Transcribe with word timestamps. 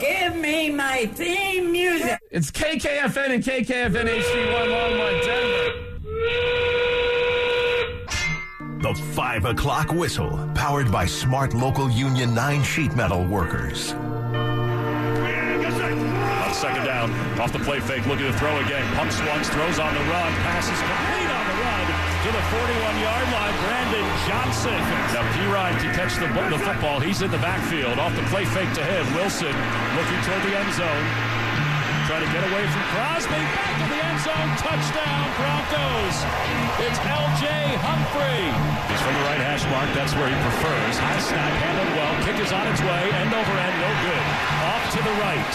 Give 0.00 0.34
me 0.34 0.70
my 0.70 1.04
theme 1.14 1.70
music. 1.70 2.18
It's 2.30 2.50
KKFN 2.50 3.34
and 3.34 3.44
KKFN 3.44 4.08
HD1 4.08 4.66
Longmont, 4.72 5.22
Denver. 5.26 5.74
The 8.80 8.94
5 8.94 9.44
o'clock 9.44 9.92
whistle, 9.92 10.48
powered 10.54 10.90
by 10.90 11.04
Smart 11.04 11.52
Local 11.52 11.90
Union 11.90 12.34
9 12.34 12.62
sheet 12.62 12.96
metal 12.96 13.26
workers. 13.26 13.92
On 13.92 13.98
second 16.54 16.86
down, 16.86 17.12
off 17.38 17.52
the 17.52 17.58
play 17.58 17.80
fake, 17.80 18.06
looking 18.06 18.24
to 18.24 18.32
throw 18.38 18.58
again. 18.60 18.90
Pumps 18.96 19.20
once, 19.28 19.50
throws 19.50 19.78
on 19.78 19.92
the 19.92 20.00
run, 20.00 20.32
passes 20.32 20.78
complete 20.78 20.96
on 20.96 21.24
the 21.24 21.24
run 21.24 21.29
the 22.32 22.44
41-yard 22.54 23.26
line. 23.34 23.56
Brandon 23.66 24.06
Johnson. 24.26 24.80
Now 25.10 25.26
Perine 25.34 25.78
to 25.82 25.88
catch 25.94 26.14
the, 26.18 26.28
the 26.50 26.60
football. 26.62 27.00
He's 27.00 27.22
in 27.22 27.30
the 27.30 27.42
backfield. 27.42 27.98
Off 27.98 28.14
the 28.14 28.22
play 28.30 28.44
fake 28.44 28.70
to 28.78 28.84
him. 28.84 29.02
Wilson 29.14 29.54
looking 29.98 30.20
toward 30.22 30.42
the 30.46 30.54
end 30.54 30.70
zone. 30.78 31.06
Trying 32.06 32.26
to 32.26 32.32
get 32.34 32.42
away 32.46 32.64
from 32.70 32.82
Crosby. 32.94 33.34
Back 33.34 33.74
to 33.82 33.86
the 33.90 34.00
end 34.02 34.18
zone. 34.22 34.48
Touchdown, 34.62 35.22
Broncos. 35.38 36.16
It's 36.86 36.98
L.J. 37.02 37.46
Humphrey. 37.82 38.46
He's 38.90 39.02
from 39.02 39.14
the 39.14 39.24
right 39.26 39.42
hash 39.42 39.66
mark. 39.70 39.90
That's 39.94 40.14
where 40.14 40.26
he 40.30 40.36
prefers. 40.42 40.94
High 40.98 41.22
snap, 41.22 41.50
handled 41.62 41.92
well. 41.98 42.14
Kick 42.26 42.38
is 42.42 42.50
on 42.50 42.66
its 42.66 42.82
way. 42.82 43.02
End 43.14 43.30
over 43.30 43.54
end. 43.58 43.76
No 43.78 43.90
good. 44.06 44.24
Off 44.70 44.84
to 44.94 45.00
the 45.02 45.14
right. 45.22 45.54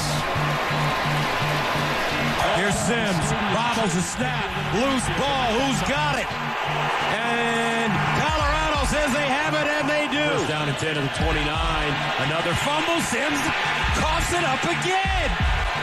Here's 2.55 2.79
Sims. 2.87 3.27
Bobbles 3.51 3.95
a 3.95 4.03
snap. 4.03 4.47
Loose 4.75 5.07
ball. 5.19 5.59
Who's 5.59 5.81
got 5.87 6.19
it? 6.19 6.54
And 6.65 7.91
Colorado 8.21 8.85
says 8.89 9.13
they 9.13 9.27
have 9.27 9.53
it, 9.53 9.67
and 9.67 9.85
they 9.89 10.07
do. 10.09 10.25
First 10.37 10.49
down 10.49 10.69
and 10.69 10.77
10 10.77 10.95
to 10.95 11.01
the 11.01 11.13
29. 11.19 11.45
Another 12.25 12.53
fumble. 12.65 12.99
Sims 13.05 13.41
coughs 14.01 14.31
it 14.33 14.43
up 14.43 14.63
again. 14.65 15.29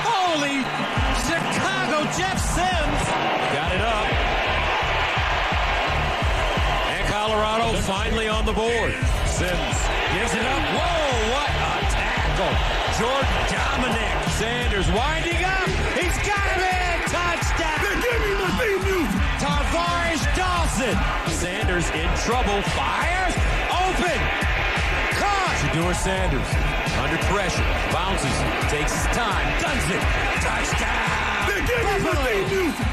Holy 0.02 0.62
Chicago, 1.22 2.04
Jeff 2.18 2.38
Sims. 2.42 3.02
Got 3.54 3.70
it 3.72 3.82
up. 3.82 4.08
And 6.90 7.02
Colorado 7.06 7.78
finally 7.82 8.28
on 8.28 8.44
the 8.44 8.52
board. 8.52 8.92
Sims 9.26 9.78
gives 10.12 10.34
it 10.34 10.44
up. 10.44 10.62
Whoa, 10.74 11.32
what 11.32 11.50
a 11.50 11.78
tackle. 11.94 12.54
Jordan 12.98 13.40
Domineck. 13.48 14.30
Sanders 14.38 14.88
winding 14.90 15.44
up. 15.44 15.68
He's 15.96 16.16
got 16.26 16.46
him 16.56 16.81
Dawson. 20.92 21.32
Sanders 21.32 21.88
in 21.90 22.08
trouble. 22.24 22.60
Fires. 22.76 23.34
Open. 23.72 24.20
Caught. 25.16 25.56
Shedeur 25.60 25.94
Sanders 25.94 26.48
under 27.00 27.18
pressure. 27.32 27.64
Bounces. 27.92 28.36
Takes 28.70 28.92
his 28.92 29.06
time. 29.16 29.46
Guns 29.60 29.84
it. 29.88 30.02
Touchdown. 30.44 31.22
Give 31.66 31.84
me 31.84 32.02
my 32.04 32.28
theme 32.28 32.48
music. 32.48 32.86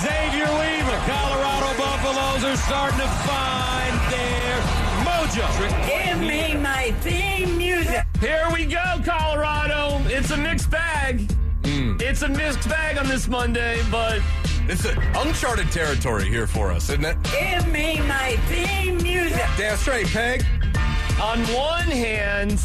Xavier 0.00 0.50
Weaver. 0.58 0.98
Colorado 1.06 1.70
Buffaloes 1.76 2.44
are 2.44 2.56
starting 2.56 3.00
to 3.00 3.08
find 3.26 3.94
their 4.14 4.56
mojo. 5.04 5.46
Give 5.86 6.18
me 6.20 6.56
my 6.56 6.92
theme 7.00 7.58
music. 7.58 8.04
Here 8.20 8.46
we 8.52 8.64
go, 8.64 9.00
Colorado. 9.04 10.00
It's 10.06 10.30
a 10.30 10.36
mixed 10.36 10.70
bag. 10.70 11.30
Hmm. 11.64 11.96
It's 12.00 12.22
a 12.22 12.28
mixed 12.28 12.68
bag 12.68 12.98
on 12.98 13.06
this 13.06 13.28
Monday, 13.28 13.80
but 13.90 14.20
It's 14.70 14.84
a 14.84 14.96
uncharted 15.16 15.72
territory 15.72 16.28
here 16.28 16.46
for 16.46 16.70
us, 16.70 16.90
isn't 16.90 17.04
it? 17.04 17.16
Give 17.24 17.66
me 17.72 18.00
my 18.02 18.36
theme 18.46 18.98
music. 18.98 19.44
Damn 19.56 19.76
straight, 19.76 20.06
Peg. 20.06 20.44
on 21.20 21.40
one 21.52 21.90
hand, 21.90 22.62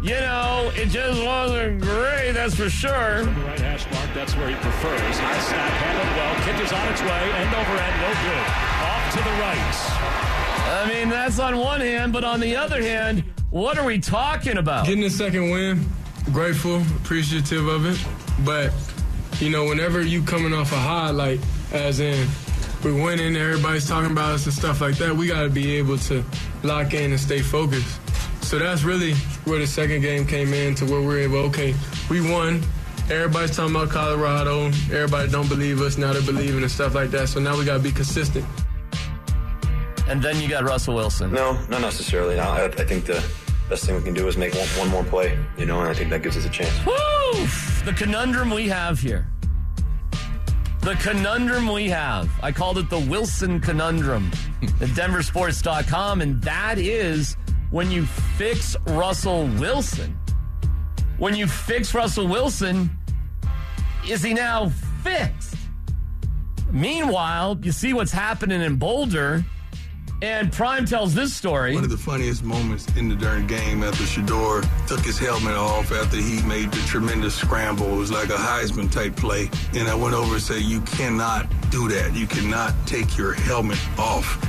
you 0.00 0.14
know, 0.14 0.70
it 0.76 0.86
just 0.86 1.20
wasn't 1.20 1.80
great, 1.80 2.30
that's 2.30 2.54
for 2.54 2.70
sure. 2.70 3.24
The 3.24 3.30
right 3.40 3.58
hash 3.58 3.90
mark. 3.92 4.08
That's 4.14 4.36
where 4.36 4.48
he 4.48 4.54
prefers. 4.54 5.00
High 5.18 5.40
snap, 5.40 5.70
handled 5.72 6.16
well. 6.16 6.34
Kick 6.46 6.64
is 6.64 6.72
on 6.72 6.88
its 6.92 7.02
way. 7.02 7.32
End 7.34 7.52
over 7.52 7.76
end. 7.76 8.00
No 8.02 8.10
good. 8.22 8.46
Off 8.86 9.12
to 9.14 9.18
the 9.18 9.34
right. 9.42 9.74
I 10.70 10.88
mean, 10.94 11.08
that's 11.08 11.40
on 11.40 11.58
one 11.58 11.80
hand, 11.80 12.12
but 12.12 12.22
on 12.22 12.38
the 12.38 12.54
other 12.54 12.80
hand, 12.80 13.24
what 13.50 13.76
are 13.78 13.84
we 13.84 13.98
talking 13.98 14.58
about? 14.58 14.86
Getting 14.86 15.02
a 15.02 15.10
second 15.10 15.50
win, 15.50 15.84
grateful, 16.32 16.82
appreciative 17.02 17.66
of 17.66 17.84
it. 17.84 17.98
But, 18.44 18.72
you 19.40 19.50
know, 19.50 19.64
whenever 19.64 20.02
you 20.02 20.22
coming 20.22 20.54
off 20.54 20.72
a 20.72 20.76
high, 20.76 21.10
like, 21.10 21.40
as 21.72 22.00
in, 22.00 22.28
we're 22.84 23.02
winning, 23.02 23.36
everybody's 23.36 23.88
talking 23.88 24.12
about 24.12 24.32
us 24.32 24.44
and 24.46 24.54
stuff 24.54 24.80
like 24.80 24.96
that, 24.98 25.14
we 25.14 25.26
got 25.26 25.42
to 25.42 25.50
be 25.50 25.76
able 25.76 25.98
to 25.98 26.24
lock 26.62 26.94
in 26.94 27.10
and 27.10 27.20
stay 27.20 27.40
focused. 27.40 28.00
So 28.42 28.58
that's 28.58 28.82
really 28.82 29.14
where 29.44 29.58
the 29.58 29.66
second 29.66 30.00
game 30.00 30.26
came 30.26 30.54
in 30.54 30.74
to 30.76 30.84
where 30.84 31.02
we're 31.02 31.18
able, 31.18 31.38
okay, 31.38 31.74
we 32.08 32.20
won. 32.20 32.62
Everybody's 33.10 33.56
talking 33.56 33.74
about 33.74 33.88
Colorado. 33.90 34.66
Everybody 34.66 35.30
don't 35.30 35.48
believe 35.48 35.80
us. 35.80 35.98
Now 35.98 36.12
they're 36.12 36.22
believing 36.22 36.62
and 36.62 36.70
stuff 36.70 36.94
like 36.94 37.10
that. 37.10 37.28
So 37.28 37.40
now 37.40 37.58
we 37.58 37.64
got 37.64 37.78
to 37.78 37.82
be 37.82 37.92
consistent. 37.92 38.44
And 40.08 40.22
then 40.22 40.40
you 40.40 40.48
got 40.48 40.64
Russell 40.64 40.94
Wilson. 40.94 41.32
No, 41.32 41.52
not 41.68 41.80
necessarily. 41.80 42.36
No, 42.36 42.42
I, 42.42 42.64
I 42.64 42.68
think 42.70 43.04
the 43.04 43.22
best 43.68 43.84
thing 43.84 43.96
we 43.96 44.02
can 44.02 44.14
do 44.14 44.28
is 44.28 44.36
make 44.36 44.54
one, 44.54 44.66
one 44.78 44.88
more 44.88 45.04
play, 45.04 45.38
you 45.58 45.66
know, 45.66 45.80
and 45.80 45.88
I 45.88 45.94
think 45.94 46.10
that 46.10 46.22
gives 46.22 46.36
us 46.36 46.46
a 46.46 46.50
chance. 46.50 46.74
Woo! 46.86 47.46
The 47.84 47.94
conundrum 47.96 48.50
we 48.50 48.68
have 48.68 48.98
here. 49.00 49.26
The 50.88 50.94
conundrum 50.94 51.70
we 51.70 51.90
have. 51.90 52.30
I 52.42 52.50
called 52.50 52.78
it 52.78 52.88
the 52.88 52.98
Wilson 52.98 53.60
conundrum 53.60 54.30
at 54.62 54.88
denversports.com, 54.96 56.22
and 56.22 56.40
that 56.40 56.78
is 56.78 57.36
when 57.70 57.90
you 57.90 58.06
fix 58.06 58.74
Russell 58.86 59.48
Wilson. 59.58 60.18
When 61.18 61.36
you 61.36 61.46
fix 61.46 61.94
Russell 61.94 62.26
Wilson, 62.26 62.88
is 64.08 64.22
he 64.22 64.32
now 64.32 64.70
fixed? 65.04 65.56
Meanwhile, 66.72 67.58
you 67.62 67.70
see 67.70 67.92
what's 67.92 68.10
happening 68.10 68.62
in 68.62 68.76
Boulder, 68.76 69.44
and 70.20 70.52
Prime 70.52 70.84
tells 70.84 71.14
this 71.14 71.34
story. 71.34 71.74
One 71.74 71.84
of 71.84 71.90
the 71.90 71.96
funniest 71.96 72.44
moments 72.44 72.86
in 72.96 73.08
the 73.08 73.14
darn 73.14 73.46
game 73.46 73.82
after 73.82 74.04
Shedeur 74.04 74.66
took 74.86 75.00
his 75.00 75.18
helmet 75.18 75.54
off 75.54 75.92
after 75.92 76.16
he 76.16 76.42
made 76.42 76.72
the 76.72 76.80
tremendous 76.86 77.34
scramble. 77.34 77.86
It 77.94 77.96
was 77.96 78.10
like 78.10 78.28
a 78.30 78.36
Heisman 78.36 78.90
type 78.90 79.16
play. 79.16 79.50
And 79.74 79.88
I 79.88 79.94
went 79.94 80.14
over 80.14 80.34
and 80.34 80.42
said, 80.42 80.62
You 80.62 80.80
cannot 80.82 81.48
do 81.70 81.88
that. 81.88 82.14
You 82.14 82.26
cannot 82.26 82.74
take 82.86 83.16
your 83.16 83.34
helmet 83.34 83.78
off. 83.98 84.42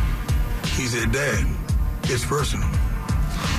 He 0.76 0.86
said, 0.86 1.12
Dad, 1.12 1.46
it's 2.04 2.26
personal. 2.26 2.70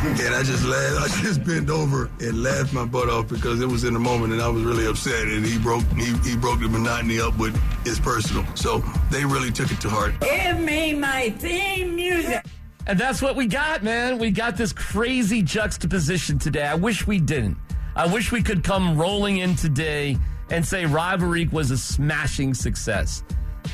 And 0.20 0.34
I 0.34 0.42
just 0.42 0.64
laughed. 0.64 1.12
I 1.12 1.22
just 1.22 1.44
bent 1.44 1.68
over 1.68 2.10
and 2.20 2.42
laughed 2.42 2.72
my 2.72 2.86
butt 2.86 3.10
off 3.10 3.28
because 3.28 3.60
it 3.60 3.66
was 3.66 3.84
in 3.84 3.92
the 3.92 4.00
moment 4.00 4.32
and 4.32 4.40
I 4.40 4.48
was 4.48 4.62
really 4.62 4.86
upset. 4.86 5.28
And 5.28 5.44
he 5.44 5.58
broke 5.58 5.84
he, 5.92 6.16
he 6.26 6.36
broke 6.36 6.60
the 6.60 6.68
monotony 6.68 7.20
up 7.20 7.36
with 7.36 7.54
it's 7.84 8.00
personal. 8.00 8.44
So 8.56 8.78
they 9.10 9.26
really 9.26 9.50
took 9.50 9.70
it 9.70 9.78
to 9.82 9.90
heart. 9.90 10.18
Give 10.20 10.58
me 10.58 10.94
my 10.94 11.28
theme 11.30 11.94
music. 11.96 12.42
And 12.86 12.98
that's 12.98 13.20
what 13.20 13.36
we 13.36 13.46
got, 13.46 13.82
man. 13.82 14.18
We 14.18 14.30
got 14.30 14.56
this 14.56 14.72
crazy 14.72 15.42
juxtaposition 15.42 16.38
today. 16.38 16.66
I 16.66 16.76
wish 16.76 17.06
we 17.06 17.20
didn't. 17.20 17.58
I 17.94 18.06
wish 18.06 18.32
we 18.32 18.42
could 18.42 18.64
come 18.64 18.96
rolling 18.96 19.38
in 19.38 19.54
today 19.54 20.16
and 20.48 20.66
say 20.66 20.86
Rivalry 20.86 21.46
was 21.48 21.70
a 21.70 21.78
smashing 21.78 22.54
success. 22.54 23.22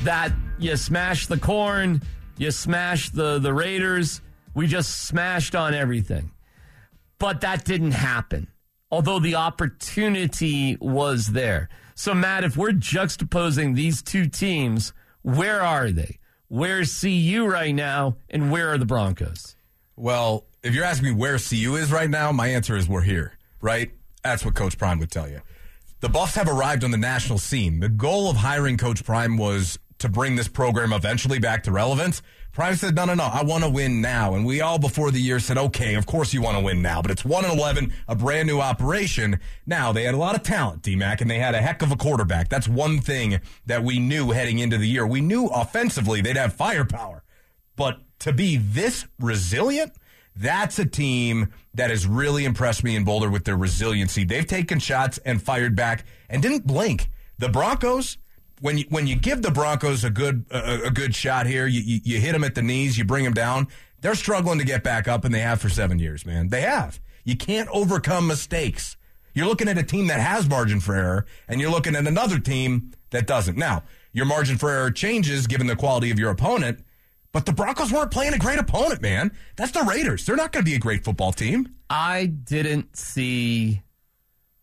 That 0.03 0.33
you 0.59 0.75
smashed 0.75 1.29
the 1.29 1.39
corn, 1.39 2.01
you 2.37 2.51
smashed 2.51 3.15
the, 3.15 3.39
the 3.39 3.53
Raiders, 3.53 4.21
we 4.57 4.65
just 4.65 5.05
smashed 5.05 5.53
on 5.53 5.75
everything. 5.75 6.31
But 7.19 7.41
that 7.41 7.63
didn't 7.63 7.91
happen, 7.91 8.47
although 8.89 9.19
the 9.19 9.35
opportunity 9.35 10.75
was 10.81 11.27
there. 11.27 11.69
So, 11.93 12.15
Matt, 12.15 12.43
if 12.43 12.57
we're 12.57 12.71
juxtaposing 12.71 13.75
these 13.75 14.01
two 14.01 14.25
teams, 14.25 14.93
where 15.21 15.61
are 15.61 15.91
they? 15.91 16.17
Where's 16.47 16.99
CU 16.99 17.45
right 17.45 17.75
now, 17.75 18.17
and 18.31 18.51
where 18.51 18.71
are 18.71 18.79
the 18.79 18.85
Broncos? 18.85 19.55
Well, 19.95 20.47
if 20.63 20.73
you're 20.73 20.85
asking 20.85 21.09
me 21.09 21.13
where 21.13 21.37
CU 21.37 21.75
is 21.75 21.91
right 21.91 22.09
now, 22.09 22.31
my 22.31 22.47
answer 22.47 22.75
is 22.75 22.89
we're 22.89 23.01
here, 23.01 23.33
right? 23.61 23.91
That's 24.23 24.43
what 24.43 24.55
Coach 24.55 24.79
Prime 24.79 24.97
would 24.97 25.11
tell 25.11 25.29
you. 25.29 25.41
The 25.99 26.09
Buffs 26.09 26.33
have 26.33 26.47
arrived 26.47 26.83
on 26.83 26.89
the 26.89 26.97
national 26.97 27.37
scene. 27.37 27.79
The 27.79 27.89
goal 27.89 28.31
of 28.31 28.37
hiring 28.37 28.77
Coach 28.77 29.03
Prime 29.03 29.37
was 29.37 29.77
to 29.99 30.09
bring 30.09 30.35
this 30.35 30.47
program 30.47 30.93
eventually 30.93 31.37
back 31.37 31.63
to 31.65 31.71
relevance. 31.71 32.23
Prime 32.57 32.75
said, 32.75 32.95
no, 32.95 33.05
no, 33.05 33.13
no, 33.13 33.25
I 33.25 33.43
want 33.43 33.63
to 33.65 33.69
win 33.69 34.01
now. 34.01 34.33
And 34.33 34.43
we 34.43 34.61
all 34.61 34.79
before 34.79 35.11
the 35.11 35.21
year 35.21 35.39
said, 35.39 35.59
okay, 35.59 35.93
of 35.93 36.07
course 36.07 36.33
you 36.33 36.41
want 36.41 36.57
to 36.57 36.63
win 36.63 36.81
now, 36.81 37.03
but 37.03 37.11
it's 37.11 37.23
1 37.23 37.45
and 37.45 37.53
11, 37.53 37.93
a 38.07 38.15
brand 38.15 38.47
new 38.47 38.59
operation. 38.59 39.39
Now, 39.67 39.91
they 39.91 40.05
had 40.05 40.15
a 40.15 40.17
lot 40.17 40.33
of 40.33 40.41
talent, 40.41 40.81
DMAC, 40.81 41.21
and 41.21 41.29
they 41.29 41.37
had 41.37 41.53
a 41.53 41.61
heck 41.61 41.83
of 41.83 41.91
a 41.91 41.95
quarterback. 41.95 42.49
That's 42.49 42.67
one 42.67 42.99
thing 42.99 43.41
that 43.67 43.83
we 43.83 43.99
knew 43.99 44.31
heading 44.31 44.57
into 44.57 44.79
the 44.79 44.87
year. 44.87 45.05
We 45.05 45.21
knew 45.21 45.45
offensively 45.45 46.19
they'd 46.19 46.35
have 46.35 46.51
firepower. 46.51 47.23
But 47.75 47.99
to 48.21 48.33
be 48.33 48.57
this 48.57 49.05
resilient, 49.19 49.93
that's 50.35 50.79
a 50.79 50.85
team 50.87 51.53
that 51.75 51.91
has 51.91 52.07
really 52.07 52.43
impressed 52.43 52.83
me 52.83 52.95
in 52.95 53.03
Boulder 53.03 53.29
with 53.29 53.43
their 53.43 53.55
resiliency. 53.55 54.23
They've 54.23 54.47
taken 54.47 54.79
shots 54.79 55.19
and 55.19 55.39
fired 55.39 55.75
back 55.75 56.05
and 56.27 56.41
didn't 56.41 56.65
blink. 56.65 57.11
The 57.37 57.49
Broncos, 57.49 58.17
when 58.59 58.77
you 58.77 58.85
when 58.89 59.07
you 59.07 59.15
give 59.15 59.41
the 59.41 59.51
Broncos 59.51 60.03
a 60.03 60.09
good 60.09 60.45
a, 60.51 60.85
a 60.85 60.91
good 60.91 61.15
shot 61.15 61.45
here, 61.45 61.67
you, 61.67 61.81
you 61.81 61.99
you 62.03 62.19
hit 62.19 62.33
them 62.33 62.43
at 62.43 62.55
the 62.55 62.61
knees, 62.61 62.97
you 62.97 63.05
bring 63.05 63.23
them 63.23 63.33
down. 63.33 63.67
They're 64.01 64.15
struggling 64.15 64.59
to 64.59 64.65
get 64.65 64.83
back 64.83 65.07
up, 65.07 65.25
and 65.25 65.33
they 65.33 65.39
have 65.39 65.59
for 65.59 65.69
seven 65.69 65.99
years, 65.99 66.25
man. 66.25 66.49
They 66.49 66.61
have. 66.61 66.99
You 67.23 67.35
can't 67.35 67.67
overcome 67.69 68.27
mistakes. 68.27 68.95
You're 69.33 69.47
looking 69.47 69.67
at 69.67 69.77
a 69.77 69.83
team 69.83 70.07
that 70.07 70.19
has 70.19 70.47
margin 70.47 70.79
for 70.79 70.95
error, 70.95 71.25
and 71.47 71.59
you're 71.59 71.71
looking 71.71 71.95
at 71.95 72.07
another 72.07 72.39
team 72.39 72.91
that 73.11 73.27
doesn't. 73.27 73.57
Now, 73.57 73.83
your 74.13 74.25
margin 74.25 74.57
for 74.57 74.69
error 74.69 74.91
changes 74.91 75.45
given 75.45 75.67
the 75.67 75.75
quality 75.75 76.09
of 76.09 76.17
your 76.17 76.31
opponent, 76.31 76.83
but 77.31 77.45
the 77.45 77.51
Broncos 77.53 77.91
weren't 77.91 78.11
playing 78.11 78.33
a 78.33 78.39
great 78.39 78.57
opponent, 78.57 79.01
man. 79.01 79.31
That's 79.55 79.71
the 79.71 79.83
Raiders. 79.83 80.25
They're 80.25 80.35
not 80.35 80.51
going 80.51 80.65
to 80.65 80.69
be 80.69 80.75
a 80.75 80.79
great 80.79 81.03
football 81.03 81.31
team. 81.31 81.75
I 81.89 82.25
didn't 82.25 82.97
see 82.97 83.83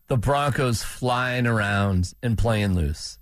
the 0.07 0.17
Broncos 0.17 0.83
flying 0.83 1.47
around 1.47 2.13
and 2.21 2.37
playing 2.37 2.75
loose. 2.75 3.17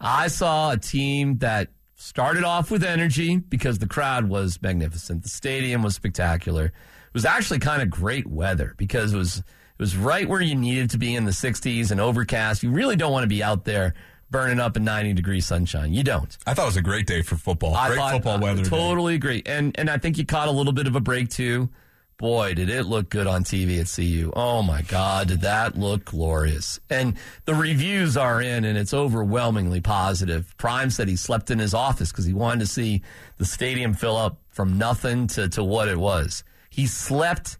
I 0.00 0.28
saw 0.28 0.72
a 0.72 0.76
team 0.76 1.38
that 1.38 1.68
started 1.94 2.44
off 2.44 2.70
with 2.70 2.84
energy 2.84 3.36
because 3.38 3.78
the 3.78 3.86
crowd 3.86 4.28
was 4.28 4.60
magnificent. 4.60 5.22
The 5.22 5.28
stadium 5.28 5.82
was 5.82 5.94
spectacular. 5.94 6.66
It 6.66 7.14
was 7.14 7.24
actually 7.24 7.58
kind 7.60 7.80
of 7.82 7.88
great 7.90 8.26
weather 8.26 8.74
because 8.76 9.14
it 9.14 9.16
was 9.16 9.38
it 9.38 9.82
was 9.82 9.96
right 9.96 10.28
where 10.28 10.40
you 10.40 10.54
needed 10.54 10.90
to 10.90 10.98
be 10.98 11.14
in 11.14 11.24
the 11.24 11.30
60s 11.30 11.90
and 11.90 12.00
overcast. 12.00 12.62
You 12.62 12.70
really 12.70 12.96
don't 12.96 13.12
want 13.12 13.24
to 13.24 13.28
be 13.28 13.42
out 13.42 13.64
there 13.64 13.94
burning 14.30 14.58
up 14.60 14.76
in 14.76 14.84
90 14.84 15.12
degree 15.14 15.40
sunshine. 15.40 15.92
You 15.94 16.02
don't. 16.02 16.36
I 16.46 16.52
thought 16.54 16.62
it 16.64 16.66
was 16.66 16.76
a 16.76 16.82
great 16.82 17.06
day 17.06 17.22
for 17.22 17.36
football. 17.36 17.74
I 17.74 17.88
great 17.88 17.98
thought- 17.98 18.12
football 18.12 18.36
I 18.38 18.40
weather. 18.40 18.62
day. 18.62 18.68
Totally 18.68 19.14
agree. 19.14 19.42
And 19.46 19.74
and 19.78 19.88
I 19.88 19.96
think 19.98 20.18
you 20.18 20.26
caught 20.26 20.48
a 20.48 20.52
little 20.52 20.72
bit 20.72 20.86
of 20.86 20.96
a 20.96 21.00
break 21.00 21.30
too. 21.30 21.70
Boy, 22.18 22.54
did 22.54 22.70
it 22.70 22.84
look 22.84 23.10
good 23.10 23.26
on 23.26 23.44
TV 23.44 23.78
at 23.78 23.94
CU. 23.94 24.32
Oh 24.34 24.62
my 24.62 24.80
God, 24.82 25.28
did 25.28 25.42
that 25.42 25.76
look 25.76 26.06
glorious. 26.06 26.80
And 26.88 27.14
the 27.44 27.54
reviews 27.54 28.16
are 28.16 28.40
in 28.40 28.64
and 28.64 28.78
it's 28.78 28.94
overwhelmingly 28.94 29.82
positive. 29.82 30.56
Prime 30.56 30.88
said 30.88 31.08
he 31.08 31.16
slept 31.16 31.50
in 31.50 31.58
his 31.58 31.74
office 31.74 32.10
because 32.10 32.24
he 32.24 32.32
wanted 32.32 32.60
to 32.60 32.66
see 32.66 33.02
the 33.36 33.44
stadium 33.44 33.92
fill 33.92 34.16
up 34.16 34.38
from 34.48 34.78
nothing 34.78 35.26
to, 35.28 35.48
to 35.50 35.62
what 35.62 35.88
it 35.88 35.98
was. 35.98 36.42
He 36.70 36.86
slept 36.86 37.58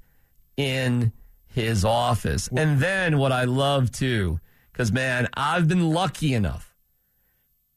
in 0.57 1.13
his 1.49 1.85
office. 1.85 2.49
And 2.49 2.81
then 2.81 3.19
what 3.19 3.33
I 3.33 3.45
love 3.45 3.93
too, 3.93 4.41
because 4.73 4.91
man, 4.91 5.29
I've 5.35 5.69
been 5.69 5.91
lucky 5.91 6.33
enough 6.33 6.75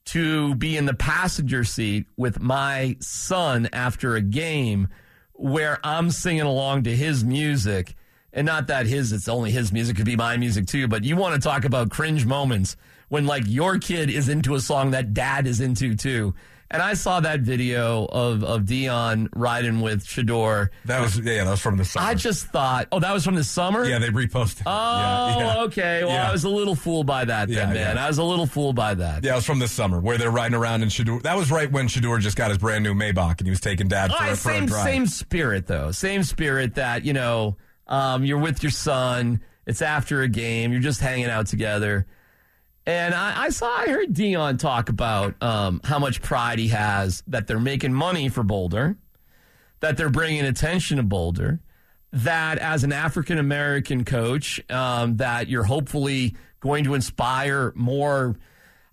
to 0.05 0.55
be 0.55 0.77
in 0.77 0.85
the 0.85 0.93
passenger 0.93 1.65
seat 1.65 2.07
with 2.15 2.39
my 2.39 2.95
son 2.99 3.67
after 3.73 4.15
a 4.15 4.21
game 4.21 4.87
where 5.39 5.80
I'm 5.83 6.12
singing 6.12 6.41
along 6.41 6.83
to 6.83 6.95
his 6.95 7.24
music. 7.24 7.95
And 8.33 8.45
not 8.45 8.68
that 8.68 8.86
his, 8.86 9.12
it's 9.12 9.27
only 9.27 9.51
his 9.51 9.71
music, 9.71 9.95
could 9.95 10.06
be 10.06 10.15
my 10.15 10.38
music 10.38 10.68
too, 10.68 10.88
but 10.88 11.03
you 11.03 11.15
want 11.15 11.33
to 11.36 11.41
talk 11.41 11.65
about 11.65 11.89
cringe 11.89 12.25
moments 12.25 12.75
when 13.07 13.25
like 13.25 13.44
your 13.47 13.80
kid 13.80 14.09
is 14.09 14.30
into 14.30 14.53
a 14.53 14.59
song 14.59 14.91
that 14.91 15.13
dad 15.13 15.47
is 15.47 15.62
into 15.62 15.95
too. 15.95 16.36
And 16.71 16.83
I 16.83 16.94
saw 16.94 17.19
that 17.21 17.39
video 17.39 18.06
of, 18.06 18.44
of 18.44 18.68
Dion 18.68 19.27
riding 19.36 19.81
with 19.81 20.06
Shedeur. 20.06 20.69
That 20.86 21.01
was 21.01 21.18
yeah, 21.19 21.44
that 21.44 21.50
was 21.50 21.60
from 21.60 21.77
the 21.77 21.86
summer. 21.86 22.06
I 22.06 22.13
just 22.13 22.45
thought, 22.48 22.88
oh, 22.92 23.00
that 23.00 23.12
was 23.12 23.25
from 23.25 23.33
the 23.33 23.44
summer? 23.44 23.83
yeah, 23.86 23.98
they 23.98 24.10
reposted. 24.10 24.62
it. 24.62 24.63
Oh, 24.68 25.00
yeah, 25.00 25.38
yeah. 25.39 25.62
okay. 25.63 26.04
Well, 26.04 26.13
Yeah. 26.13 26.30
I 26.30 26.31
was 26.31 26.44
a 26.44 26.50
little 26.50 26.75
fooled 26.75 27.07
by 27.07 27.25
that 27.25 27.50
then, 27.50 27.74
man. 27.74 27.98
I 27.98 28.07
was 28.07 28.19
a 28.19 28.24
little 28.24 28.45
fooled 28.45 28.75
by 28.75 28.94
that. 28.94 29.24
Yeah, 29.24 29.31
it 29.33 29.36
was 29.38 29.45
from 29.45 29.57
the 29.57 29.68
summer 29.68 30.00
where 30.00 30.19
they're 30.19 30.30
riding 30.30 30.56
around 30.56 30.83
in 30.83 30.89
Shedeur. 30.89 31.24
That 31.24 31.36
was 31.38 31.50
right 31.50 31.71
when 31.71 31.88
Shedeur 31.88 32.19
just 32.19 32.38
got 32.38 32.50
his 32.50 32.60
brand 32.60 32.83
new 32.83 32.94
Maybach 32.94 33.39
and 33.39 33.48
he 33.48 33.50
was 33.50 33.62
taking 33.62 33.88
dad 33.88 34.12
for, 34.12 34.24
a- 34.24 34.27
for 34.30 34.36
same 34.36 34.63
a 34.65 34.68
drive. 34.68 34.83
same 34.83 35.06
spirit 35.07 35.65
though. 35.65 35.92
Same 35.92 36.22
spirit 36.24 36.75
that 36.75 37.04
you 37.04 37.13
know 37.13 37.57
um, 37.88 38.24
you're 38.24 38.38
with 38.38 38.62
your 38.62 38.72
son. 38.72 39.42
It's 39.65 39.81
after 39.81 40.22
a 40.22 40.27
game. 40.27 40.72
You're 40.72 40.81
just 40.81 41.01
hanging 41.01 41.25
out 41.31 41.48
together. 41.48 42.06
And 42.85 43.13
I, 43.13 43.43
I 43.43 43.49
saw, 43.49 43.67
I 43.67 43.85
heard 43.85 44.13
Dion 44.13 44.57
talk 44.57 44.89
about 44.89 45.41
um, 45.43 45.81
how 45.83 45.99
much 45.99 46.21
pride 46.21 46.59
he 46.59 46.69
has 46.69 47.23
that 47.27 47.47
they're 47.47 47.59
making 47.59 47.93
money 47.93 48.29
for 48.29 48.43
Boulder, 48.43 48.97
that 49.79 49.97
they're 49.97 50.09
bringing 50.09 50.45
attention 50.45 50.97
to 50.97 51.03
Boulder, 51.03 51.59
that 52.11 52.57
as 52.57 52.83
an 52.83 52.91
African 52.91 53.37
American 53.37 54.05
coach, 54.05 54.59
um, 54.71 55.17
that 55.17 55.47
you're 55.47 55.63
hopefully 55.63 56.35
going 56.59 56.83
to 56.85 56.95
inspire 56.95 57.71
more 57.75 58.35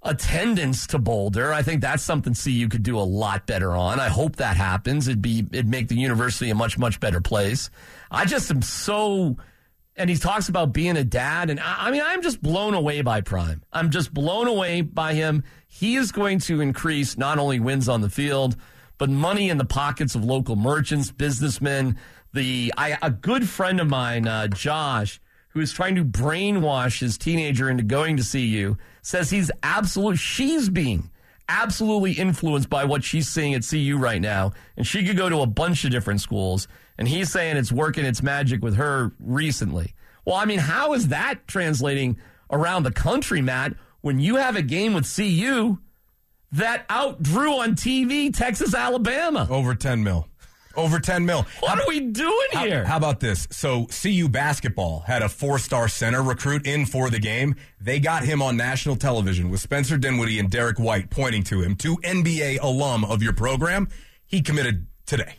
attendance 0.03 0.87
to 0.89 0.99
Boulder. 0.99 1.53
I 1.53 1.63
think 1.63 1.81
that's 1.81 2.03
something 2.03 2.35
CU 2.35 2.69
could 2.69 2.83
do 2.83 2.99
a 2.99 3.01
lot 3.01 3.47
better 3.47 3.73
on. 3.73 3.99
I 3.99 4.09
hope 4.09 4.37
that 4.37 4.57
happens. 4.57 5.09
It'd 5.09 5.23
be 5.23 5.47
it'd 5.51 5.69
make 5.69 5.89
the 5.89 5.97
university 5.97 6.51
a 6.51 6.55
much 6.55 6.79
much 6.79 7.01
better 7.01 7.21
place. 7.21 7.71
I 8.11 8.25
just 8.25 8.51
am 8.51 8.63
so 8.63 9.37
and 9.97 10.11
he 10.11 10.17
talks 10.17 10.49
about 10.49 10.73
being 10.73 10.97
a 10.97 11.05
dad 11.05 11.51
and 11.51 11.59
I, 11.61 11.87
I 11.87 11.91
mean 11.91 12.03
I'm 12.05 12.23
just 12.23 12.43
blown 12.43 12.75
away 12.75 13.03
by 13.03 13.21
Prime. 13.21 13.63
I'm 13.73 13.91
just 13.91 14.13
blown 14.13 14.47
away 14.47 14.81
by 14.83 15.15
him. 15.15 15.45
He 15.67 15.97
is 15.97 16.13
going 16.13 16.39
to 16.41 16.61
increase 16.61 17.17
not 17.17 17.39
only 17.39 17.61
wins 17.61 17.89
on 17.89 18.01
the 18.01 18.11
field 18.11 18.57
but 18.99 19.11
money 19.11 19.51
in 19.51 19.59
the 19.59 19.65
pockets 19.65 20.15
of 20.15 20.25
local 20.25 20.57
merchants, 20.57 21.11
businessmen. 21.11 21.99
The 22.33 22.73
I, 22.77 22.99
a 23.03 23.11
good 23.11 23.49
friend 23.49 23.81
of 23.81 23.89
mine, 23.89 24.27
uh, 24.27 24.49
Josh, 24.49 25.21
who 25.51 25.61
is 25.61 25.73
trying 25.73 25.95
to 25.97 26.05
brainwash 26.05 27.01
his 27.01 27.19
teenager 27.19 27.71
into 27.71 27.83
going 27.83 28.17
to 28.17 28.23
CU, 28.23 28.77
says 29.03 29.31
he's 29.31 29.51
absolute. 29.63 30.19
She's 30.19 30.69
being 30.69 31.11
absolutely 31.49 32.13
influenced 32.13 32.69
by 32.69 32.85
what 32.85 33.05
she's 33.05 33.29
seeing 33.29 33.55
at 33.55 33.67
CU 33.67 33.97
right 33.97 34.21
now, 34.21 34.53
and 34.77 34.87
she 34.87 35.07
could 35.07 35.17
go 35.17 35.29
to 35.29 35.41
a 35.41 35.47
bunch 35.47 35.85
of 35.85 35.91
different 35.91 36.21
schools. 36.21 36.69
And 36.99 37.07
he's 37.07 37.31
saying 37.31 37.57
it's 37.57 37.73
working 37.73 38.05
its 38.05 38.23
magic 38.23 38.63
with 38.63 38.77
her 38.77 39.13
recently. 39.19 39.95
Well, 40.25 40.37
I 40.37 40.45
mean, 40.45 40.59
how 40.59 40.95
is 40.95 41.09
that 41.09 41.47
translating 41.47 42.17
around 42.51 42.83
the 42.83 42.91
country, 42.93 43.43
Matt? 43.43 43.75
When 44.01 44.19
you 44.19 44.37
have 44.37 44.57
a 44.57 44.63
game 44.63 44.95
with 44.95 45.13
CU 45.15 45.79
that 46.53 46.87
outdrew 46.89 47.61
on 47.61 47.75
TV 47.75 48.35
Texas, 48.35 48.75
Alabama. 48.75 49.47
Over 49.51 49.75
10 49.75 50.03
mil. 50.03 50.29
Over 50.77 51.01
10 51.01 51.25
mil. 51.25 51.47
What 51.61 51.79
are 51.79 51.89
we 51.89 52.01
doing 52.01 52.49
How, 52.53 52.65
here? 52.65 52.85
how 52.85 52.99
about 52.99 53.19
this? 53.21 53.49
So 53.51 53.87
CU 53.87 54.29
basketball 54.29 55.01
had 55.01 55.23
a 55.23 55.29
four-star 55.29 55.89
center 55.89 56.23
recruit 56.23 56.67
in 56.67 56.85
for 56.85 57.09
the 57.09 57.19
game. 57.19 57.55
They 57.81 57.99
got 57.99 58.25
him 58.25 58.43
on 58.43 58.57
national 58.57 58.97
television 58.97 59.49
with 59.49 59.61
Spencer 59.61 59.97
Dinwiddie 59.97 60.39
and 60.39 60.51
Derek 60.51 60.79
White 60.79 61.09
pointing 61.11 61.45
to 61.45 61.63
him, 61.63 61.77
two 61.77 61.97
NBA 61.99 62.61
alum 62.61 63.05
of 63.05 63.23
your 63.23 63.33
program. 63.33 63.89
He 64.27 64.43
committed 64.43 64.87
today. 65.07 65.37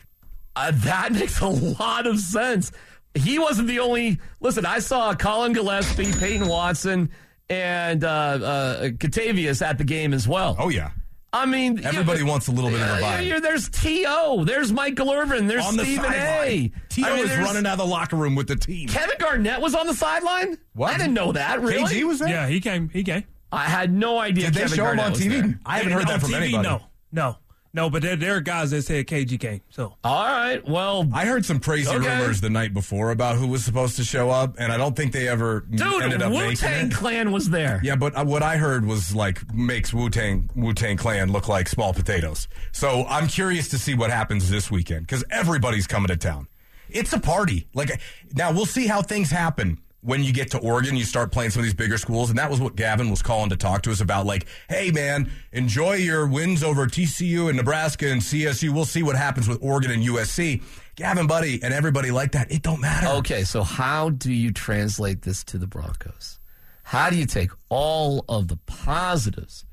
Uh, 0.58 0.70
that 0.74 1.12
makes 1.12 1.40
a 1.40 1.46
lot 1.48 2.06
of 2.06 2.18
sense. 2.18 2.72
He 3.14 3.38
wasn't 3.38 3.68
the 3.68 3.78
only. 3.80 4.18
Listen, 4.40 4.66
I 4.66 4.78
saw 4.80 5.14
Colin 5.14 5.52
Gillespie, 5.52 6.12
Peyton 6.18 6.46
Watson, 6.48 7.10
and 7.48 8.04
uh, 8.04 8.08
uh, 8.08 8.82
Catavius 8.90 9.62
at 9.64 9.78
the 9.78 9.84
game 9.84 10.12
as 10.12 10.26
well. 10.28 10.56
Oh 10.58 10.68
yeah. 10.68 10.90
I 11.30 11.44
mean, 11.44 11.84
Everybody 11.84 12.22
wants 12.22 12.48
a 12.48 12.52
little 12.52 12.70
bit 12.70 12.80
of 12.80 12.88
a 12.88 13.00
vibe. 13.02 13.26
you're- 13.26 13.40
There's 13.40 13.68
T.O., 13.68 14.44
there's 14.44 14.72
Michael 14.72 15.12
Irvin, 15.12 15.46
there's 15.46 15.62
on 15.66 15.76
the 15.76 15.84
Stephen 15.84 16.06
A. 16.06 16.08
sideline. 16.14 16.72
Tio 16.88 17.04
I 17.06 17.16
mean, 17.16 17.24
is 17.26 17.36
running 17.36 17.66
out 17.66 17.72
of 17.72 17.78
the 17.80 17.84
locker 17.86 18.16
room 18.16 18.34
with 18.34 18.48
the 18.48 18.56
team. 18.56 18.88
Kevin 18.88 19.16
Garnett 19.18 19.60
was 19.60 19.74
on 19.74 19.86
the 19.86 19.92
sideline? 19.92 20.56
What? 20.72 20.94
I 20.94 20.96
didn't 20.96 21.12
know 21.12 21.32
that, 21.32 21.60
really. 21.60 21.82
KG 21.84 22.04
was 22.04 22.20
there? 22.20 22.30
Yeah, 22.30 22.48
he 22.48 22.60
came. 22.60 22.88
He 22.88 23.04
came. 23.04 23.24
I 23.52 23.64
had 23.64 23.92
no 23.92 24.18
idea 24.18 24.46
Did 24.46 24.54
they 24.54 24.60
Kevin 24.62 24.76
show 24.76 24.86
him 24.86 25.00
on 25.00 25.12
TV? 25.12 25.28
there. 25.42 25.60
I 25.66 25.78
haven't 25.78 25.92
heard 25.92 26.08
that 26.08 26.20
from 26.22 26.30
TV, 26.30 26.36
anybody. 26.36 26.66
No, 26.66 26.80
no, 27.12 27.36
no. 27.72 27.90
But 27.90 28.02
there, 28.02 28.16
there 28.16 28.36
are 28.36 28.40
guys 28.40 28.70
that 28.70 28.82
said 28.82 29.06
KGK. 29.06 29.62
So 29.70 29.94
All 30.04 30.24
right, 30.26 30.66
well, 30.68 31.08
I 31.12 31.24
heard 31.26 31.44
some 31.44 31.60
crazy 31.60 31.88
Okay. 31.90 32.06
rumors 32.18 32.40
the 32.40 32.50
night 32.50 32.72
before 32.74 33.10
about 33.10 33.36
who 33.36 33.46
was 33.46 33.64
supposed 33.64 33.96
to 33.96 34.04
show 34.04 34.30
up, 34.30 34.56
and 34.58 34.72
I 34.72 34.76
don't 34.76 34.94
think 34.96 35.12
they 35.12 35.28
ever 35.28 35.64
ended 35.70 35.78
dude, 36.10 36.22
up 36.22 36.30
Wu 36.32 36.38
making 36.38 36.56
Tang. 36.56 36.90
Clan 36.90 37.32
was 37.32 37.50
there. 37.50 37.80
Yeah, 37.82 37.96
but 37.96 38.16
uh, 38.16 38.24
what 38.24 38.42
I 38.42 38.56
heard 38.56 38.84
was 38.86 39.14
like 39.14 39.52
makes 39.54 39.92
Wu 39.92 40.10
Tang 40.10 40.48
Wu 40.54 40.72
Tang 40.74 40.96
Clan 40.96 41.30
look 41.32 41.48
like 41.48 41.68
small 41.68 41.92
potatoes. 41.94 42.48
So 42.72 43.04
I'm 43.08 43.26
curious 43.28 43.68
to 43.68 43.78
see 43.78 43.94
what 43.94 44.10
happens 44.10 44.50
this 44.50 44.70
weekend 44.70 45.06
because 45.06 45.24
everybody's 45.30 45.86
coming 45.86 46.08
to 46.08 46.16
town. 46.16 46.48
It's 46.90 47.12
a 47.12 47.20
party. 47.20 47.68
Like 47.74 48.00
now, 48.34 48.52
we'll 48.52 48.64
see 48.66 48.86
how 48.86 49.02
things 49.02 49.30
happen 49.30 49.78
when 50.00 50.22
you 50.22 50.32
get 50.32 50.50
to 50.52 50.58
Oregon. 50.58 50.96
You 50.96 51.04
start 51.04 51.32
playing 51.32 51.50
some 51.50 51.60
of 51.60 51.64
these 51.64 51.74
bigger 51.74 51.98
schools, 51.98 52.30
and 52.30 52.38
that 52.38 52.50
was 52.50 52.60
what 52.60 52.76
Gavin 52.76 53.10
was 53.10 53.22
calling 53.22 53.50
to 53.50 53.56
talk 53.56 53.82
to 53.82 53.90
us 53.90 54.00
about. 54.00 54.26
Like, 54.26 54.46
hey 54.68 54.90
man, 54.90 55.30
enjoy 55.52 55.94
your 55.94 56.26
wins 56.26 56.62
over 56.62 56.86
TCU 56.86 57.48
and 57.48 57.56
Nebraska 57.56 58.08
and 58.08 58.20
CSU. 58.20 58.70
We'll 58.70 58.84
see 58.84 59.02
what 59.02 59.16
happens 59.16 59.48
with 59.48 59.62
Oregon 59.62 59.90
and 59.90 60.02
USC. 60.02 60.62
Gavin, 60.96 61.26
buddy, 61.26 61.62
and 61.62 61.72
everybody 61.72 62.10
like 62.10 62.32
that. 62.32 62.50
It 62.50 62.62
don't 62.62 62.80
matter. 62.80 63.06
Okay, 63.18 63.44
so 63.44 63.62
how 63.62 64.10
do 64.10 64.32
you 64.32 64.52
translate 64.52 65.22
this 65.22 65.44
to 65.44 65.58
the 65.58 65.66
Broncos? 65.66 66.38
How 66.82 67.10
do 67.10 67.16
you 67.16 67.26
take 67.26 67.50
all 67.68 68.24
of 68.28 68.48
the 68.48 68.56
positives 68.66 69.64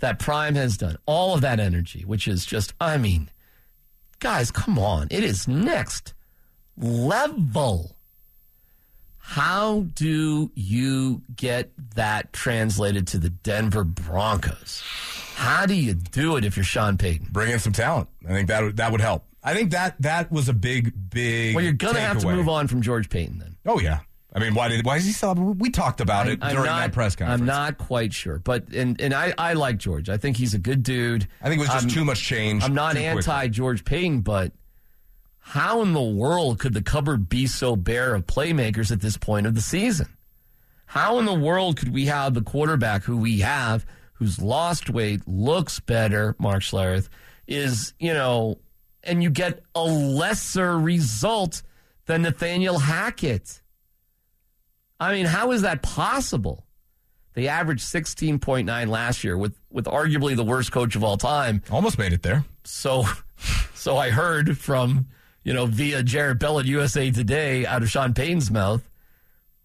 that 0.00 0.18
Prime 0.18 0.54
has 0.54 0.76
done, 0.76 0.96
all 1.06 1.34
of 1.34 1.40
that 1.40 1.58
energy, 1.58 2.04
which 2.04 2.28
is 2.28 2.44
just, 2.44 2.74
I 2.78 2.98
mean, 2.98 3.30
guys, 4.18 4.50
come 4.50 4.78
on. 4.78 5.08
It 5.10 5.24
is 5.24 5.48
next 5.48 6.12
level. 6.76 7.93
How 9.26 9.86
do 9.94 10.52
you 10.54 11.22
get 11.34 11.72
that 11.94 12.32
translated 12.34 13.06
to 13.08 13.18
the 13.18 13.30
Denver 13.30 13.82
Broncos? 13.82 14.82
How 15.34 15.64
do 15.64 15.74
you 15.74 15.94
do 15.94 16.36
it 16.36 16.44
if 16.44 16.56
you're 16.56 16.62
Sean 16.64 16.98
Payton? 16.98 17.28
Bring 17.32 17.50
in 17.50 17.58
some 17.58 17.72
talent. 17.72 18.08
I 18.28 18.32
think 18.32 18.48
that 18.48 18.62
would, 18.62 18.76
that 18.76 18.92
would 18.92 19.00
help. 19.00 19.24
I 19.42 19.54
think 19.54 19.70
that 19.72 20.00
that 20.02 20.30
was 20.30 20.50
a 20.50 20.52
big, 20.52 20.92
big. 21.10 21.54
Well, 21.54 21.64
you're 21.64 21.72
going 21.72 21.94
to 21.94 22.00
have 22.02 22.18
to 22.18 22.26
takeaway. 22.26 22.36
move 22.36 22.48
on 22.50 22.68
from 22.68 22.82
George 22.82 23.08
Paton 23.08 23.38
then. 23.38 23.56
Oh 23.66 23.80
yeah. 23.80 24.00
I 24.36 24.40
mean, 24.40 24.54
why 24.54 24.68
did 24.68 24.84
why 24.84 24.96
is 24.96 25.06
he 25.06 25.12
still? 25.12 25.34
We 25.34 25.70
talked 25.70 26.00
about 26.02 26.28
it 26.28 26.40
I'm 26.42 26.52
during 26.52 26.66
not- 26.66 26.80
that 26.80 26.92
press 26.92 27.16
conference. 27.16 27.40
I'm 27.40 27.46
not 27.46 27.78
quite 27.78 28.12
sure, 28.12 28.38
but 28.40 28.68
and 28.74 29.00
and 29.00 29.14
I 29.14 29.32
I 29.38 29.52
like 29.54 29.78
George. 29.78 30.08
I 30.10 30.16
think 30.18 30.36
he's 30.36 30.54
a 30.54 30.58
good 30.58 30.82
dude. 30.82 31.26
I 31.40 31.48
think 31.48 31.58
it 31.58 31.60
was 31.60 31.68
just 31.68 31.86
I'm- 31.86 31.94
too 31.94 32.04
much 32.04 32.22
change. 32.22 32.62
I'm 32.62 32.74
not 32.74 32.92
too 32.94 33.00
quickly. 33.00 33.10
anti 33.32 33.48
George 33.48 33.84
Paton, 33.84 34.20
but 34.20 34.52
how 35.46 35.82
in 35.82 35.92
the 35.92 36.02
world 36.02 36.58
could 36.58 36.72
the 36.72 36.82
cupboard 36.82 37.28
be 37.28 37.46
so 37.46 37.76
bare 37.76 38.14
of 38.14 38.26
playmakers 38.26 38.90
at 38.90 39.02
this 39.02 39.18
point 39.18 39.46
of 39.46 39.54
the 39.54 39.60
season? 39.60 40.08
How 40.86 41.18
in 41.18 41.26
the 41.26 41.34
world 41.34 41.76
could 41.76 41.92
we 41.92 42.06
have 42.06 42.32
the 42.32 42.40
quarterback 42.40 43.02
who 43.02 43.18
we 43.18 43.40
have, 43.40 43.84
who's 44.14 44.40
lost 44.40 44.88
weight, 44.88 45.20
looks 45.28 45.80
better, 45.80 46.34
Mark 46.38 46.62
Schlereth, 46.62 47.10
is, 47.46 47.92
you 47.98 48.14
know, 48.14 48.58
and 49.02 49.22
you 49.22 49.28
get 49.28 49.62
a 49.74 49.84
lesser 49.84 50.78
result 50.78 51.62
than 52.06 52.22
Nathaniel 52.22 52.78
Hackett? 52.78 53.60
I 54.98 55.12
mean, 55.12 55.26
how 55.26 55.52
is 55.52 55.60
that 55.60 55.82
possible? 55.82 56.64
They 57.34 57.48
averaged 57.48 57.84
16.9 57.84 58.88
last 58.88 59.24
year 59.24 59.36
with, 59.36 59.60
with 59.70 59.84
arguably 59.84 60.36
the 60.36 60.44
worst 60.44 60.72
coach 60.72 60.96
of 60.96 61.04
all 61.04 61.18
time. 61.18 61.62
Almost 61.70 61.98
made 61.98 62.14
it 62.14 62.22
there. 62.22 62.46
So, 62.64 63.04
so 63.74 63.98
I 63.98 64.08
heard 64.08 64.56
from, 64.56 65.06
you 65.44 65.52
know, 65.52 65.66
via 65.66 66.02
Jarrett 66.02 66.38
Bell 66.38 66.58
at 66.58 66.64
USA 66.64 67.10
Today 67.10 67.66
out 67.66 67.82
of 67.82 67.90
Sean 67.90 68.14
Payton's 68.14 68.50
mouth. 68.50 68.82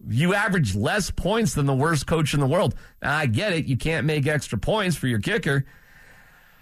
You 0.08 0.34
average 0.34 0.76
less 0.76 1.10
points 1.12 1.56
than 1.56 1.66
the 1.66 1.74
worst 1.74 2.06
coach 2.06 2.34
in 2.34 2.40
the 2.40 2.46
world. 2.46 2.76
Now, 3.02 3.18
I 3.18 3.26
get 3.26 3.54
it. 3.54 3.66
You 3.66 3.78
can't 3.78 4.06
make 4.06 4.28
extra 4.28 4.58
points 4.58 4.96
for 4.96 5.08
your 5.08 5.20
kicker. 5.20 5.66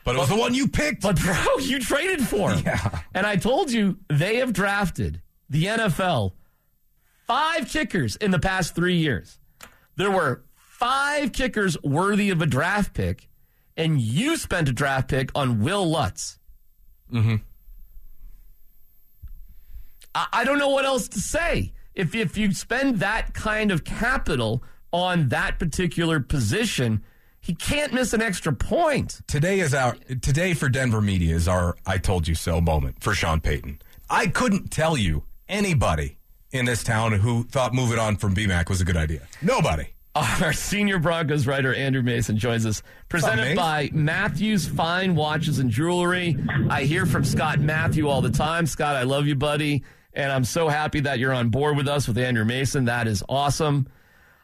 But 0.03 0.15
it 0.15 0.19
was 0.19 0.29
the 0.29 0.37
one 0.37 0.53
you 0.53 0.67
picked. 0.67 1.01
But, 1.01 1.19
bro, 1.19 1.35
you 1.59 1.79
traded 1.79 2.25
for 2.25 2.51
him. 2.51 2.63
Yeah. 2.65 3.01
And 3.13 3.25
I 3.25 3.35
told 3.35 3.71
you 3.71 3.97
they 4.07 4.37
have 4.37 4.53
drafted 4.53 5.21
the 5.49 5.65
NFL 5.65 6.33
five 7.27 7.67
kickers 7.67 8.15
in 8.15 8.31
the 8.31 8.39
past 8.39 8.73
three 8.73 8.95
years. 8.95 9.37
There 9.97 10.09
were 10.11 10.43
five 10.55 11.31
kickers 11.31 11.77
worthy 11.83 12.29
of 12.29 12.41
a 12.41 12.45
draft 12.45 12.93
pick, 12.93 13.27
and 13.75 13.99
you 13.99 14.37
spent 14.37 14.69
a 14.69 14.73
draft 14.73 15.09
pick 15.09 15.29
on 15.35 15.61
Wil 15.61 15.89
Lutz. 15.89 16.39
Mm-hmm. 17.11 17.35
I, 20.17 20.27
I 20.33 20.43
don't 20.43 20.57
know 20.57 20.69
what 20.69 20.85
else 20.85 21.07
to 21.09 21.19
say. 21.19 21.73
If 21.93 22.15
if 22.15 22.37
you 22.37 22.53
spend 22.53 22.99
that 22.99 23.33
kind 23.33 23.71
of 23.71 23.83
capital 23.83 24.63
on 24.91 25.29
that 25.29 25.59
particular 25.59 26.19
position, 26.19 27.03
he 27.39 27.53
can't 27.53 27.93
miss 27.93 28.13
an 28.13 28.21
extra 28.21 28.53
point. 28.53 29.21
Today 29.27 29.59
is 29.59 29.73
our 29.73 29.95
today 30.21 30.53
for 30.53 30.69
Denver 30.69 31.01
media 31.01 31.35
is 31.35 31.47
our 31.47 31.75
I 31.85 31.97
told 31.97 32.27
you 32.27 32.35
so 32.35 32.59
moment 32.59 33.01
for 33.01 33.13
Sean 33.13 33.41
Payton. 33.41 33.79
I 34.09 34.27
couldn't 34.27 34.71
tell 34.71 34.97
you 34.97 35.23
anybody 35.47 36.17
in 36.51 36.65
this 36.65 36.83
town 36.83 37.11
who 37.11 37.43
thought 37.43 37.73
moving 37.73 37.99
on 37.99 38.15
from 38.15 38.33
BMAC 38.33 38.69
was 38.69 38.81
a 38.81 38.85
good 38.85 38.97
idea. 38.97 39.27
Nobody. 39.41 39.87
Our 40.15 40.53
senior 40.53 40.97
Broncos 40.97 41.45
writer 41.45 41.75
Andrew 41.75 42.01
Mason 42.01 42.37
joins 42.37 42.65
us, 42.65 42.81
presented 43.07 43.55
by 43.55 43.89
Matheaus 43.89 44.67
Fine 44.67 45.15
Watches 45.15 45.59
and 45.59 45.69
Jewelry. 45.69 46.35
I 46.71 46.85
hear 46.85 47.05
from 47.05 47.23
Scott 47.23 47.59
Matthew 47.59 48.07
all 48.07 48.21
the 48.21 48.31
time. 48.31 48.65
Scott, 48.65 48.95
I 48.95 49.03
love 49.03 49.27
you, 49.27 49.35
buddy, 49.35 49.83
and 50.13 50.31
I'm 50.31 50.43
so 50.43 50.67
happy 50.67 51.01
that 51.01 51.19
you're 51.19 51.33
on 51.33 51.49
board 51.49 51.77
with 51.77 51.87
us 51.87 52.07
with 52.07 52.17
Andrew 52.17 52.45
Mason. 52.45 52.85
That 52.85 53.07
is 53.07 53.23
awesome. 53.27 53.87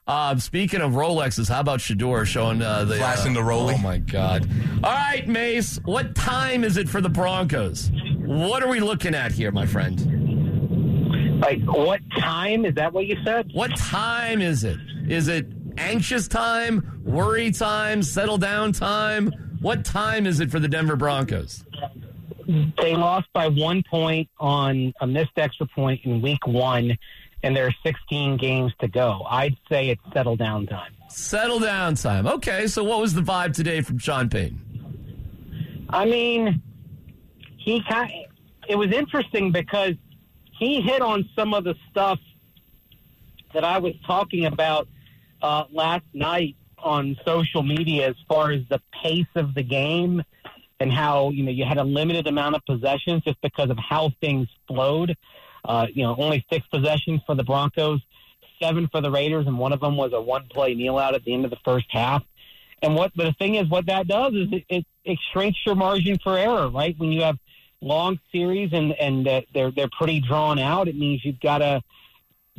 Uh, 0.05 0.37
speaking 0.37 0.81
of 0.81 0.91
Rolexes, 0.91 1.47
how 1.47 1.61
about 1.61 1.79
Shedeur 1.79 2.25
showing 2.25 2.61
uh, 2.61 2.83
the 2.83 2.95
Flashing 2.95 3.31
uh, 3.31 3.39
the 3.39 3.43
Rolly. 3.43 3.75
Oh 3.75 3.77
my 3.77 3.99
God! 3.99 4.49
All 4.83 4.91
right, 4.91 5.25
Mase, 5.27 5.79
what 5.85 6.13
time 6.13 6.65
is 6.65 6.75
it 6.75 6.89
for 6.89 6.99
the 6.99 7.09
Broncos? 7.09 7.89
What 8.19 8.63
are 8.63 8.67
we 8.67 8.81
looking 8.81 9.15
at 9.15 9.31
here, 9.31 9.51
my 9.51 9.65
friend? 9.65 11.39
Like, 11.39 11.61
what 11.63 12.01
time? 12.19 12.65
Is 12.65 12.75
that 12.75 12.91
what 12.91 13.05
you 13.05 13.17
said? 13.23 13.49
What 13.53 13.75
time 13.77 14.41
is 14.41 14.65
it? 14.65 14.77
Is 15.07 15.29
it 15.29 15.47
anxious 15.77 16.27
time, 16.27 17.01
worry 17.05 17.51
time, 17.51 18.03
settle 18.03 18.37
down 18.37 18.73
time? 18.73 19.31
What 19.61 19.85
time 19.85 20.25
is 20.25 20.41
it 20.41 20.51
for 20.51 20.59
the 20.59 20.67
Denver 20.67 20.97
Broncos? 20.97 21.63
They 22.47 22.95
lost 22.95 23.27
by 23.33 23.47
one 23.47 23.83
point 23.83 24.29
on 24.39 24.93
a 24.99 25.07
missed 25.07 25.37
extra 25.37 25.65
point 25.67 26.01
in 26.03 26.21
week 26.21 26.45
one, 26.45 26.97
and 27.41 27.55
there 27.55 27.67
are 27.67 27.75
16 27.85 28.37
games 28.37 28.73
to 28.79 28.87
go. 28.87 29.25
I'd 29.29 29.57
say 29.69 29.89
it's 29.89 30.01
settle 30.13 30.35
down 30.35 30.67
time. 30.67 30.93
Settle 31.09 31.59
down 31.59 31.95
time. 31.95 32.27
Okay, 32.27 32.67
so 32.67 32.83
what 32.83 32.99
was 32.99 33.13
the 33.13 33.21
vibe 33.21 33.53
today 33.53 33.81
from 33.81 33.97
Sean 33.97 34.29
Payton? 34.29 35.87
I 35.89 36.05
mean, 36.05 36.61
he 37.57 37.81
kind 37.83 38.11
it 38.67 38.75
was 38.75 38.91
interesting 38.91 39.51
because 39.51 39.93
he 40.57 40.81
hit 40.81 41.01
on 41.01 41.29
some 41.35 41.53
of 41.53 41.63
the 41.63 41.75
stuff 41.91 42.19
that 43.53 43.63
I 43.63 43.77
was 43.77 43.93
talking 44.05 44.45
about 44.45 44.87
uh, 45.41 45.65
last 45.71 46.05
night 46.13 46.55
on 46.79 47.17
social 47.25 47.63
media 47.63 48.09
as 48.09 48.15
far 48.27 48.51
as 48.51 48.61
the 48.69 48.81
pace 49.01 49.27
of 49.35 49.53
the 49.53 49.63
game 49.63 50.23
and 50.83 50.91
how 50.91 51.29
you 51.29 51.43
know 51.43 51.51
you 51.51 51.63
had 51.63 51.77
a 51.77 51.83
limited 51.83 52.27
amount 52.27 52.55
of 52.55 52.65
possessions 52.65 53.23
just 53.23 53.41
because 53.41 53.69
of 53.69 53.77
how 53.79 54.11
things 54.19 54.47
flowed. 54.67 55.15
Uh, 55.63 55.87
you 55.93 56.03
know, 56.03 56.13
only 56.17 56.45
six 56.51 56.67
possessions 56.67 57.21
for 57.25 57.35
the 57.35 57.43
Broncos, 57.43 58.01
seven 58.61 58.89
for 58.91 58.99
the 58.99 59.09
Raiders, 59.09 59.47
and 59.47 59.57
one 59.57 59.71
of 59.71 59.79
them 59.79 59.95
was 59.95 60.11
a 60.11 60.21
one-play 60.21 60.73
kneel 60.73 60.97
out 60.97 61.15
at 61.15 61.23
the 61.23 61.33
end 61.33 61.45
of 61.45 61.51
the 61.51 61.57
first 61.63 61.85
half. 61.89 62.21
And 62.81 62.95
what 62.95 63.13
but 63.15 63.23
the 63.23 63.33
thing 63.33 63.55
is, 63.55 63.69
what 63.69 63.85
that 63.85 64.09
does 64.09 64.33
is 64.33 64.49
it, 64.51 64.65
it, 64.67 64.85
it 65.05 65.19
shrinks 65.31 65.57
your 65.65 65.75
margin 65.75 66.19
for 66.21 66.37
error, 66.37 66.69
right? 66.69 66.93
When 66.97 67.13
you 67.13 67.21
have 67.21 67.37
long 67.79 68.19
series 68.33 68.73
and 68.73 68.91
and 68.99 69.25
they're 69.53 69.71
they're 69.71 69.89
pretty 69.97 70.19
drawn 70.19 70.59
out, 70.59 70.89
it 70.89 70.97
means 70.97 71.23
you've 71.23 71.39
got 71.39 71.59
to 71.59 71.81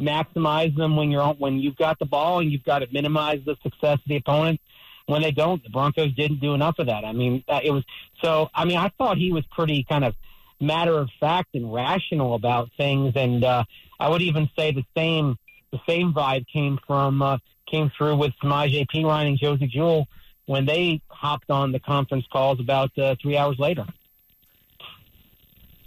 maximize 0.01 0.75
them 0.75 0.97
when 0.97 1.11
you're 1.11 1.35
when 1.35 1.59
you've 1.59 1.77
got 1.77 1.99
the 1.99 2.07
ball, 2.07 2.41
and 2.41 2.51
you've 2.51 2.65
got 2.65 2.79
to 2.79 2.89
minimize 2.91 3.41
the 3.45 3.57
success 3.63 3.99
of 3.99 4.09
the 4.09 4.17
opponent. 4.17 4.59
When 5.07 5.21
they 5.21 5.33
don't, 5.33 5.63
the 5.63 5.69
Broncos 5.69 6.15
didn't 6.15 6.41
do 6.41 6.55
enough 6.55 6.79
of 6.79 6.87
that. 6.87 7.05
I 7.05 7.13
mean, 7.13 7.45
uh, 7.47 7.61
it 7.63 7.71
was 7.71 7.85
so. 8.23 8.49
I 8.55 8.65
mean, 8.65 8.79
I 8.79 8.91
thought 8.97 9.19
he 9.19 9.33
was 9.33 9.45
pretty 9.53 9.85
kind 9.87 10.05
of 10.05 10.15
matter 10.61 10.99
of 10.99 11.11
fact 11.21 11.55
and 11.55 11.73
rational 11.73 12.35
about 12.35 12.71
things, 12.77 13.13
and 13.15 13.45
uh, 13.45 13.65
I 14.01 14.09
would 14.09 14.23
even 14.23 14.49
say 14.57 14.73
the 14.73 14.85
same 14.97 15.37
the 15.73 15.81
same 15.87 16.15
vibe 16.15 16.47
came 16.51 16.79
from 16.87 17.21
uh, 17.21 17.39
came 17.71 17.91
through 17.97 18.17
with 18.17 18.33
Samaje 18.43 18.87
Perine 18.95 19.29
and 19.29 19.39
Josey 19.39 19.67
Jewell 19.67 20.07
when 20.47 20.65
they 20.65 21.01
hopped 21.09 21.51
on 21.51 21.73
the 21.73 21.81
conference 21.81 22.25
calls 22.33 22.61
about 22.61 22.97
uh, 22.99 23.15
three 23.21 23.37
hours 23.37 23.59
later. 23.59 23.85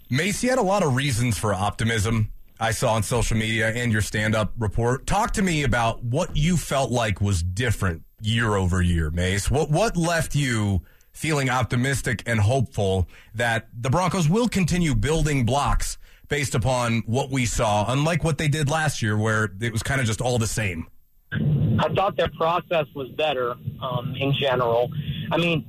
Macy 0.10 0.48
had 0.48 0.58
a 0.58 0.64
lot 0.64 0.84
of 0.84 0.96
reasons 0.96 1.38
for 1.38 1.54
optimism. 1.54 2.32
I 2.60 2.72
saw 2.72 2.94
on 2.94 3.04
social 3.04 3.38
media 3.38 3.68
and 3.70 3.92
your 3.92 4.02
stand-up 4.02 4.54
report. 4.58 5.06
Talk 5.06 5.34
to 5.34 5.44
me 5.44 5.64
about 5.64 6.04
what 6.04 6.36
you 6.36 6.58
felt 6.58 6.90
like 6.90 7.22
was 7.22 7.44
different 7.44 8.04
year 8.22 8.56
over 8.56 8.82
year, 8.82 9.12
Mase. 9.12 9.50
What 9.50 9.70
what 9.70 9.98
left 9.98 10.36
you 10.36 10.82
feeling 11.12 11.50
optimistic 11.50 12.24
and 12.26 12.40
hopeful 12.40 13.08
that 13.34 13.68
the 13.80 13.90
Broncos 13.90 14.30
will 14.30 14.48
continue 14.48 14.94
building 14.94 15.46
blocks 15.46 15.98
based 16.28 16.54
upon 16.54 17.04
what 17.06 17.32
we 17.32 17.46
saw, 17.46 17.92
unlike 17.92 18.24
what 18.24 18.38
they 18.38 18.48
did 18.48 18.70
last 18.70 19.02
year, 19.02 19.18
where 19.18 19.50
it 19.62 19.72
was 19.72 19.82
kind 19.82 20.00
of 20.00 20.06
just 20.06 20.22
all 20.22 20.38
the 20.38 20.48
same. 20.48 20.88
I 21.32 21.90
thought 21.96 22.18
their 22.18 22.30
process 22.38 22.86
was 22.96 23.10
better 23.10 23.56
um, 23.82 24.14
in 24.20 24.34
general. 24.40 24.90
I 25.32 25.38
mean, 25.38 25.66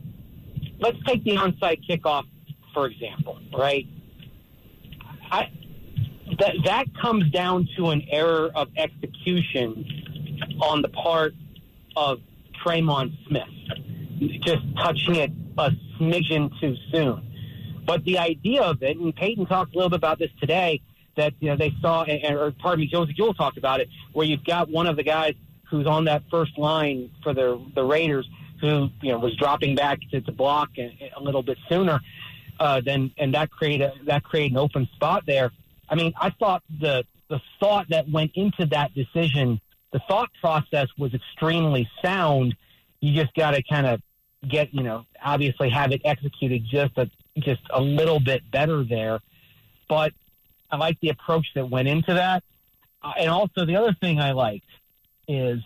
let's 0.78 0.98
take 1.06 1.24
the 1.24 1.32
onside 1.32 1.80
kickoff 1.88 2.24
for 2.78 2.86
example, 2.86 3.40
right? 3.56 3.86
I 5.32 5.50
that 6.38 6.54
that 6.64 6.84
comes 7.02 7.28
down 7.32 7.68
to 7.76 7.88
an 7.88 8.02
error 8.08 8.50
of 8.54 8.68
execution 8.76 9.84
on 10.60 10.82
the 10.82 10.88
part 10.90 11.34
of 11.96 12.20
Tremon 12.64 13.16
Smith, 13.26 13.48
just 14.42 14.62
touching 14.76 15.16
it 15.16 15.30
a 15.56 15.70
smidgen 15.98 16.50
too 16.60 16.76
soon. 16.92 17.24
But 17.86 18.04
the 18.04 18.18
idea 18.18 18.62
of 18.62 18.82
it, 18.82 18.96
and 18.98 19.14
Peyton 19.14 19.46
talked 19.46 19.74
a 19.74 19.78
little 19.78 19.90
bit 19.90 19.96
about 19.96 20.18
this 20.18 20.30
today, 20.40 20.82
that 21.16 21.34
you 21.40 21.50
know 21.50 21.56
they 21.56 21.72
saw, 21.80 22.04
or 22.04 22.52
pardon 22.52 22.80
me, 22.80 22.86
Josey 22.86 23.12
Jewell 23.12 23.34
talked 23.34 23.58
about 23.58 23.80
it, 23.80 23.88
where 24.12 24.26
you've 24.26 24.44
got 24.44 24.68
one 24.68 24.86
of 24.86 24.96
the 24.96 25.02
guys 25.02 25.34
who's 25.68 25.86
on 25.86 26.04
that 26.04 26.22
first 26.30 26.56
line 26.58 27.10
for 27.22 27.34
the 27.34 27.60
the 27.74 27.84
Raiders, 27.84 28.28
who 28.60 28.88
you 29.02 29.12
know 29.12 29.18
was 29.18 29.34
dropping 29.36 29.74
back 29.74 29.98
to, 30.10 30.20
to 30.20 30.32
block 30.32 30.70
a, 30.78 31.12
a 31.16 31.22
little 31.22 31.42
bit 31.42 31.58
sooner, 31.68 32.00
uh, 32.60 32.80
then 32.84 33.10
and 33.18 33.34
that 33.34 33.50
created 33.50 33.90
that 34.06 34.22
created 34.22 34.52
an 34.52 34.58
open 34.58 34.88
spot 34.94 35.24
there. 35.26 35.50
I 35.88 35.94
mean, 35.94 36.12
I 36.20 36.30
thought 36.30 36.62
the 36.80 37.04
the 37.28 37.40
thought 37.60 37.88
that 37.90 38.08
went 38.10 38.32
into 38.34 38.66
that 38.66 38.94
decision, 38.94 39.60
the 39.92 40.00
thought 40.08 40.28
process 40.40 40.88
was 40.98 41.14
extremely 41.14 41.88
sound. 42.02 42.54
You 43.00 43.14
just 43.14 43.34
got 43.34 43.52
to 43.52 43.62
kind 43.62 43.86
of 43.86 44.02
get, 44.48 44.72
you 44.72 44.82
know, 44.82 45.04
obviously 45.22 45.70
have 45.70 45.92
it 45.92 46.02
executed 46.04 46.64
just 46.70 46.96
a 46.96 47.10
just 47.38 47.62
a 47.70 47.80
little 47.80 48.20
bit 48.20 48.42
better 48.50 48.84
there. 48.84 49.20
But 49.88 50.12
I 50.70 50.76
like 50.76 50.98
the 51.00 51.10
approach 51.10 51.46
that 51.54 51.68
went 51.70 51.88
into 51.88 52.14
that, 52.14 52.42
uh, 53.02 53.12
and 53.18 53.30
also 53.30 53.64
the 53.64 53.76
other 53.76 53.96
thing 54.00 54.20
I 54.20 54.32
liked 54.32 54.66
is 55.26 55.60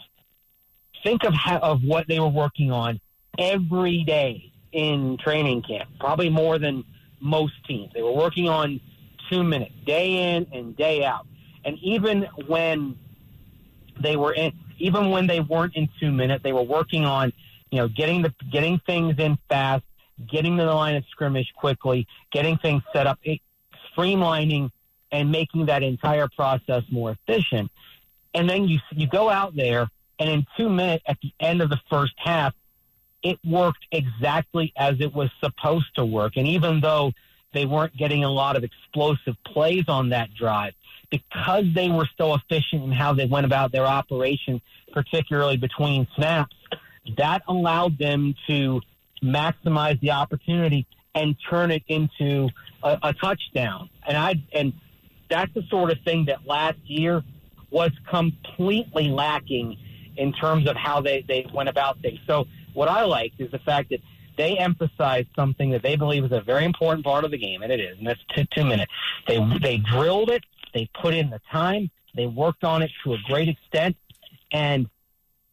think 1.02 1.25
of 1.25 1.35
how, 1.35 1.59
of 1.59 1.83
what 1.83 2.07
they 2.07 2.21
were 2.21 2.29
working 2.29 2.71
on 2.71 3.00
every 3.38 4.05
day 4.05 4.52
in 4.73 5.19
training 5.19 5.62
camp. 5.62 5.88
Probably 5.99 6.31
more 6.31 6.59
than 6.59 6.85
most 7.21 7.55
teams. 7.67 7.93
They 7.95 8.02
were 8.02 8.12
working 8.12 8.49
on 8.49 8.81
two 9.31 9.43
minutes, 9.43 9.73
day 9.87 10.35
in 10.35 10.47
and 10.52 10.76
day 10.76 11.05
out. 11.05 11.26
And 11.64 11.79
even 11.83 12.26
when 12.47 12.99
they 14.02 14.16
were 14.16 14.32
in, 14.32 14.52
even 14.78 15.11
when 15.11 15.26
they 15.26 15.40
weren't 15.40 15.75
in 15.76 15.88
two 16.00 16.11
minutes, 16.11 16.42
they 16.42 16.52
were 16.52 16.62
working 16.62 17.04
on, 17.04 17.32
you 17.71 17.78
know, 17.78 17.88
getting 17.88 18.23
the 18.23 18.35
getting 18.50 18.78
things 18.80 19.14
in 19.18 19.38
fast, 19.49 19.85
getting 20.30 20.56
to 20.59 20.64
the 20.64 20.75
line 20.75 20.97
of 20.97 21.04
scrimmage 21.11 21.52
quickly, 21.56 22.06
getting 22.30 22.59
things 22.59 22.82
set 22.92 23.06
up, 23.06 23.18
streamlining, 23.97 24.71
and 25.11 25.30
making 25.30 25.66
that 25.66 25.82
entire 25.82 26.28
process 26.28 26.82
more 26.90 27.16
efficient. 27.16 27.71
And 28.35 28.49
then 28.49 28.68
you 28.68 28.78
you 28.90 29.06
go 29.06 29.28
out 29.28 29.54
there 29.54 29.88
And 30.23 30.30
in 30.30 30.47
two 30.56 30.68
minutes 30.68 31.02
at 31.09 31.18
the 31.21 31.32
end 31.40 31.62
of 31.62 31.68
the 31.68 31.80
first 31.90 32.14
half, 32.16 32.54
it 33.25 33.38
worked 33.44 33.87
exactly 33.90 34.73
as 34.76 35.00
it 35.00 35.12
was 35.12 35.30
supposed 35.40 35.92
to 35.97 36.04
work. 36.04 36.35
And 36.37 36.47
even 36.47 36.80
though 36.80 37.12
they 37.52 37.66
weren't 37.66 37.97
getting 37.97 38.25
a 38.25 38.30
lot 38.30 38.56
of 38.56 38.64
explosive 38.64 39.37
plays 39.44 39.85
on 39.88 40.11
that 40.11 40.32
drive, 40.35 40.75
because 41.11 41.64
they 41.75 41.88
were 41.88 42.09
so 42.16 42.35
efficient 42.35 42.82
in 42.85 42.92
how 42.92 43.12
they 43.12 43.26
went 43.26 43.47
about 43.47 43.73
their 43.73 43.87
operation, 43.87 44.61
particularly 44.92 45.56
between 45.56 46.06
snaps, 46.16 46.56
that 47.18 47.42
allowed 47.49 47.99
them 47.99 48.35
to 48.47 48.80
maximize 49.23 50.00
the 50.00 50.11
opportunity 50.11 50.87
and 51.14 51.37
turn 51.50 51.71
it 51.71 51.82
into 51.88 52.49
a, 52.82 52.99
a 53.02 53.12
touchdown. 53.12 53.90
And 54.06 54.16
I 54.16 54.42
and 54.52 54.73
that's 55.28 55.52
the 55.54 55.62
sort 55.68 55.90
of 55.90 55.99
thing 56.04 56.26
that 56.26 56.47
last 56.47 56.78
year 56.85 57.23
was 57.71 57.90
completely 58.09 59.09
lacking 59.09 59.78
in 60.16 60.32
terms 60.32 60.68
of 60.68 60.76
how 60.76 61.00
they, 61.00 61.25
they 61.26 61.47
went 61.54 61.68
about 61.68 61.99
things. 62.00 62.18
So 62.26 62.47
what 62.75 62.88
I 62.88 63.04
liked 63.04 63.40
is 63.40 63.50
the 63.50 63.59
fact 63.59 63.90
that 63.90 64.00
they 64.37 64.57
emphasized 64.59 65.29
something 65.37 65.71
that 65.71 65.83
they 65.83 65.97
believe 65.97 66.25
is 66.25 66.33
a 66.33 66.41
very 66.41 66.65
important 66.65 67.05
part 67.05 67.25
of 67.25 67.31
the 67.31 67.39
game, 67.39 67.62
and 67.62 67.73
it 67.73 67.81
is, 67.81 67.99
and 67.99 68.07
that's 68.07 68.21
two, 68.35 68.45
two 68.55 68.65
minutes. 68.65 68.93
They 69.27 69.39
they 69.61 69.79
drilled 69.79 70.31
it, 70.31 70.45
they 70.75 70.89
put 71.01 71.15
in 71.15 71.31
the 71.31 71.41
time, 71.51 71.91
they 72.15 72.27
worked 72.27 72.65
on 72.65 72.83
it 72.83 72.91
to 73.05 73.15
a 73.15 73.19
great 73.27 73.49
extent, 73.49 73.97
and 74.53 74.89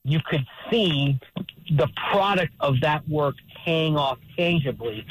you 0.03 0.19
could 0.25 0.45
see 0.71 1.19
the 1.71 1.87
product 2.11 2.53
of 2.59 2.79
that 2.81 3.07
work 3.07 3.35
paying 3.65 3.97
off 3.97 4.17
tangibly 4.37 5.05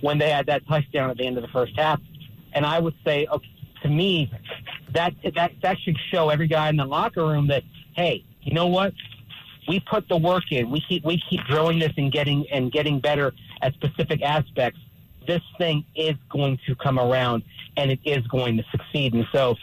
when 0.00 0.18
they 0.18 0.30
had 0.30 0.46
that 0.46 0.66
touchdown 0.66 1.10
at 1.10 1.16
the 1.16 1.26
end 1.26 1.36
of 1.36 1.42
the 1.42 1.48
first 1.48 1.72
half. 1.76 2.00
And 2.52 2.64
I 2.64 2.78
would 2.78 2.94
say, 3.04 3.26
okay, 3.26 3.48
to 3.82 3.88
me, 3.88 4.30
that 4.92 5.14
that 5.34 5.52
that 5.62 5.78
should 5.80 5.96
show 6.10 6.30
every 6.30 6.48
guy 6.48 6.68
in 6.68 6.76
the 6.76 6.84
locker 6.84 7.26
room 7.26 7.48
that 7.48 7.62
hey, 7.94 8.24
you 8.42 8.54
know 8.54 8.68
what? 8.68 8.94
We 9.68 9.80
put 9.80 10.08
the 10.08 10.16
work 10.16 10.44
in. 10.50 10.70
We 10.70 10.80
keep 10.80 11.04
we 11.04 11.22
keep 11.28 11.44
drilling 11.44 11.78
this 11.78 11.92
and 11.96 12.10
getting 12.10 12.46
and 12.50 12.72
getting 12.72 13.00
better 13.00 13.34
at 13.62 13.74
specific 13.74 14.22
aspects. 14.22 14.80
This 15.26 15.42
thing 15.58 15.84
is 15.94 16.14
going 16.30 16.58
to 16.66 16.74
come 16.74 16.98
around 16.98 17.42
and 17.76 17.90
it 17.90 18.00
is 18.04 18.26
going 18.28 18.56
to 18.56 18.64
succeed. 18.70 19.12
And 19.12 19.26
so, 19.30 19.56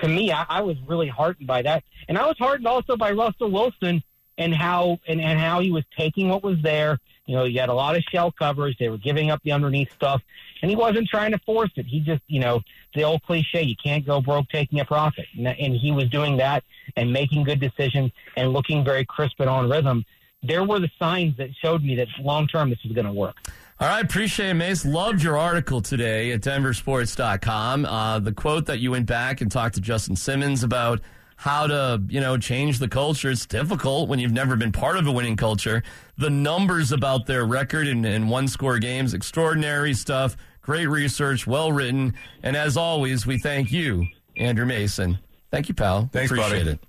to 0.00 0.08
me, 0.08 0.30
I, 0.30 0.46
I 0.48 0.60
was 0.62 0.76
really 0.86 1.08
heartened 1.08 1.48
by 1.48 1.62
that, 1.62 1.82
and 2.08 2.16
I 2.16 2.24
was 2.24 2.36
heartened 2.38 2.68
also 2.68 2.96
by 2.96 3.10
Russell 3.10 3.50
Wilson 3.50 4.02
and 4.38 4.54
how 4.54 5.00
and, 5.08 5.20
and 5.20 5.38
how 5.38 5.60
he 5.60 5.72
was 5.72 5.84
taking 5.96 6.28
what 6.28 6.42
was 6.42 6.60
there. 6.62 6.98
You 7.26 7.36
know, 7.36 7.44
he 7.44 7.56
had 7.56 7.68
a 7.68 7.74
lot 7.74 7.96
of 7.96 8.02
shell 8.04 8.32
coverage. 8.32 8.76
They 8.78 8.88
were 8.88 8.98
giving 8.98 9.30
up 9.30 9.42
the 9.42 9.52
underneath 9.52 9.92
stuff, 9.92 10.22
and 10.62 10.70
he 10.70 10.76
wasn't 10.76 11.08
trying 11.08 11.32
to 11.32 11.38
force 11.40 11.70
it. 11.76 11.86
He 11.86 12.00
just, 12.00 12.22
you 12.28 12.40
know, 12.40 12.62
the 12.94 13.02
old 13.02 13.22
cliche: 13.22 13.62
you 13.62 13.76
can't 13.82 14.06
go 14.06 14.20
broke 14.20 14.48
taking 14.48 14.80
a 14.80 14.84
profit, 14.84 15.26
and, 15.36 15.46
and 15.48 15.74
he 15.74 15.92
was 15.92 16.08
doing 16.08 16.36
that 16.38 16.64
and 16.96 17.12
making 17.12 17.44
good 17.44 17.60
decisions 17.60 18.12
and 18.36 18.52
looking 18.52 18.84
very 18.84 19.04
crisp 19.04 19.40
and 19.40 19.50
on 19.50 19.68
rhythm. 19.68 20.04
There 20.42 20.64
were 20.64 20.78
the 20.78 20.90
signs 20.98 21.36
that 21.38 21.50
showed 21.60 21.82
me 21.82 21.96
that 21.96 22.08
long 22.20 22.46
term 22.46 22.70
this 22.70 22.78
is 22.84 22.92
going 22.92 23.06
to 23.06 23.12
work. 23.12 23.36
All 23.78 23.88
right, 23.88 24.02
appreciate 24.02 24.50
it, 24.50 24.54
Mase. 24.54 24.86
Loved 24.86 25.22
your 25.22 25.36
article 25.36 25.82
today 25.82 26.32
at 26.32 26.40
denversports.com. 26.40 27.84
Uh, 27.84 28.18
the 28.20 28.32
quote 28.32 28.66
that 28.66 28.78
you 28.78 28.92
went 28.92 29.06
back 29.06 29.42
and 29.42 29.50
talked 29.50 29.74
to 29.74 29.82
Justin 29.82 30.16
Simmons 30.16 30.62
about 30.62 31.00
how 31.36 31.66
to, 31.66 32.02
you 32.08 32.20
know, 32.20 32.38
change 32.38 32.78
the 32.78 32.88
culture. 32.88 33.30
It's 33.30 33.46
difficult 33.46 34.08
when 34.08 34.18
you've 34.18 34.32
never 34.32 34.56
been 34.56 34.72
part 34.72 34.96
of 34.96 35.06
a 35.06 35.12
winning 35.12 35.36
culture. 35.36 35.82
The 36.18 36.30
numbers 36.30 36.92
about 36.92 37.26
their 37.26 37.44
record 37.44 37.86
in, 37.86 38.04
in 38.04 38.28
one 38.28 38.48
score 38.48 38.78
games, 38.78 39.14
extraordinary 39.14 39.94
stuff. 39.94 40.36
Great 40.62 40.86
research, 40.86 41.46
well 41.46 41.70
written. 41.70 42.14
And 42.42 42.56
as 42.56 42.76
always, 42.76 43.26
we 43.26 43.38
thank 43.38 43.70
you, 43.70 44.06
Andrew 44.36 44.66
Mason. 44.66 45.18
Thank 45.50 45.68
you, 45.68 45.74
pal. 45.74 46.08
Thanks, 46.12 46.32
Appreciate 46.32 46.64
buddy. 46.64 46.70
it. 46.70 46.80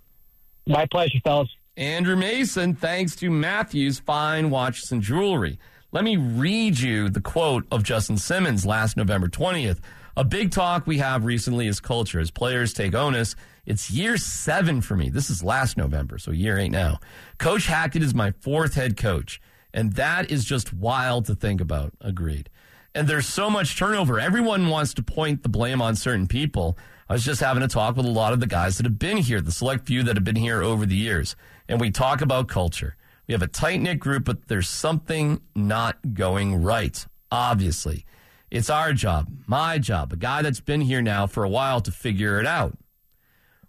My 0.66 0.86
pleasure, 0.88 1.20
fellas. 1.24 1.50
Andrew 1.76 2.16
Mason, 2.16 2.74
thanks 2.74 3.16
to 3.18 3.30
Matheaus 3.30 4.00
Fine 4.02 4.50
Watches 4.50 4.92
and 4.92 5.02
Jewelry. 5.02 5.60
Let 5.92 6.04
me 6.04 6.18
read 6.18 6.80
you 6.80 7.08
the 7.10 7.22
quote 7.22 7.66
of 7.72 7.84
Justin 7.84 8.18
Simmons 8.18 8.66
last 8.66 8.98
November 8.98 9.28
20th. 9.28 9.80
A 10.18 10.24
big 10.24 10.50
talk 10.50 10.88
we 10.88 10.98
have 10.98 11.26
recently 11.26 11.68
is 11.68 11.80
culture. 11.80 12.20
As 12.20 12.32
players 12.32 12.74
take 12.74 12.96
onus, 12.96 13.36
it's 13.68 13.92
year 13.92 14.18
seven 14.18 14.82
for 14.82 14.96
me. 14.96 15.12
This 15.12 15.30
is 15.30 15.44
last 15.44 15.78
November, 15.78 16.18
so 16.18 16.32
year 16.32 16.58
eight 16.58 16.72
now. 16.72 17.00
Coach 17.38 17.68
Hackett 17.68 18.02
is 18.02 18.16
my 18.16 18.32
fourth 18.32 18.74
head 18.74 18.98
coach, 18.98 19.40
and 19.76 19.94
that 19.94 20.32
is 20.32 20.44
just 20.44 20.74
wild 20.74 21.26
to 21.26 21.36
think 21.36 21.62
about. 21.62 21.94
Agreed. 22.02 22.50
And 22.96 23.08
there's 23.08 23.28
so 23.28 23.48
much 23.48 23.78
turnover. 23.78 24.20
Everyone 24.20 24.70
wants 24.70 24.96
to 24.96 25.04
point 25.04 25.44
the 25.44 25.50
blame 25.50 25.84
on 25.84 25.96
certain 25.96 26.26
people. 26.26 26.80
I 27.08 27.14
was 27.14 27.24
just 27.24 27.42
having 27.42 27.62
a 27.62 27.68
talk 27.68 27.96
with 27.96 28.08
a 28.08 28.10
lot 28.10 28.34
of 28.34 28.40
the 28.40 28.48
guys 28.48 28.78
that 28.78 28.88
have 28.88 28.98
been 28.98 29.18
here, 29.18 29.40
the 29.40 29.52
select 29.52 29.86
few 29.86 30.02
that 30.02 30.16
have 30.16 30.24
been 30.26 30.36
here 30.36 30.64
over 30.64 30.88
the 30.88 30.96
years, 30.96 31.36
and 31.70 31.80
we 31.80 31.92
talk 31.92 32.22
about 32.22 32.48
culture. 32.48 32.96
We 33.28 33.34
have 33.34 33.44
a 33.44 33.48
tight 33.48 33.82
knit 33.82 34.00
group, 34.00 34.26
but 34.26 34.48
there's 34.48 34.68
something 34.68 35.42
not 35.54 36.16
going 36.16 36.64
right, 36.64 37.06
obviously. 37.32 38.04
It's 38.50 38.70
our 38.70 38.94
job, 38.94 39.30
my 39.46 39.78
job, 39.78 40.14
a 40.14 40.16
guy 40.16 40.42
that's 40.42 40.62
been 40.62 40.82
here 40.82 41.02
now 41.02 41.28
for 41.28 41.44
a 41.44 41.50
while 41.50 41.82
to 41.82 41.92
figure 41.92 42.40
it 42.40 42.46
out. 42.46 42.78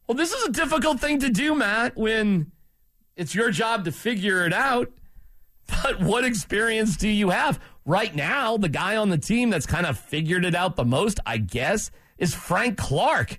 Well, 0.07 0.17
this 0.17 0.33
is 0.33 0.45
a 0.45 0.53
difficult 0.53 1.01
thing 1.01 1.19
to 1.21 1.29
do, 1.29 1.55
Matt, 1.55 1.97
when 1.97 2.53
it's 3.17 3.35
your 3.35 3.51
job 3.51 3.85
to 3.85 3.93
figure 3.93 4.45
it 4.47 4.53
out. 4.53 4.91
But 5.83 6.01
what 6.01 6.25
experience 6.25 6.97
do 6.97 7.11
you 7.11 7.29
have? 7.29 7.61
Right 7.85 8.15
now, 8.15 8.57
the 8.57 8.71
guy 8.71 8.97
on 8.97 9.11
the 9.11 9.19
team 9.19 9.51
that's 9.51 9.67
kind 9.67 9.85
of 9.85 9.99
figured 9.99 10.47
it 10.47 10.55
out 10.55 10.77
the 10.77 10.85
most, 10.85 11.21
I 11.27 11.37
guess, 11.37 11.91
is 12.17 12.35
Frank 12.35 12.79
Clark. 12.79 13.39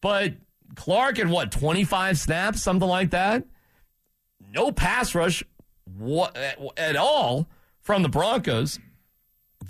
But 0.00 0.36
Clark 0.76 1.18
in 1.18 1.28
what, 1.28 1.52
25 1.52 2.18
snaps, 2.18 2.62
something 2.62 2.88
like 2.88 3.10
that? 3.10 3.44
No 4.50 4.72
pass 4.72 5.14
rush 5.14 5.42
at 6.78 6.96
all 6.96 7.48
from 7.80 8.02
the 8.02 8.08
Broncos. 8.08 8.78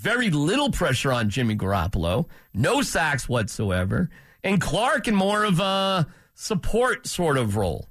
Very 0.02 0.30
little 0.30 0.72
pressure 0.72 1.12
on 1.12 1.30
Jimmy 1.30 1.54
Garoppolo. 1.54 2.26
No 2.52 2.82
sacks 2.82 3.28
whatsoever. 3.28 4.10
And 4.42 4.60
Clark 4.60 5.06
in 5.06 5.14
more 5.14 5.44
of 5.44 5.60
a 5.60 6.08
support 6.34 7.06
sort 7.06 7.38
of 7.38 7.54
role. 7.54 7.88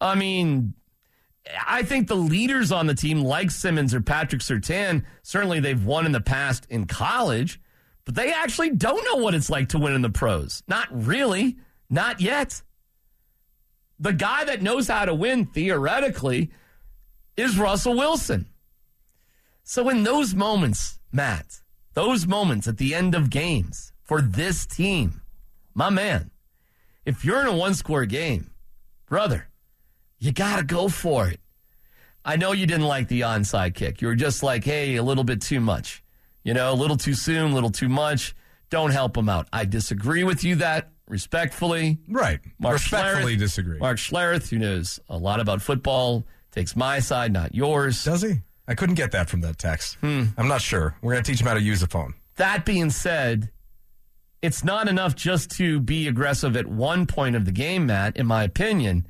I 0.00 0.16
mean, 0.16 0.74
I 1.64 1.84
think 1.84 2.08
the 2.08 2.16
leaders 2.16 2.72
on 2.72 2.88
the 2.88 2.94
team, 2.94 3.20
like 3.22 3.52
Simmons 3.52 3.94
or 3.94 4.00
Patrick 4.00 4.42
Surtain, 4.42 5.04
certainly 5.22 5.60
they've 5.60 5.84
won 5.84 6.06
in 6.06 6.10
the 6.10 6.20
past 6.20 6.66
in 6.70 6.86
college, 6.86 7.60
but 8.04 8.16
they 8.16 8.32
actually 8.32 8.70
don't 8.70 9.04
know 9.04 9.22
what 9.22 9.36
it's 9.36 9.48
like 9.48 9.68
to 9.68 9.78
win 9.78 9.94
in 9.94 10.02
the 10.02 10.10
pros. 10.10 10.64
Not 10.66 10.88
really. 10.90 11.56
Not 11.88 12.20
yet. 12.20 12.62
The 14.00 14.12
guy 14.12 14.42
that 14.42 14.60
knows 14.60 14.88
how 14.88 15.04
to 15.04 15.14
win, 15.14 15.46
theoretically, 15.46 16.50
is 17.36 17.56
Russell 17.56 17.94
Wilson. 17.94 18.46
So, 19.62 19.88
in 19.88 20.02
those 20.02 20.34
moments, 20.34 20.98
Matt, 21.14 21.60
those 21.94 22.26
moments 22.26 22.66
at 22.66 22.76
the 22.78 22.92
end 22.92 23.14
of 23.14 23.30
games 23.30 23.92
for 24.02 24.20
this 24.20 24.66
team, 24.66 25.22
my 25.72 25.88
man, 25.88 26.32
if 27.06 27.24
you're 27.24 27.40
in 27.40 27.46
a 27.46 27.56
one 27.56 27.74
score 27.74 28.04
game, 28.04 28.50
brother, 29.06 29.48
you 30.18 30.32
got 30.32 30.56
to 30.58 30.64
go 30.64 30.88
for 30.88 31.28
it. 31.28 31.38
I 32.24 32.34
know 32.34 32.50
you 32.50 32.66
didn't 32.66 32.86
like 32.86 33.06
the 33.06 33.20
onside 33.20 33.74
kick. 33.74 34.02
You 34.02 34.08
were 34.08 34.16
just 34.16 34.42
like, 34.42 34.64
hey, 34.64 34.96
a 34.96 35.04
little 35.04 35.22
bit 35.22 35.40
too 35.40 35.60
much. 35.60 36.02
You 36.42 36.52
know, 36.52 36.72
a 36.72 36.74
little 36.74 36.96
too 36.96 37.14
soon, 37.14 37.52
a 37.52 37.54
little 37.54 37.70
too 37.70 37.88
much. 37.88 38.34
Don't 38.70 38.90
help 38.90 39.16
him 39.16 39.28
out. 39.28 39.46
I 39.52 39.66
disagree 39.66 40.24
with 40.24 40.42
you 40.42 40.56
that 40.56 40.90
respectfully. 41.06 41.98
Right. 42.08 42.40
Mark 42.58 42.74
Respectfully 42.74 43.36
Schlereth- 43.36 43.38
disagree. 43.38 43.78
Mark 43.78 43.98
Schlereth, 43.98 44.48
who 44.48 44.58
knows 44.58 44.98
a 45.08 45.16
lot 45.16 45.38
about 45.38 45.62
football, 45.62 46.26
takes 46.50 46.74
my 46.74 46.98
side, 46.98 47.32
not 47.32 47.54
yours. 47.54 48.02
Does 48.02 48.22
he? 48.22 48.40
I 48.66 48.74
couldn't 48.74 48.94
get 48.94 49.12
that 49.12 49.28
from 49.28 49.42
that 49.42 49.58
text. 49.58 49.96
Hmm. 50.00 50.24
I'm 50.36 50.48
not 50.48 50.60
sure. 50.60 50.96
We're 51.02 51.12
going 51.12 51.24
to 51.24 51.30
teach 51.30 51.40
him 51.40 51.46
how 51.46 51.54
to 51.54 51.60
use 51.60 51.82
a 51.82 51.86
phone. 51.86 52.14
That 52.36 52.64
being 52.64 52.90
said, 52.90 53.50
it's 54.42 54.64
not 54.64 54.88
enough 54.88 55.14
just 55.14 55.50
to 55.52 55.80
be 55.80 56.08
aggressive 56.08 56.56
at 56.56 56.66
one 56.66 57.06
point 57.06 57.36
of 57.36 57.44
the 57.44 57.52
game, 57.52 57.86
Matt, 57.86 58.16
in 58.16 58.26
my 58.26 58.44
opinion. 58.44 59.06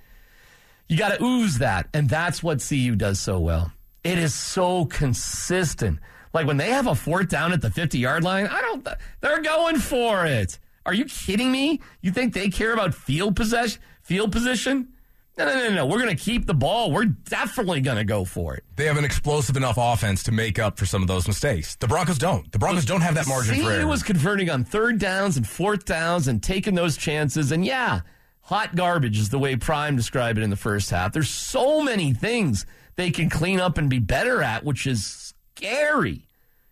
You 0.88 0.99
got 0.99 1.17
to 1.17 1.23
ooze 1.25 1.59
that. 1.59 1.88
And 1.95 2.09
that's 2.09 2.43
what 2.43 2.64
CU 2.67 2.95
does 2.97 3.19
so 3.19 3.38
well. 3.38 3.73
It 4.03 4.19
is 4.19 4.35
so 4.35 4.85
consistent. 4.85 5.99
Like 6.33 6.47
when 6.47 6.57
they 6.57 6.71
have 6.71 6.87
a 6.87 6.95
fourth 6.95 7.29
down 7.29 7.53
at 7.53 7.62
the 7.62 7.71
50 7.71 7.99
yard 7.99 8.25
line, 8.25 8.47
I 8.49 8.61
don't, 8.61 8.87
they're 9.21 9.40
going 9.40 9.79
for 9.79 10.27
it. 10.27 10.59
Are 10.85 10.93
you 10.93 11.07
kidding 11.07 11.51
me? 11.51 11.81
You 12.03 12.11
think 12.11 12.35
they 12.35 12.49
care 12.49 12.75
about 12.75 12.93
field 12.95 13.37
possession, 13.37 13.81
field 14.03 14.33
position? 14.33 14.88
No, 15.37 15.47
no, 15.47 15.55
no, 15.55 15.75
no. 15.75 15.87
We're 15.87 15.99
going 16.01 16.16
to 16.16 16.23
keep 16.23 16.47
the 16.47 16.55
ball. 16.55 16.92
We're 16.92 17.07
definitely 17.07 17.81
going 17.81 17.97
to 17.97 18.05
go 18.05 18.25
for 18.25 18.55
it. 18.55 18.64
They 18.77 18.85
have 18.87 18.97
an 18.97 19.05
explosive 19.05 19.57
enough 19.57 19.77
offense 19.79 20.23
to 20.25 20.33
make 20.33 20.61
up 20.61 20.79
for 20.79 20.87
some 20.87 21.03
of 21.03 21.09
those 21.09 21.27
mistakes. 21.27 21.75
The 21.77 21.88
Broncos 21.88 22.18
don't. 22.18 22.51
The 22.53 22.59
Broncos 22.59 22.85
don't 22.85 23.01
have 23.01 23.16
that 23.16 23.27
margin 23.27 23.57
for 23.61 23.70
error. 23.70 23.87
was 23.87 24.05
converting 24.05 24.49
on 24.49 24.64
third 24.64 24.99
downs 24.99 25.37
and 25.37 25.47
fourth 25.47 25.85
downs 25.87 26.29
and 26.29 26.40
taking 26.40 26.75
those 26.75 26.97
chances. 26.97 27.51
And 27.51 27.64
yeah, 27.64 28.03
hot 28.42 28.77
garbage 28.77 29.18
is 29.18 29.31
the 29.31 29.38
way 29.38 29.57
Prime 29.57 29.97
described 29.97 30.38
it 30.38 30.42
in 30.42 30.51
the 30.51 30.57
first 30.57 30.90
half. 30.90 31.12
There's 31.12 31.31
so 31.31 31.83
many 31.83 32.12
things 32.12 32.64
they 32.94 33.11
can 33.11 33.29
clean 33.29 33.59
up 33.59 33.77
and 33.77 33.90
be 33.90 33.99
better 33.99 34.40
at, 34.40 34.62
which 34.62 34.87
is 34.87 35.35
scary, 35.57 36.29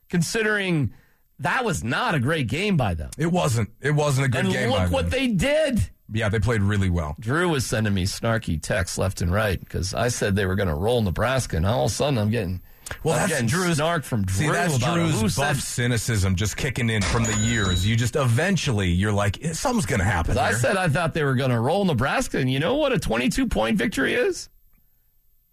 considering 0.08 0.92
that 1.40 1.64
was 1.64 1.82
not 1.82 2.14
a 2.14 2.20
great 2.20 2.46
game 2.46 2.76
by 2.76 2.94
them. 2.94 3.10
It 3.18 3.26
wasn't. 3.26 3.70
It 3.80 3.90
wasn't 3.90 4.26
a 4.26 4.28
good 4.28 4.44
and 4.44 4.52
game. 4.52 4.70
look 4.70 4.92
what 4.92 5.10
them. 5.10 5.18
they 5.18 5.26
did. 5.26 5.90
Yeah, 6.12 6.28
they 6.28 6.38
played 6.38 6.62
really 6.62 6.90
well. 6.90 7.16
Drew 7.18 7.48
was 7.48 7.64
sending 7.66 7.94
me 7.94 8.04
snarky 8.04 8.60
texts 8.60 8.98
left 8.98 9.20
and 9.20 9.32
right 9.32 9.58
because 9.58 9.94
I 9.94 10.08
said 10.08 10.36
they 10.36 10.46
were 10.46 10.54
going 10.54 10.68
to 10.68 10.74
roll 10.74 11.02
Nebraska, 11.02 11.56
and 11.56 11.66
all 11.66 11.86
of 11.86 11.90
a 11.90 11.94
sudden 11.94 12.18
I'm 12.18 12.30
getting 12.30 12.60
Well, 13.02 13.18
I'm 13.18 13.28
that's 13.28 13.42
Drew's 13.50 13.76
snark 13.76 14.04
from 14.04 14.24
Drew 14.24 14.46
See, 14.46 14.52
that's 14.52 14.76
about 14.76 14.98
it. 14.98 15.02
Who 15.10 15.18
Drew's 15.20 15.36
buff 15.36 15.60
cynicism 15.60 16.36
just 16.36 16.56
kicking 16.56 16.90
in 16.90 17.02
from 17.02 17.24
the 17.24 17.34
years. 17.36 17.86
You 17.86 17.96
just 17.96 18.16
eventually 18.16 18.90
you're 18.90 19.12
like, 19.12 19.42
"Eh, 19.44 19.52
something's 19.52 19.86
going 19.86 20.00
to 20.00 20.04
happen. 20.04 20.36
I 20.38 20.52
said 20.52 20.76
I 20.76 20.88
thought 20.88 21.14
they 21.14 21.24
were 21.24 21.34
going 21.34 21.50
to 21.50 21.60
roll 21.60 21.84
Nebraska, 21.84 22.38
and 22.38 22.50
you 22.50 22.58
know 22.60 22.76
what 22.76 22.92
a 22.92 22.98
22 22.98 23.46
point 23.48 23.78
victory 23.78 24.14
is? 24.14 24.48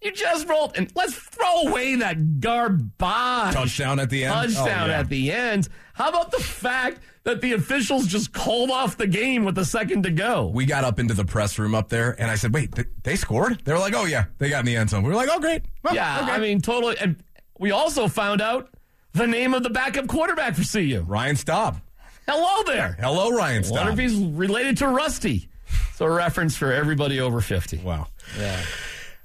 You 0.02 0.12
just 0.12 0.48
rolled, 0.48 0.72
and 0.76 0.90
let's 0.94 1.14
throw 1.14 1.62
away 1.68 1.96
that 1.96 2.40
garbage 2.40 2.88
touchdown 2.98 4.00
at 4.00 4.08
the 4.08 4.24
end. 4.24 4.32
touchdown 4.54 4.84
Oh, 4.84 4.92
yeah. 4.92 4.98
at 5.00 5.08
the 5.10 5.30
end. 5.30 5.68
How 5.92 6.08
about 6.08 6.30
the 6.30 6.38
fact 6.40 7.00
that 7.24 7.42
the 7.42 7.52
officials 7.52 8.06
just 8.06 8.32
called 8.32 8.70
off 8.70 8.96
the 8.96 9.06
game 9.06 9.44
with 9.44 9.58
a 9.58 9.64
second 9.66 10.04
to 10.04 10.10
go? 10.10 10.46
We 10.46 10.64
got 10.64 10.84
up 10.84 10.98
into 10.98 11.12
the 11.12 11.26
press 11.26 11.58
room 11.58 11.74
up 11.74 11.90
there, 11.90 12.18
and 12.18 12.30
I 12.30 12.36
said, 12.36 12.54
"Wait, 12.54 12.74
th- 12.74 12.88
they 13.02 13.14
scored?" 13.16 13.60
They 13.64 13.72
were 13.74 13.78
like, 13.78 13.92
"Oh 13.94 14.06
yeah, 14.06 14.24
they 14.38 14.48
got 14.48 14.60
in 14.60 14.66
the 14.66 14.76
end 14.76 14.88
zone." 14.88 15.02
We 15.02 15.10
were 15.10 15.16
like, 15.16 15.28
"Oh 15.30 15.38
great." 15.38 15.64
Well, 15.82 15.94
yeah, 15.94 16.20
okay. 16.22 16.32
I 16.32 16.38
mean, 16.38 16.62
totally. 16.62 16.96
And 16.98 17.16
we 17.58 17.70
also 17.70 18.08
found 18.08 18.40
out 18.40 18.70
the 19.12 19.26
name 19.26 19.52
of 19.52 19.62
the 19.62 19.70
backup 19.70 20.06
quarterback 20.06 20.54
for 20.54 20.64
CU. 20.64 21.04
Ryan 21.06 21.36
Staub. 21.36 21.78
Hello 22.26 22.62
there. 22.64 22.96
Hello, 23.00 23.30
Ryan 23.30 23.62
Wonder 23.68 23.90
Staub. 23.90 23.98
if 23.98 23.98
he's 23.98 24.16
related 24.16 24.78
to 24.78 24.88
Rusty. 24.88 25.48
So 25.96 26.06
a 26.06 26.10
reference 26.10 26.56
for 26.56 26.72
everybody 26.72 27.20
over 27.20 27.40
50. 27.42 27.78
Wow. 27.78 28.06
Yeah. 28.38 28.58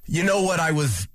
You 0.08 0.24
know 0.24 0.44
what 0.44 0.60
I 0.60 0.72
was 0.72 1.08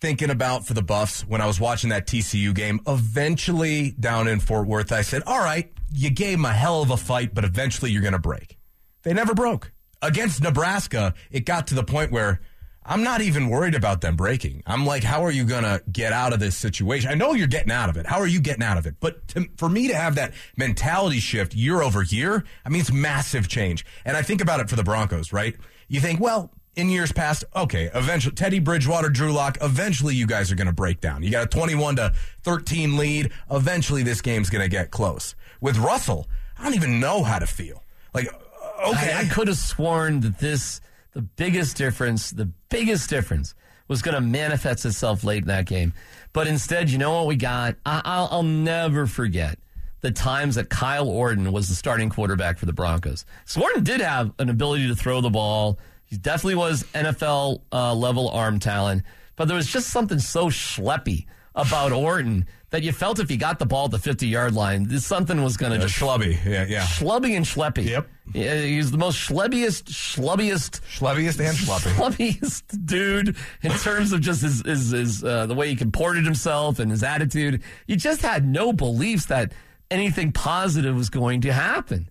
thinking 0.00 0.30
about 0.30 0.66
for 0.66 0.74
the 0.74 0.82
Buffs 0.82 1.22
when 1.22 1.40
I 1.40 1.46
was 1.46 1.60
watching 1.60 1.90
that 1.90 2.08
TCU 2.08 2.52
game? 2.52 2.80
Eventually, 2.88 3.92
down 3.92 4.26
in 4.26 4.40
Fort 4.40 4.66
Worth, 4.66 4.90
I 4.90 5.02
said, 5.02 5.22
all 5.26 5.38
right, 5.38 5.72
you 5.92 6.10
gave 6.10 6.38
them 6.38 6.44
a 6.44 6.52
hell 6.52 6.82
of 6.82 6.90
a 6.90 6.96
fight, 6.96 7.34
but 7.34 7.44
eventually 7.44 7.92
you're 7.92 8.02
going 8.02 8.12
to 8.12 8.18
break. 8.18 8.58
They 9.04 9.12
never 9.12 9.32
broke. 9.32 9.70
Against 10.00 10.42
Nebraska, 10.42 11.14
it 11.30 11.46
got 11.46 11.68
to 11.68 11.74
the 11.76 11.84
point 11.84 12.10
where 12.10 12.40
I'm 12.84 13.04
not 13.04 13.20
even 13.20 13.48
worried 13.48 13.76
about 13.76 14.00
them 14.00 14.16
breaking. 14.16 14.64
I'm 14.66 14.84
like, 14.84 15.04
how 15.04 15.24
are 15.24 15.30
you 15.30 15.44
going 15.44 15.62
to 15.62 15.80
get 15.92 16.12
out 16.12 16.32
of 16.32 16.40
this 16.40 16.56
situation? 16.56 17.10
I 17.10 17.14
know 17.14 17.34
you're 17.34 17.46
getting 17.46 17.70
out 17.70 17.88
of 17.88 17.96
it. 17.96 18.06
How 18.06 18.18
are 18.18 18.26
you 18.26 18.40
getting 18.40 18.64
out 18.64 18.76
of 18.76 18.86
it? 18.86 18.96
But 18.98 19.28
to, 19.28 19.48
for 19.56 19.68
me 19.68 19.86
to 19.86 19.94
have 19.94 20.16
that 20.16 20.32
mentality 20.56 21.20
shift 21.20 21.54
year 21.54 21.80
over 21.80 22.02
year, 22.02 22.42
I 22.64 22.70
mean, 22.70 22.80
it's 22.80 22.92
massive 22.92 23.46
change. 23.46 23.86
And 24.04 24.16
I 24.16 24.22
think 24.22 24.40
about 24.40 24.58
it 24.58 24.68
for 24.68 24.74
the 24.74 24.82
Broncos, 24.82 25.32
right? 25.32 25.54
You 25.86 26.00
think, 26.00 26.18
well, 26.18 26.52
in 26.74 26.88
years 26.88 27.12
past, 27.12 27.44
okay, 27.54 27.90
eventually, 27.94 28.34
Teddy 28.34 28.58
Bridgewater, 28.58 29.08
Drew 29.08 29.32
Lock, 29.32 29.58
eventually 29.60 30.14
you 30.14 30.26
guys 30.26 30.50
are 30.50 30.54
going 30.54 30.66
to 30.66 30.72
break 30.72 31.00
down. 31.00 31.22
You 31.22 31.30
got 31.30 31.44
a 31.44 31.48
21 31.48 31.96
to 31.96 32.12
13 32.42 32.96
lead. 32.96 33.30
Eventually 33.50 34.02
this 34.02 34.20
game's 34.20 34.50
going 34.50 34.62
to 34.62 34.68
get 34.68 34.90
close. 34.90 35.34
With 35.60 35.78
Russell, 35.78 36.28
I 36.58 36.64
don't 36.64 36.74
even 36.74 36.98
know 36.98 37.22
how 37.22 37.38
to 37.38 37.46
feel. 37.46 37.82
Like, 38.14 38.28
uh, 38.32 38.90
okay. 38.90 39.12
I, 39.12 39.20
I 39.20 39.24
could 39.26 39.48
have 39.48 39.58
sworn 39.58 40.20
that 40.20 40.38
this, 40.38 40.80
the 41.12 41.22
biggest 41.22 41.76
difference, 41.76 42.30
the 42.30 42.46
biggest 42.68 43.10
difference 43.10 43.54
was 43.88 44.00
going 44.00 44.14
to 44.14 44.20
manifest 44.20 44.86
itself 44.86 45.24
late 45.24 45.42
in 45.42 45.48
that 45.48 45.66
game. 45.66 45.92
But 46.32 46.46
instead, 46.46 46.88
you 46.88 46.96
know 46.96 47.12
what 47.12 47.26
we 47.26 47.36
got? 47.36 47.76
I, 47.84 48.00
I'll, 48.04 48.28
I'll 48.30 48.42
never 48.42 49.06
forget 49.06 49.58
the 50.00 50.10
times 50.10 50.56
that 50.56 50.68
Kyle 50.68 51.08
Orton 51.08 51.52
was 51.52 51.68
the 51.68 51.74
starting 51.74 52.08
quarterback 52.08 52.58
for 52.58 52.66
the 52.66 52.72
Broncos. 52.72 53.24
So 53.44 53.62
Orton 53.62 53.84
did 53.84 54.00
have 54.00 54.32
an 54.38 54.48
ability 54.48 54.88
to 54.88 54.96
throw 54.96 55.20
the 55.20 55.30
ball. 55.30 55.78
He 56.12 56.18
definitely 56.18 56.56
was 56.56 56.82
NFL 56.94 57.62
uh, 57.72 57.94
level 57.94 58.28
arm 58.28 58.58
talent, 58.58 59.02
but 59.34 59.48
there 59.48 59.56
was 59.56 59.66
just 59.66 59.88
something 59.88 60.18
so 60.18 60.48
schleppy 60.48 61.24
about 61.54 61.90
Orton 61.90 62.44
that 62.68 62.82
you 62.82 62.92
felt 62.92 63.18
if 63.18 63.30
he 63.30 63.38
got 63.38 63.58
the 63.58 63.64
ball 63.64 63.86
at 63.86 63.92
the 63.92 63.98
50 63.98 64.26
yard 64.26 64.54
line, 64.54 64.88
this- 64.88 65.06
something 65.06 65.42
was 65.42 65.56
going 65.56 65.72
to 65.72 65.78
Uh, 65.78 65.82
just 65.88 65.98
schlubby. 65.98 66.36
Yeah, 66.44 66.66
yeah. 66.68 66.82
Schlubby 66.84 67.34
and 67.34 67.46
schleppy. 67.46 67.86
Yep. 67.88 68.08
Yeah, 68.34 68.60
He's 68.60 68.90
the 68.90 68.98
most 68.98 69.16
schlubbiest, 69.26 69.84
schlubbiest, 69.84 70.82
Schlubbiest 70.82 71.40
and 71.40 71.56
schluppy. 71.56 71.94
schlubbiest 71.94 72.62
dude 72.86 73.34
in 73.62 73.72
terms 73.72 74.12
of 74.12 74.20
just 74.20 74.42
his, 74.42 74.62
his, 74.66 74.90
his 74.90 75.24
uh, 75.24 75.46
the 75.46 75.54
way 75.54 75.70
he 75.70 75.76
comported 75.76 76.26
himself 76.26 76.78
and 76.78 76.90
his 76.90 77.02
attitude. 77.02 77.62
You 77.86 77.96
just 77.96 78.20
had 78.20 78.46
no 78.46 78.74
beliefs 78.74 79.24
that 79.26 79.52
anything 79.90 80.30
positive 80.32 80.94
was 80.94 81.08
going 81.08 81.40
to 81.40 81.54
happen. 81.54 82.10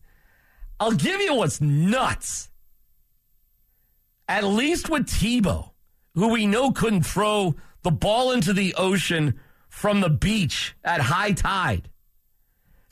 I'll 0.80 0.92
give 0.92 1.22
you 1.22 1.36
what's 1.36 1.62
nuts. 1.62 2.50
At 4.32 4.46
least 4.46 4.90
with 4.90 5.08
Tebow, 5.08 5.72
who 6.16 6.30
we 6.30 6.48
know 6.48 6.72
couldn't 6.72 7.04
throw 7.04 7.54
the 7.84 7.92
ball 7.92 8.32
into 8.32 8.54
the 8.54 8.74
ocean 8.76 9.38
from 9.68 10.00
the 10.00 10.10
beach 10.10 10.74
at 10.86 11.02
high 11.02 11.34
tide. 11.34 11.90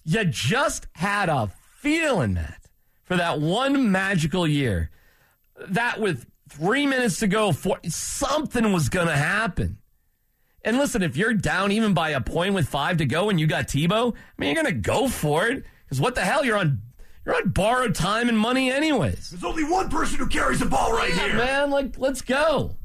You 0.04 0.26
just 0.26 0.88
had 0.92 1.30
a 1.30 1.50
feeling 1.78 2.34
that 2.34 2.60
for 3.06 3.16
that 3.16 3.40
one 3.40 3.90
magical 3.90 4.46
year, 4.46 4.90
that 5.70 6.02
with 6.02 6.26
three 6.50 6.86
minutes 6.86 7.20
to 7.20 7.28
go, 7.28 7.54
for, 7.54 7.80
something 7.88 8.74
was 8.74 8.90
going 8.90 9.08
to 9.08 9.16
happen. 9.16 9.78
And 10.66 10.78
listen, 10.78 11.02
if 11.02 11.16
you're 11.16 11.34
down 11.34 11.72
even 11.72 11.94
by 11.94 12.10
a 12.10 12.20
point 12.20 12.54
with 12.54 12.68
five 12.68 12.98
to 12.98 13.06
go 13.06 13.30
and 13.30 13.40
you 13.40 13.48
got 13.48 13.70
Tebow, 13.70 14.14
I 14.14 14.18
mean, 14.38 14.54
you're 14.54 14.62
going 14.62 14.76
to 14.76 14.82
go 14.82 15.08
for 15.08 15.48
it 15.48 15.64
because 15.86 16.02
what 16.02 16.16
the 16.16 16.22
hell? 16.22 16.44
You're 16.44 16.58
on 16.58 16.82
you're 17.26 17.36
on 17.36 17.50
borrowed 17.50 17.96
time 17.96 18.30
and 18.30 18.38
money, 18.38 18.72
anyways. 18.72 19.30
There's 19.30 19.44
only 19.44 19.64
one 19.64 19.90
person 19.90 20.18
who 20.18 20.28
carries 20.28 20.60
the 20.60 20.66
ball 20.66 20.94
right 20.94 21.10
Yeah, 21.10 21.28
here. 21.28 21.38
man. 21.38 21.72
Like, 21.72 21.98
let's 21.98 22.22
go. 22.22 22.76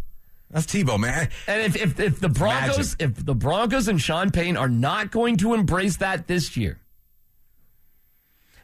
That's 0.51 0.67
Tebow, 0.67 1.01
man. 1.01 1.31
And 1.49 1.63
if, 1.63 1.77
if, 1.77 1.99
if 1.99 2.21
the 2.21 2.29
Broncos, 2.29 2.95
if 3.01 3.25
the 3.25 3.35
Broncos 3.35 3.89
and 3.89 4.01
Sean 4.01 4.31
Payne 4.31 4.57
are 4.57 4.69
not 4.69 5.11
going 5.11 5.37
to 5.39 5.55
embrace 5.55 5.97
that 5.97 6.29
this 6.29 6.57
year, 6.57 6.79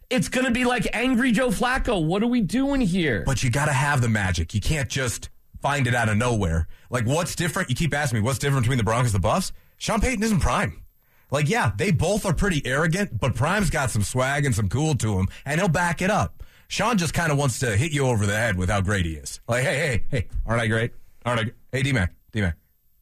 it's 0.09 0.29
going 0.29 0.47
to 0.47 0.53
be 0.53 0.65
like 0.65 0.87
angry 0.93 1.33
Joe 1.33 1.49
Flacco. 1.49 2.05
What 2.05 2.23
are 2.23 2.27
we 2.29 2.41
doing 2.41 2.81
here? 2.81 3.23
But 3.25 3.43
you 3.43 3.51
got 3.51 3.67
to 3.67 3.73
have 3.73 4.01
the 4.01 4.09
magic. 4.09 4.55
You 4.55 4.61
can't 4.61 4.89
just 4.89 5.31
find 5.63 5.87
it 5.87 5.95
out 5.95 6.09
of 6.09 6.17
nowhere. 6.17 6.67
Like, 6.91 7.07
what's 7.07 7.35
different? 7.37 7.71
You 7.71 7.77
keep 7.77 7.95
asking 7.95 8.19
me, 8.19 8.23
what's 8.23 8.39
different 8.39 8.65
between 8.65 8.79
the 8.79 8.85
Broncos 8.85 9.15
and 9.15 9.23
the 9.23 9.27
Buffs? 9.27 9.53
Sean 9.79 10.01
Payton 10.01 10.23
isn't 10.23 10.41
prime. 10.41 10.83
Like, 11.31 11.49
yeah, 11.49 11.73
they 11.77 11.91
both 11.91 12.27
are 12.27 12.35
pretty 12.35 12.63
arrogant, 12.65 13.19
but 13.21 13.35
Prime's 13.35 13.71
got 13.71 13.91
some 13.91 14.03
swag 14.03 14.45
and 14.45 14.55
some 14.55 14.69
cool 14.69 14.95
to 14.97 15.19
him, 15.19 15.29
and 15.45 15.61
he'll 15.61 15.69
back 15.69 16.03
it 16.03 16.11
up. 16.11 16.43
Sean 16.69 16.99
just 16.99 17.15
kind 17.15 17.33
of 17.33 17.39
wants 17.39 17.59
to 17.61 17.77
hit 17.77 17.93
you 17.93 18.07
over 18.07 18.27
the 18.27 18.37
head 18.37 18.57
with 18.57 18.69
how 18.71 18.81
great 18.81 19.05
he 19.07 19.13
is. 19.15 19.41
Like, 19.49 19.65
hey, 19.65 19.77
hey, 19.77 20.05
hey, 20.11 20.29
aren't 20.47 20.63
I 20.63 20.67
great? 20.67 20.93
Aren't 21.25 21.41
I? 21.41 21.45
g- 21.45 21.51
Hey, 21.73 21.83
D-Mac, 21.83 22.13
D-Mac, 22.33 22.57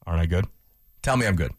aren't 0.05 0.21
I 0.21 0.25
good? 0.25 0.45
Tell 1.01 1.17
me 1.17 1.25
I'm 1.25 1.35
good. 1.35 1.51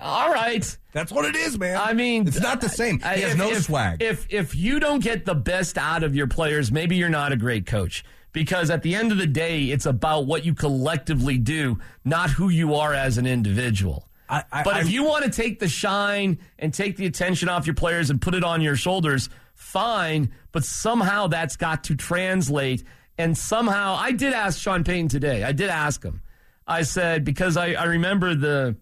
All 0.00 0.32
right. 0.32 0.76
That's 0.92 1.12
what 1.12 1.24
it 1.24 1.36
is, 1.36 1.58
man. 1.58 1.76
I 1.80 1.92
mean, 1.92 2.26
It's 2.26 2.40
not 2.40 2.60
the 2.60 2.68
same. 2.68 2.98
He 2.98 3.04
I- 3.04 3.16
has 3.18 3.32
if- 3.32 3.38
no 3.38 3.50
if- 3.50 3.62
swag. 3.64 4.02
If 4.02 4.26
if 4.30 4.54
you 4.56 4.80
don't 4.80 5.02
get 5.02 5.24
the 5.24 5.34
best 5.34 5.78
out 5.78 6.02
of 6.02 6.14
your 6.16 6.26
players, 6.26 6.72
maybe 6.72 6.96
you're 6.96 7.08
not 7.08 7.32
a 7.32 7.36
great 7.36 7.64
coach. 7.66 8.04
Because 8.32 8.70
at 8.70 8.82
the 8.82 8.94
end 8.94 9.12
of 9.12 9.18
the 9.18 9.26
day, 9.26 9.64
it's 9.64 9.84
about 9.86 10.26
what 10.26 10.44
you 10.44 10.54
collectively 10.54 11.36
do, 11.38 11.78
not 12.04 12.30
who 12.30 12.48
you 12.48 12.74
are 12.74 12.94
as 12.94 13.18
an 13.18 13.26
individual. 13.26 14.08
I- 14.32 14.44
I- 14.50 14.62
but 14.64 14.78
if 14.80 14.90
you 14.90 15.04
want 15.04 15.24
to 15.24 15.30
take 15.30 15.60
the 15.60 15.68
shine 15.68 16.38
and 16.58 16.72
take 16.74 16.96
the 16.96 17.06
attention 17.06 17.48
off 17.48 17.66
your 17.66 17.74
players 17.74 18.10
and 18.10 18.20
put 18.20 18.34
it 18.34 18.42
on 18.42 18.60
your 18.62 18.74
shoulders, 18.76 19.28
fine. 19.54 20.32
But 20.52 20.64
somehow 20.64 21.26
that's 21.28 21.56
got 21.56 21.84
to 21.84 21.94
translate. 21.94 22.82
And 23.18 23.36
somehow, 23.36 23.94
I 24.00 24.12
did 24.12 24.32
ask 24.32 24.58
Sean 24.60 24.84
Payton 24.84 25.08
today. 25.08 25.44
I 25.44 25.52
did 25.52 25.68
ask 25.68 26.02
him. 26.02 26.22
I 26.66 26.82
said 26.82 27.24
because 27.24 27.56
I, 27.56 27.72
I 27.74 27.84
remember 27.84 28.34
the 28.34 28.76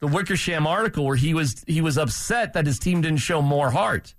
the 0.00 0.06
Wickersham 0.06 0.66
article 0.66 1.04
where 1.04 1.16
he 1.16 1.34
was 1.34 1.62
he 1.66 1.80
was 1.80 1.98
upset 1.98 2.52
that 2.54 2.66
his 2.66 2.78
team 2.78 3.00
didn't 3.02 3.18
show 3.20 3.42
more 3.42 3.70
heart. 3.70 4.14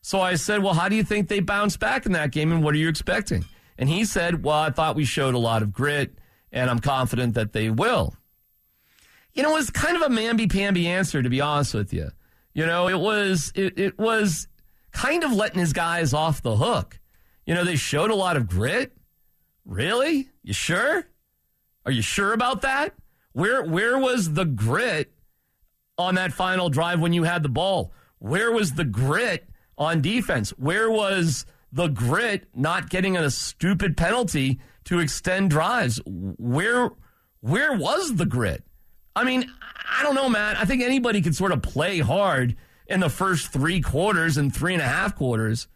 So 0.00 0.20
I 0.20 0.34
said, 0.36 0.62
"Well, 0.62 0.74
how 0.74 0.88
do 0.88 0.96
you 0.96 1.04
think 1.04 1.28
they 1.28 1.40
bounced 1.40 1.78
back 1.80 2.06
in 2.06 2.12
that 2.12 2.30
game, 2.32 2.50
and 2.52 2.62
what 2.62 2.74
are 2.74 2.78
you 2.78 2.88
expecting?" 2.88 3.44
And 3.78 3.88
he 3.88 4.04
said, 4.04 4.42
"Well, 4.44 4.56
I 4.56 4.70
thought 4.70 4.96
we 4.96 5.04
showed 5.04 5.34
a 5.34 5.38
lot 5.38 5.62
of 5.62 5.72
grit, 5.72 6.18
and 6.52 6.68
I'm 6.70 6.78
confident 6.80 7.34
that 7.34 7.52
they 7.52 7.70
will." 7.70 8.16
You 9.38 9.44
know, 9.44 9.50
it 9.50 9.58
was 9.58 9.70
kind 9.70 9.94
of 9.94 10.02
a 10.02 10.08
mamby-pamby 10.08 10.88
answer, 10.88 11.22
to 11.22 11.30
be 11.30 11.40
honest 11.40 11.72
with 11.72 11.92
you. 11.92 12.10
You 12.54 12.66
know, 12.66 12.88
it 12.88 12.98
was 12.98 13.52
it, 13.54 13.78
it 13.78 13.96
was 13.96 14.48
kind 14.90 15.22
of 15.22 15.32
letting 15.32 15.60
his 15.60 15.72
guys 15.72 16.12
off 16.12 16.42
the 16.42 16.56
hook. 16.56 16.98
You 17.46 17.54
know, 17.54 17.62
they 17.62 17.76
showed 17.76 18.10
a 18.10 18.16
lot 18.16 18.36
of 18.36 18.48
grit. 18.48 18.96
Really? 19.64 20.28
You 20.42 20.52
sure? 20.52 21.06
Are 21.86 21.92
you 21.92 22.02
sure 22.02 22.32
about 22.32 22.62
that? 22.62 22.94
Where 23.30 23.62
where 23.62 23.96
was 23.96 24.32
the 24.32 24.44
grit 24.44 25.12
on 25.96 26.16
that 26.16 26.32
final 26.32 26.68
drive 26.68 26.98
when 26.98 27.12
you 27.12 27.22
had 27.22 27.44
the 27.44 27.48
ball? 27.48 27.92
Where 28.18 28.50
was 28.50 28.72
the 28.72 28.84
grit 28.84 29.48
on 29.78 30.02
defense? 30.02 30.50
Where 30.58 30.90
was 30.90 31.46
the 31.70 31.86
grit 31.86 32.48
not 32.56 32.90
getting 32.90 33.16
a 33.16 33.30
stupid 33.30 33.96
penalty 33.96 34.58
to 34.86 34.98
extend 34.98 35.50
drives? 35.50 36.00
Where 36.04 36.90
where 37.38 37.74
was 37.74 38.16
the 38.16 38.26
grit? 38.26 38.64
I 39.18 39.24
mean, 39.24 39.50
I 39.90 40.04
don't 40.04 40.14
know, 40.14 40.28
man. 40.28 40.56
I 40.56 40.64
think 40.64 40.82
anybody 40.82 41.20
could 41.20 41.34
sort 41.34 41.50
of 41.50 41.60
play 41.60 41.98
hard 41.98 42.56
in 42.86 43.00
the 43.00 43.08
first 43.10 43.52
three 43.52 43.80
quarters 43.80 44.36
and 44.36 44.54
three 44.54 44.74
and 44.74 44.82
a 44.82 44.86
half 44.86 45.16
quarters. 45.16 45.66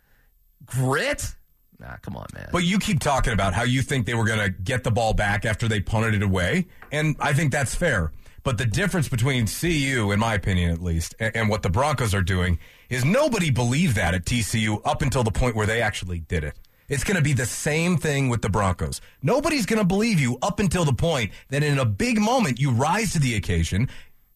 Grit? 0.64 1.34
Nah, 1.80 1.96
come 1.96 2.16
on, 2.16 2.26
man. 2.32 2.48
But 2.52 2.62
you 2.62 2.78
keep 2.78 3.00
talking 3.00 3.32
about 3.32 3.52
how 3.52 3.64
you 3.64 3.82
think 3.82 4.06
they 4.06 4.14
were 4.14 4.24
going 4.24 4.38
to 4.38 4.50
get 4.50 4.84
the 4.84 4.92
ball 4.92 5.12
back 5.12 5.44
after 5.44 5.66
they 5.66 5.80
punted 5.80 6.14
it 6.14 6.22
away, 6.22 6.66
and 6.92 7.16
I 7.18 7.32
think 7.32 7.50
that's 7.50 7.74
fair. 7.74 8.12
But 8.44 8.58
the 8.58 8.64
difference 8.64 9.08
between 9.08 9.46
CU, 9.46 10.12
in 10.12 10.20
my 10.20 10.34
opinion 10.34 10.70
at 10.70 10.80
least, 10.80 11.16
and, 11.18 11.34
and 11.34 11.48
what 11.48 11.62
the 11.62 11.70
Broncos 11.70 12.14
are 12.14 12.22
doing 12.22 12.60
is 12.88 13.04
nobody 13.04 13.50
believed 13.50 13.96
that 13.96 14.14
at 14.14 14.24
TCU 14.24 14.80
up 14.84 15.02
until 15.02 15.24
the 15.24 15.32
point 15.32 15.56
where 15.56 15.66
they 15.66 15.82
actually 15.82 16.20
did 16.20 16.44
it. 16.44 16.56
It's 16.88 17.04
going 17.04 17.16
to 17.16 17.22
be 17.22 17.32
the 17.32 17.46
same 17.46 17.96
thing 17.96 18.28
with 18.28 18.42
the 18.42 18.48
Broncos. 18.48 19.00
Nobody's 19.22 19.66
going 19.66 19.78
to 19.78 19.84
believe 19.84 20.20
you 20.20 20.38
up 20.42 20.60
until 20.60 20.84
the 20.84 20.92
point 20.92 21.32
that 21.48 21.62
in 21.62 21.78
a 21.78 21.84
big 21.84 22.18
moment 22.20 22.60
you 22.60 22.70
rise 22.70 23.12
to 23.12 23.18
the 23.18 23.34
occasion. 23.34 23.88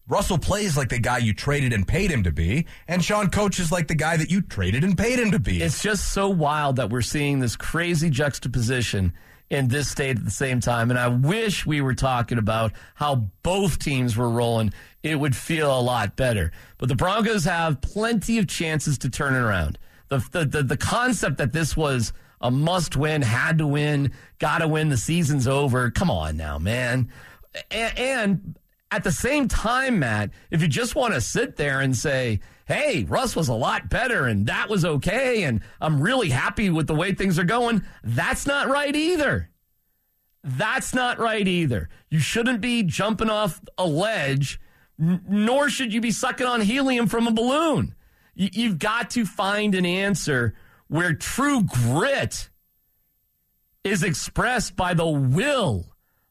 Russell 0.08 0.38
plays 0.38 0.76
like 0.76 0.88
the 0.88 1.00
guy 1.00 1.18
you 1.18 1.34
traded 1.34 1.72
and 1.72 1.86
paid 1.86 2.10
him 2.10 2.22
to 2.22 2.30
be, 2.30 2.66
and 2.86 3.04
Sean 3.04 3.28
coaches 3.28 3.72
like 3.72 3.88
the 3.88 3.94
guy 3.96 4.16
that 4.16 4.30
you 4.30 4.40
traded 4.40 4.84
and 4.84 4.96
paid 4.96 5.18
him 5.18 5.32
to 5.32 5.40
be. 5.40 5.60
It's 5.60 5.82
just 5.82 6.12
so 6.12 6.28
wild 6.28 6.76
that 6.76 6.90
we're 6.90 7.02
seeing 7.02 7.40
this 7.40 7.56
crazy 7.56 8.08
juxtaposition 8.08 9.12
in 9.50 9.68
this 9.68 9.88
state 9.88 10.16
at 10.16 10.24
the 10.24 10.30
same 10.30 10.60
time. 10.60 10.90
And 10.90 10.98
I 10.98 11.08
wish 11.08 11.66
we 11.66 11.80
were 11.80 11.94
talking 11.94 12.38
about 12.38 12.72
how 12.94 13.30
both 13.42 13.78
teams 13.78 14.16
were 14.16 14.30
rolling. 14.30 14.72
It 15.02 15.16
would 15.16 15.36
feel 15.36 15.76
a 15.76 15.80
lot 15.80 16.16
better. 16.16 16.52
But 16.78 16.88
the 16.88 16.96
Broncos 16.96 17.44
have 17.44 17.80
plenty 17.80 18.38
of 18.38 18.48
chances 18.48 18.98
to 18.98 19.10
turn 19.10 19.34
it 19.34 19.38
around. 19.38 19.78
The, 20.08 20.18
the, 20.30 20.44
the, 20.44 20.62
the 20.62 20.76
concept 20.76 21.38
that 21.38 21.52
this 21.52 21.76
was 21.76 22.12
a 22.40 22.50
must 22.50 22.96
win, 22.96 23.22
had 23.22 23.58
to 23.58 23.66
win, 23.66 24.12
got 24.38 24.58
to 24.58 24.68
win, 24.68 24.88
the 24.88 24.96
season's 24.96 25.46
over. 25.46 25.90
Come 25.90 26.10
on 26.10 26.36
now, 26.36 26.58
man. 26.58 27.10
And, 27.70 27.98
and 27.98 28.58
at 28.90 29.04
the 29.04 29.12
same 29.12 29.48
time, 29.48 29.98
Matt, 29.98 30.30
if 30.50 30.62
you 30.62 30.68
just 30.68 30.94
want 30.94 31.14
to 31.14 31.20
sit 31.20 31.56
there 31.56 31.80
and 31.80 31.96
say, 31.96 32.40
hey, 32.66 33.04
Russ 33.08 33.34
was 33.34 33.48
a 33.48 33.54
lot 33.54 33.88
better 33.88 34.26
and 34.26 34.46
that 34.46 34.68
was 34.68 34.84
okay, 34.84 35.44
and 35.44 35.60
I'm 35.80 36.00
really 36.00 36.30
happy 36.30 36.70
with 36.70 36.86
the 36.86 36.94
way 36.94 37.12
things 37.12 37.38
are 37.38 37.44
going, 37.44 37.82
that's 38.04 38.46
not 38.46 38.68
right 38.68 38.94
either. 38.94 39.50
That's 40.42 40.94
not 40.94 41.18
right 41.18 41.46
either. 41.46 41.88
You 42.08 42.20
shouldn't 42.20 42.60
be 42.60 42.84
jumping 42.84 43.30
off 43.30 43.60
a 43.78 43.86
ledge, 43.86 44.60
n- 45.00 45.24
nor 45.28 45.68
should 45.68 45.92
you 45.92 46.00
be 46.00 46.12
sucking 46.12 46.46
on 46.46 46.60
helium 46.60 47.08
from 47.08 47.26
a 47.26 47.32
balloon. 47.32 47.94
Y- 48.38 48.50
you've 48.52 48.78
got 48.78 49.10
to 49.10 49.26
find 49.26 49.74
an 49.74 49.84
answer 49.84 50.54
where 50.88 51.14
true 51.14 51.62
grit 51.62 52.50
is 53.84 54.02
expressed 54.02 54.76
by 54.76 54.94
the 54.94 55.06
will 55.06 55.86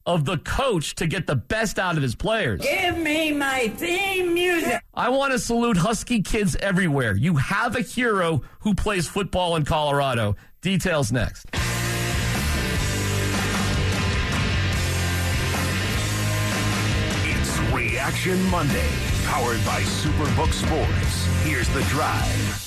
of 0.06 0.26
the 0.26 0.38
coach 0.38 0.96
to 0.96 1.08
get 1.08 1.26
the 1.26 1.36
best 1.36 1.80
out 1.80 1.98
of 1.98 2.04
his 2.04 2.16
players. 2.16 2.62
Give 2.62 2.98
me 2.98 3.32
my 3.32 3.70
theme 3.70 4.34
music. 4.34 4.84
I 4.94 5.10
want 5.10 5.34
to 5.34 5.40
salute 5.40 5.78
Husky 5.78 6.22
kids 6.22 6.56
everywhere. 6.58 7.16
You 7.16 7.38
have 7.38 7.76
a 7.76 7.82
hero 7.82 8.42
who 8.60 8.76
plays 8.76 9.08
football 9.08 9.56
in 9.56 9.66
Colorado. 9.66 10.36
Details 10.62 11.12
next. 11.12 11.48
It's 17.24 17.60
Reaction 17.74 18.44
Monday, 18.50 18.90
powered 19.26 19.64
by 19.66 19.82
Superbook 19.82 20.52
Sports. 20.54 21.26
Here's 21.44 21.70
the 21.70 21.82
drive. 21.84 22.65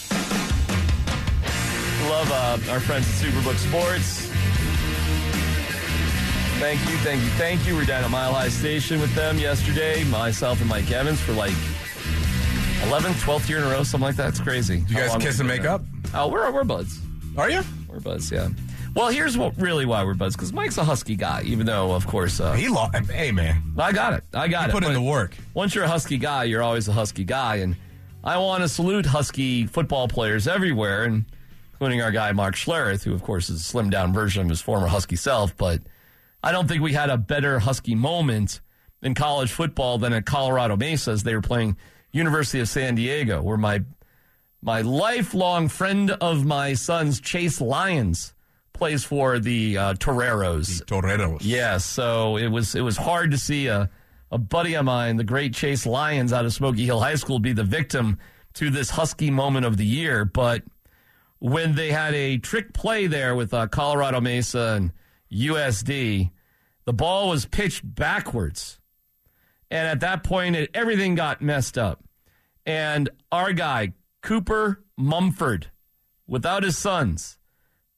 Love 2.09 2.31
uh, 2.33 2.73
our 2.73 2.81
friends 2.81 3.07
at 3.07 3.29
Superbook 3.29 3.57
Sports. 3.57 4.27
Thank 6.59 6.81
you, 6.89 6.97
thank 6.99 7.23
you, 7.23 7.29
thank 7.31 7.67
you. 7.67 7.75
We're 7.77 7.85
down 7.85 8.03
at 8.03 8.11
Mile 8.11 8.33
High 8.33 8.49
Station 8.49 9.01
with 9.01 9.15
them 9.15 9.39
yesterday, 9.39 10.03
myself 10.05 10.61
and 10.61 10.69
Mike 10.69 10.91
Evans 10.91 11.21
for 11.21 11.33
like 11.35 11.53
11th, 12.89 13.23
12th 13.25 13.49
year 13.49 13.59
in 13.59 13.65
a 13.65 13.71
row, 13.71 13.83
something 13.83 14.07
like 14.07 14.17
that. 14.17 14.31
It's 14.31 14.41
crazy. 14.41 14.85
you 14.89 14.97
guys 14.97 15.15
kiss 15.23 15.39
and 15.39 15.49
make 15.49 15.65
up? 15.65 15.83
Oh, 16.15 16.29
we're, 16.29 16.51
we're 16.51 16.65
buds. 16.65 16.99
Are 17.37 17.51
you? 17.51 17.61
We're 17.89 18.01
buds, 18.01 18.33
yeah. 18.33 18.49
Well, 18.95 19.09
here's 19.09 19.37
what 19.37 19.57
really 19.61 19.85
why 19.87 20.03
we're 20.03 20.15
buds 20.15 20.35
because 20.35 20.53
Mike's 20.53 20.79
a 20.79 20.85
husky 20.85 21.15
guy, 21.15 21.43
even 21.43 21.67
though, 21.67 21.93
of 21.93 22.07
course, 22.07 22.41
uh, 22.41 22.53
He 22.53 22.69
lost. 22.69 22.97
Hey, 23.11 23.31
man. 23.33 23.63
I 23.79 23.93
got 23.93 24.15
it. 24.15 24.25
I 24.33 24.49
got 24.49 24.65
He 24.65 24.71
it. 24.71 24.73
put 24.73 24.83
in 24.83 24.89
But 24.91 24.95
the 24.95 25.03
work. 25.03 25.37
Once 25.55 25.75
you're 25.75 25.85
a 25.85 25.89
husky 25.89 26.17
guy, 26.17 26.45
you're 26.45 26.63
always 26.63 26.89
a 26.89 26.93
husky 26.93 27.25
guy, 27.25 27.57
and 27.57 27.77
I 28.25 28.39
want 28.39 28.63
to 28.63 28.69
salute 28.69 29.05
husky 29.07 29.67
football 29.67 30.09
players 30.09 30.49
everywhere, 30.49 31.05
and 31.05 31.27
including 31.79 32.03
our 32.03 32.11
guy 32.11 32.33
Mark 32.33 32.57
Schlereth, 32.57 33.05
who 33.05 33.15
of 33.15 33.23
course 33.23 33.49
is 33.49 33.61
a 33.61 33.65
slimmed 33.65 33.93
down 33.93 34.13
version 34.13 34.43
of 34.43 34.49
his 34.49 34.61
former 34.61 34.89
husky 34.89 35.15
self. 35.15 35.57
But 35.57 35.81
I 36.43 36.51
don't 36.51 36.67
think 36.67 36.83
we 36.83 36.93
had 36.93 37.09
a 37.09 37.17
better 37.17 37.61
husky 37.61 37.95
moment 37.95 38.61
in 39.01 39.15
college 39.15 39.53
football 39.53 39.97
than 39.99 40.13
at 40.13 40.27
Colorado 40.27 40.77
Mesa 40.77 41.13
as 41.13 41.23
they 41.23 41.37
were 41.37 41.41
playing 41.41 41.77
University 42.11 42.59
of 42.59 42.69
San 42.69 42.97
Diego, 42.97 43.43
where 43.43 43.57
my 43.57 43.85
my 44.61 44.81
lifelong 44.81 45.69
friend 45.69 46.11
of 46.11 46.45
my 46.45 46.75
son's 46.75 47.21
Chase 47.21 47.61
Lyons 47.61 48.35
plays 48.73 49.05
for 49.05 49.39
the 49.39 49.79
uh, 49.79 49.95
Toreros. 49.95 50.83
Toreros. 50.85 51.43
Yeah, 51.43 51.79
so 51.79 52.39
it 52.39 52.49
was 52.49 52.75
it 52.75 52.81
was 52.81 52.97
hard 52.97 53.31
to 53.31 53.39
see 53.39 53.69
a 53.69 53.89
a 54.33 54.39
buddy 54.39 54.75
of 54.75 54.85
mine, 54.85 55.17
the 55.17 55.23
great 55.23 55.55
Chase 55.55 55.87
Lyons 55.87 56.33
out 56.33 56.45
of 56.45 56.53
Smoky 56.53 56.85
Hill 56.85 56.99
High 56.99 57.15
School, 57.15 57.39
be 57.39 57.53
the 57.53 57.63
victim 57.63 58.19
to 58.55 58.69
this 58.69 58.91
husky 58.91 59.31
moment 59.31 59.65
of 59.65 59.77
the 59.77 59.87
year. 59.87 60.25
But 60.25 60.65
when 61.39 61.75
they 61.75 61.91
had 61.91 62.15
a 62.15 62.39
trick 62.39 62.73
play 62.73 63.07
there 63.07 63.35
with 63.35 63.55
uh, 63.55 63.67
Colorado 63.69 64.21
Mesa 64.21 64.75
and 64.77 64.93
USD, 65.33 66.31
the 66.85 66.93
ball 66.93 67.29
was 67.29 67.47
pitched 67.47 67.83
backwards, 67.95 68.81
and 69.71 69.87
at 69.87 70.01
that 70.01 70.25
point, 70.25 70.57
it, 70.57 70.71
everything 70.75 71.15
got 71.15 71.43
messed 71.43 71.77
up. 71.77 72.03
And 72.65 73.11
our 73.31 73.53
guy 73.53 73.93
Cooper 74.23 74.85
Mumford, 74.97 75.71
without 76.27 76.63
his 76.63 76.77
sons, 76.77 77.39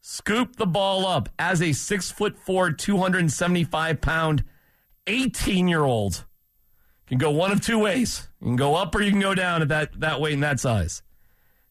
scooped 0.00 0.57
the 0.57 0.66
ball 0.66 1.07
up 1.07 1.29
as 1.38 1.62
a 1.62 1.72
six 1.72 2.11
foot 2.11 2.38
four, 2.38 2.72
275 2.72 4.00
pound, 4.00 4.44
18 5.07 5.68
year 5.68 5.85
old. 5.85 6.24
Can 7.07 7.18
go 7.18 7.31
one 7.31 7.50
of 7.50 7.61
two 7.61 7.79
ways. 7.79 8.29
You 8.40 8.48
can 8.48 8.57
go 8.57 8.76
up 8.76 8.94
or 8.94 9.03
you 9.03 9.11
can 9.11 9.20
go 9.20 9.35
down 9.35 9.62
at 9.62 9.68
that, 9.68 9.98
that 10.00 10.20
weight 10.20 10.35
and 10.35 10.42
that 10.44 10.61
size. 10.61 11.03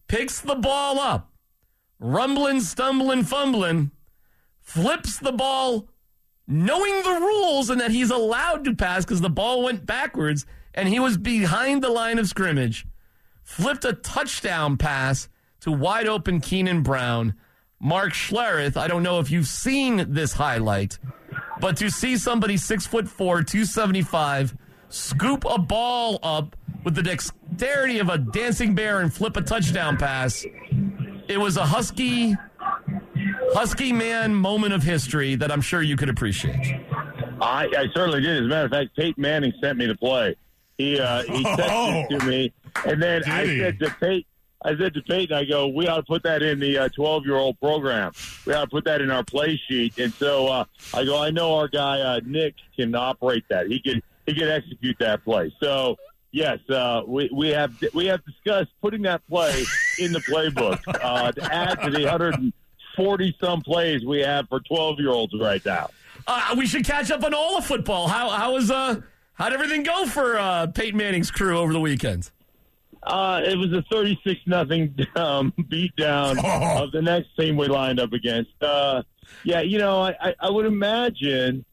Picks 0.08 0.42
the 0.42 0.56
ball 0.56 1.00
up, 1.00 1.29
rumbling, 2.00 2.62
stumbling, 2.62 3.24
fumbling, 3.24 3.92
flips 4.62 5.18
the 5.18 5.32
ball, 5.32 5.88
knowing 6.48 7.04
the 7.04 7.20
rules 7.20 7.70
and 7.70 7.80
that 7.82 7.92
he's 7.92 8.12
allowed 8.12 8.64
to 8.66 8.76
pass 8.76 9.06
because 9.06 9.22
the 9.22 9.30
ball 9.30 9.64
went 9.64 9.86
backwards 9.86 10.46
and 10.74 10.88
he 10.88 11.00
was 11.00 11.18
behind 11.18 11.84
the 11.84 11.90
line 11.90 12.20
of 12.20 12.28
scrimmage, 12.28 12.86
flipped 13.44 13.86
a 13.86 13.94
touchdown 13.94 14.78
pass 14.78 15.28
to 15.62 15.72
wide 15.72 16.08
open 16.08 16.40
Keenan 16.40 16.84
Brown. 16.84 17.36
Mark 17.82 18.14
Schlereth, 18.14 18.76
I 18.76 18.88
don't 18.88 19.04
know 19.04 19.20
if 19.20 19.32
you've 19.32 19.48
seen 19.48 20.14
this 20.14 20.34
highlight, 20.34 21.00
but 21.62 21.78
to 21.78 21.90
see 21.90 22.18
somebody 22.18 22.58
six 22.58 22.86
foot 22.86 23.08
four, 23.08 23.42
275, 23.42 24.56
scoop 24.90 25.46
a 25.46 25.58
ball 25.58 26.20
up 26.24 26.56
with 26.84 26.96
the 26.96 27.04
dexterity 27.04 28.00
of 28.00 28.10
a 28.10 28.18
dancing 28.18 28.76
bear 28.76 29.00
and 29.00 29.14
flip 29.14 29.38
a 29.38 29.42
touchdown 29.42 29.98
pass, 29.98 30.46
it 31.30 31.40
was 31.40 31.56
a 31.56 31.66
husky, 31.66 32.36
husky 33.54 33.94
man 33.94 34.34
moment 34.36 34.74
of 34.74 34.84
history 34.84 35.36
that 35.36 35.52
I'm 35.52 35.62
sure 35.62 35.82
you 35.82 35.96
could 35.96 36.10
appreciate. 36.10 36.82
I, 37.40 37.68
I 37.68 37.86
certainly 37.94 38.22
did. 38.22 38.38
As 38.38 38.46
a 38.46 38.48
matter 38.48 38.66
of 38.66 38.72
fact, 38.72 38.98
Peyton 38.98 39.22
Manning 39.22 39.54
sent 39.62 39.78
me 39.78 39.86
the 39.86 39.96
play. 39.96 40.36
He 40.78 41.00
uh, 41.00 41.24
he 41.24 41.44
texted 41.44 42.12
it 42.12 42.20
to 42.20 42.26
me, 42.26 42.54
and 42.86 43.02
then 43.02 43.24
I 43.30 43.46
he? 43.46 43.60
said 43.60 43.80
to 43.80 43.90
Peyton, 44.00 44.26
I 44.64 44.78
said 44.78 44.94
to 44.94 45.02
Peyton, 45.04 45.38
I 45.38 45.46
go, 45.46 45.68
we 45.68 45.88
ought 45.88 45.98
to 45.98 46.04
put 46.04 46.24
that 46.24 46.42
in 46.42 46.60
the 46.60 46.90
twelve 46.96 47.26
year 47.26 47.36
old 47.36 47.60
program. 47.60 48.12
We 48.46 48.54
ought 48.54 48.66
to 48.66 48.70
put 48.70 48.86
that 48.86 49.02
in 49.02 49.12
our 49.12 49.24
play 49.24 49.62
sheet. 49.68 49.98
And 50.00 50.14
so 50.14 50.48
uh, 50.48 50.66
I 50.94 51.06
go, 51.06 51.22
I 51.22 51.30
know 51.30 51.56
our 51.56 51.68
guy 51.68 52.00
uh, 52.02 52.22
Nick 52.26 52.56
can 52.76 52.96
operate 52.96 53.46
that. 53.50 53.68
He 53.68 53.80
can 53.80 54.02
he 54.26 54.34
can 54.34 54.50
execute 54.50 54.98
that 55.00 55.24
play. 55.24 55.54
So 55.60 55.98
yes, 56.32 56.60
uh, 56.70 57.02
we 57.08 57.30
we 57.34 57.50
have 57.50 57.74
we 57.94 58.06
have 58.08 58.24
discussed 58.26 58.72
putting 58.82 59.02
that 59.04 59.26
play 59.28 59.64
in 60.00 60.12
the 60.12 60.20
playbook 60.20 60.80
uh, 61.04 61.32
to 61.32 61.54
add 61.54 61.82
to 61.84 61.90
the 61.90 62.10
hundred 62.10 62.36
and 62.36 62.54
forty 62.96 63.36
some 63.42 63.62
plays 63.62 64.06
we 64.06 64.20
have 64.20 64.48
for 64.50 64.60
twelve 64.62 65.00
year 65.00 65.10
olds 65.12 65.34
right 65.40 65.64
now. 65.66 65.90
Uh, 66.28 66.54
we 66.58 66.66
should 66.68 66.86
catch 66.86 67.10
up 67.12 67.24
on 67.24 67.34
all 67.34 67.58
of 67.58 67.66
football. 67.66 68.08
How 68.08 68.30
how 68.30 68.54
was 68.54 68.70
uh 68.72 69.02
how'd 69.34 69.54
everything 69.54 69.84
go 69.84 70.06
for 70.06 70.38
uh, 70.38 70.68
Peyton 70.68 70.98
Manning's 70.98 71.32
crew 71.32 71.58
over 71.58 71.74
the 71.74 71.80
weekend? 71.80 72.30
Uh, 73.02 73.42
it 73.46 73.58
was 73.58 73.72
a 73.72 73.82
36 73.90 74.42
nothing 74.46 74.94
um, 75.16 75.54
beat 75.70 75.96
down 75.96 76.38
Oh. 76.44 76.84
of 76.84 76.92
the 76.92 77.02
next 77.02 77.30
team 77.40 77.56
we 77.56 77.66
lined 77.68 77.98
up 77.98 78.12
against. 78.12 78.52
Uh, 78.62 79.02
yeah, 79.46 79.62
you 79.62 79.78
know, 79.78 80.02
I, 80.02 80.16
I, 80.20 80.36
I 80.42 80.50
would 80.50 80.66
imagine. 80.66 81.64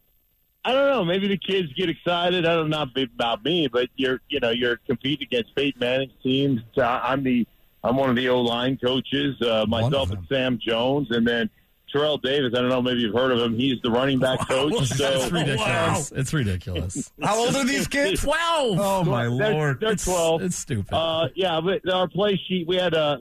I 0.67 0.73
don't 0.73 0.91
know. 0.91 1.05
Maybe 1.05 1.29
the 1.29 1.39
kids 1.39 1.73
get 1.75 1.89
excited. 1.89 2.45
I 2.45 2.55
don't 2.57 2.71
know 2.71 2.83
about 3.15 3.45
me, 3.45 3.69
but 3.69 3.89
you're 3.95 4.21
you 4.29 4.41
know 4.41 4.51
you're 4.51 4.79
competing 4.79 5.29
against 5.29 5.55
Peyton 5.55 5.79
Manning's 5.79 6.13
team. 6.25 6.61
So 6.75 6.83
I'm 6.83 7.23
the 7.23 7.47
I'm 7.85 7.95
one 7.97 8.11
of 8.11 8.17
the 8.17 8.29
O 8.31 8.41
line 8.41 8.77
coaches. 8.77 9.41
Uh, 9.41 9.65
myself 9.69 10.11
and 10.11 10.27
Sam 10.29 10.59
Jones, 10.61 11.07
and 11.13 11.25
then 11.25 11.49
Terrell 11.93 12.19
Davis. 12.19 12.53
I 12.57 12.61
don't 12.63 12.69
know. 12.69 12.83
Maybe 12.83 12.99
you've 12.99 13.15
heard 13.15 13.31
of 13.31 13.39
him. 13.39 13.55
He's 13.57 13.81
the 13.83 13.93
running 13.93 14.19
back 14.19 14.41
coach. 14.49 14.73
So 14.89 15.09
It's 15.09 15.31
ridiculous. 15.33 16.11
It's 16.11 16.33
ridiculous. 16.35 17.13
How 17.23 17.39
old 17.39 17.55
are 17.55 17.65
these 17.65 17.87
kids? 17.87 18.23
Twelve. 18.23 18.79
Oh, 18.81 19.05
my 19.05 19.25
They're- 19.25 19.53
Lord. 19.53 19.79
They're, 19.81 19.95
12. 19.95 20.43
It's 20.43 20.57
stupid. 20.57 20.93
Uh, 20.93 21.29
yeah, 21.37 21.61
but 21.61 21.89
our 21.89 22.09
play 22.09 22.41
sheet, 22.49 22.67
we 22.67 22.75
had 22.75 22.93
uh, 22.93 23.19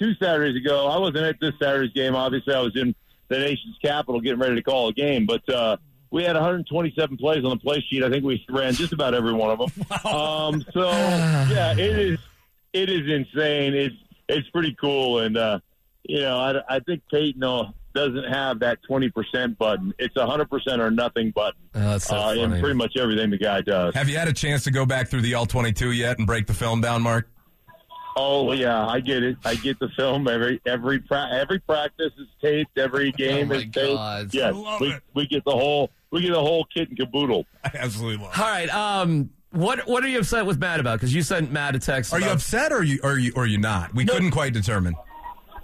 two 0.00 0.14
Saturdays 0.14 0.56
ago. 0.56 0.88
I 0.88 0.98
wasn't 0.98 1.18
at 1.18 1.36
this 1.40 1.52
Saturday's 1.60 1.92
game. 1.92 2.16
Obviously, 2.16 2.54
I 2.54 2.60
was 2.60 2.74
in 2.74 2.92
the 3.28 3.38
nation's 3.38 3.76
capital 3.80 4.20
getting 4.20 4.40
ready 4.40 4.56
to 4.56 4.62
call 4.64 4.88
a 4.88 4.92
game. 4.92 5.24
But 5.26 5.48
uh, 5.48 5.76
we 6.10 6.24
had 6.24 6.34
127 6.34 7.16
plays 7.16 7.44
on 7.44 7.50
the 7.50 7.56
play 7.56 7.84
sheet. 7.88 8.02
I 8.02 8.10
think 8.10 8.24
we 8.24 8.44
ran 8.48 8.72
just 8.72 8.92
about 8.92 9.14
every 9.14 9.32
one 9.32 9.50
of 9.50 9.58
them. 9.58 9.86
Um, 10.04 10.64
so 10.72 10.88
yeah, 10.90 11.72
it 11.72 11.98
is 11.98 12.18
it 12.72 12.88
is 12.88 13.10
insane. 13.10 13.74
It's 13.74 13.96
it's 14.28 14.48
pretty 14.50 14.76
cool, 14.80 15.20
and 15.20 15.36
uh, 15.36 15.60
you 16.04 16.20
know, 16.20 16.38
I, 16.38 16.76
I 16.76 16.80
think 16.80 17.02
Peyton 17.10 17.40
will 17.40 17.74
doesn't 17.94 18.24
have 18.24 18.60
that 18.60 18.78
20% 18.88 19.58
button. 19.58 19.92
It's 19.98 20.14
a 20.16 20.20
100% 20.20 20.78
or 20.78 20.90
nothing 20.90 21.30
button 21.32 21.60
Oh, 21.74 21.80
that's 21.80 22.06
so 22.06 22.16
uh, 22.16 22.32
in 22.34 22.50
pretty 22.60 22.74
much 22.74 22.96
everything 22.96 23.30
the 23.30 23.38
guy 23.38 23.60
does. 23.60 23.94
Have 23.94 24.08
you 24.08 24.16
had 24.16 24.28
a 24.28 24.32
chance 24.32 24.64
to 24.64 24.70
go 24.70 24.86
back 24.86 25.08
through 25.08 25.22
the 25.22 25.34
all 25.34 25.46
22 25.46 25.92
yet 25.92 26.18
and 26.18 26.26
break 26.26 26.46
the 26.46 26.54
film 26.54 26.80
down, 26.80 27.02
Mark? 27.02 27.28
Oh 28.20 28.50
yeah, 28.52 28.84
I 28.84 28.98
get 28.98 29.22
it. 29.22 29.36
I 29.44 29.54
get 29.54 29.78
the 29.78 29.88
film 29.90 30.26
every 30.26 30.60
every 30.66 30.98
pra- 30.98 31.30
every 31.30 31.60
practice 31.60 32.12
is 32.18 32.26
taped. 32.42 32.76
Every 32.76 33.12
game 33.12 33.48
my 33.48 33.54
is 33.54 33.62
taped. 33.62 33.74
God. 33.74 34.34
Yes, 34.34 34.54
we, 34.80 34.88
it. 34.88 35.02
we 35.14 35.26
get 35.28 35.44
the 35.44 35.52
whole 35.52 35.90
we 36.10 36.22
get 36.22 36.32
the 36.32 36.40
whole 36.40 36.66
kit 36.74 36.88
and 36.88 36.98
caboodle. 36.98 37.46
I 37.62 37.70
absolutely 37.74 38.24
love. 38.24 38.36
All 38.36 38.44
right. 38.44 38.68
Um, 38.74 39.30
what 39.52 39.86
what 39.86 40.02
are 40.02 40.08
you 40.08 40.18
upset 40.18 40.44
with 40.46 40.58
Matt 40.58 40.80
about? 40.80 40.98
Because 40.98 41.14
you 41.14 41.22
sent 41.22 41.52
Matt 41.52 41.76
a 41.76 41.78
text. 41.78 42.12
Are 42.12 42.20
you 42.20 42.26
upset 42.28 42.72
or 42.72 42.78
are 42.78 42.82
you 42.82 42.98
or 43.04 43.18
you 43.18 43.32
or 43.36 43.46
you 43.46 43.58
not? 43.58 43.94
We 43.94 44.04
couldn't 44.04 44.32
quite 44.32 44.52
determine. 44.52 44.96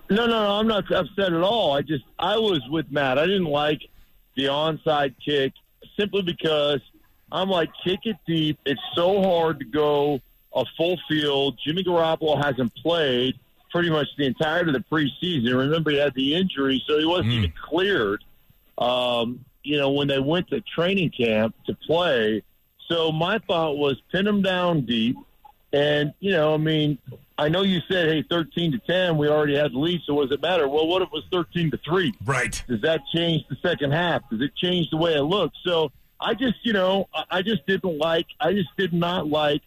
No, 0.08 0.26
no, 0.26 0.44
no. 0.44 0.50
I'm 0.52 0.68
not 0.68 0.90
upset 0.92 1.32
at 1.32 1.42
all. 1.42 1.72
I 1.72 1.82
just 1.82 2.04
I 2.20 2.36
was 2.36 2.62
with 2.70 2.86
Matt. 2.88 3.18
I 3.18 3.26
didn't 3.26 3.46
like 3.46 3.80
the 4.36 4.44
onside 4.44 5.16
kick 5.24 5.54
simply 5.98 6.22
because 6.22 6.80
I'm 7.32 7.48
like 7.48 7.70
kick 7.82 8.00
it 8.04 8.16
deep. 8.28 8.60
It's 8.64 8.80
so 8.94 9.20
hard 9.22 9.58
to 9.58 9.64
go 9.64 10.20
a 10.54 10.64
full 10.76 10.98
field. 11.08 11.58
Jimmy 11.64 11.82
Garoppolo 11.84 12.42
hasn't 12.42 12.74
played 12.76 13.38
pretty 13.70 13.90
much 13.90 14.06
the 14.16 14.24
entirety 14.24 14.70
of 14.70 14.74
the 14.74 14.84
preseason. 14.90 15.56
Remember, 15.56 15.90
he 15.90 15.98
had 15.98 16.14
the 16.14 16.34
injury, 16.34 16.82
so 16.86 16.98
he 16.98 17.04
wasn't 17.04 17.32
even 17.32 17.52
cleared. 17.68 18.22
Um, 18.78 19.44
you 19.64 19.78
know, 19.78 19.90
when 19.90 20.08
they 20.08 20.20
went 20.20 20.48
to 20.50 20.60
training 20.60 21.10
camp 21.10 21.54
to 21.66 21.74
play. 21.74 22.42
So 22.88 23.10
my 23.10 23.38
thought 23.38 23.78
was 23.78 24.00
pin 24.12 24.26
him 24.26 24.42
down 24.42 24.82
deep. 24.82 25.16
And, 25.72 26.14
you 26.20 26.32
know, 26.32 26.54
I 26.54 26.58
mean, 26.58 26.98
I 27.36 27.48
know 27.48 27.62
you 27.62 27.80
said, 27.88 28.08
hey, 28.08 28.22
13 28.22 28.72
to 28.72 28.78
10, 28.78 29.16
we 29.16 29.28
already 29.28 29.56
had 29.56 29.72
the 29.72 29.78
lead, 29.78 30.02
so 30.06 30.14
what 30.14 30.28
does 30.28 30.36
it 30.36 30.42
matter? 30.42 30.68
Well, 30.68 30.86
what 30.86 31.02
if 31.02 31.08
it 31.08 31.12
was 31.12 31.24
13 31.32 31.72
to 31.72 31.78
3? 31.78 32.14
Right. 32.24 32.62
Does 32.68 32.80
that 32.82 33.00
change 33.12 33.42
the 33.48 33.56
second 33.60 33.92
half? 33.92 34.22
Does 34.30 34.40
it 34.40 34.54
change 34.54 34.90
the 34.90 34.96
way 34.98 35.14
it 35.14 35.22
looks? 35.22 35.58
So 35.64 35.90
I 36.20 36.34
just, 36.34 36.64
you 36.64 36.72
know, 36.72 37.08
I 37.30 37.42
just 37.42 37.66
didn't 37.66 37.98
like, 37.98 38.26
I 38.38 38.52
just 38.52 38.68
did 38.76 38.92
not 38.92 39.26
like 39.26 39.62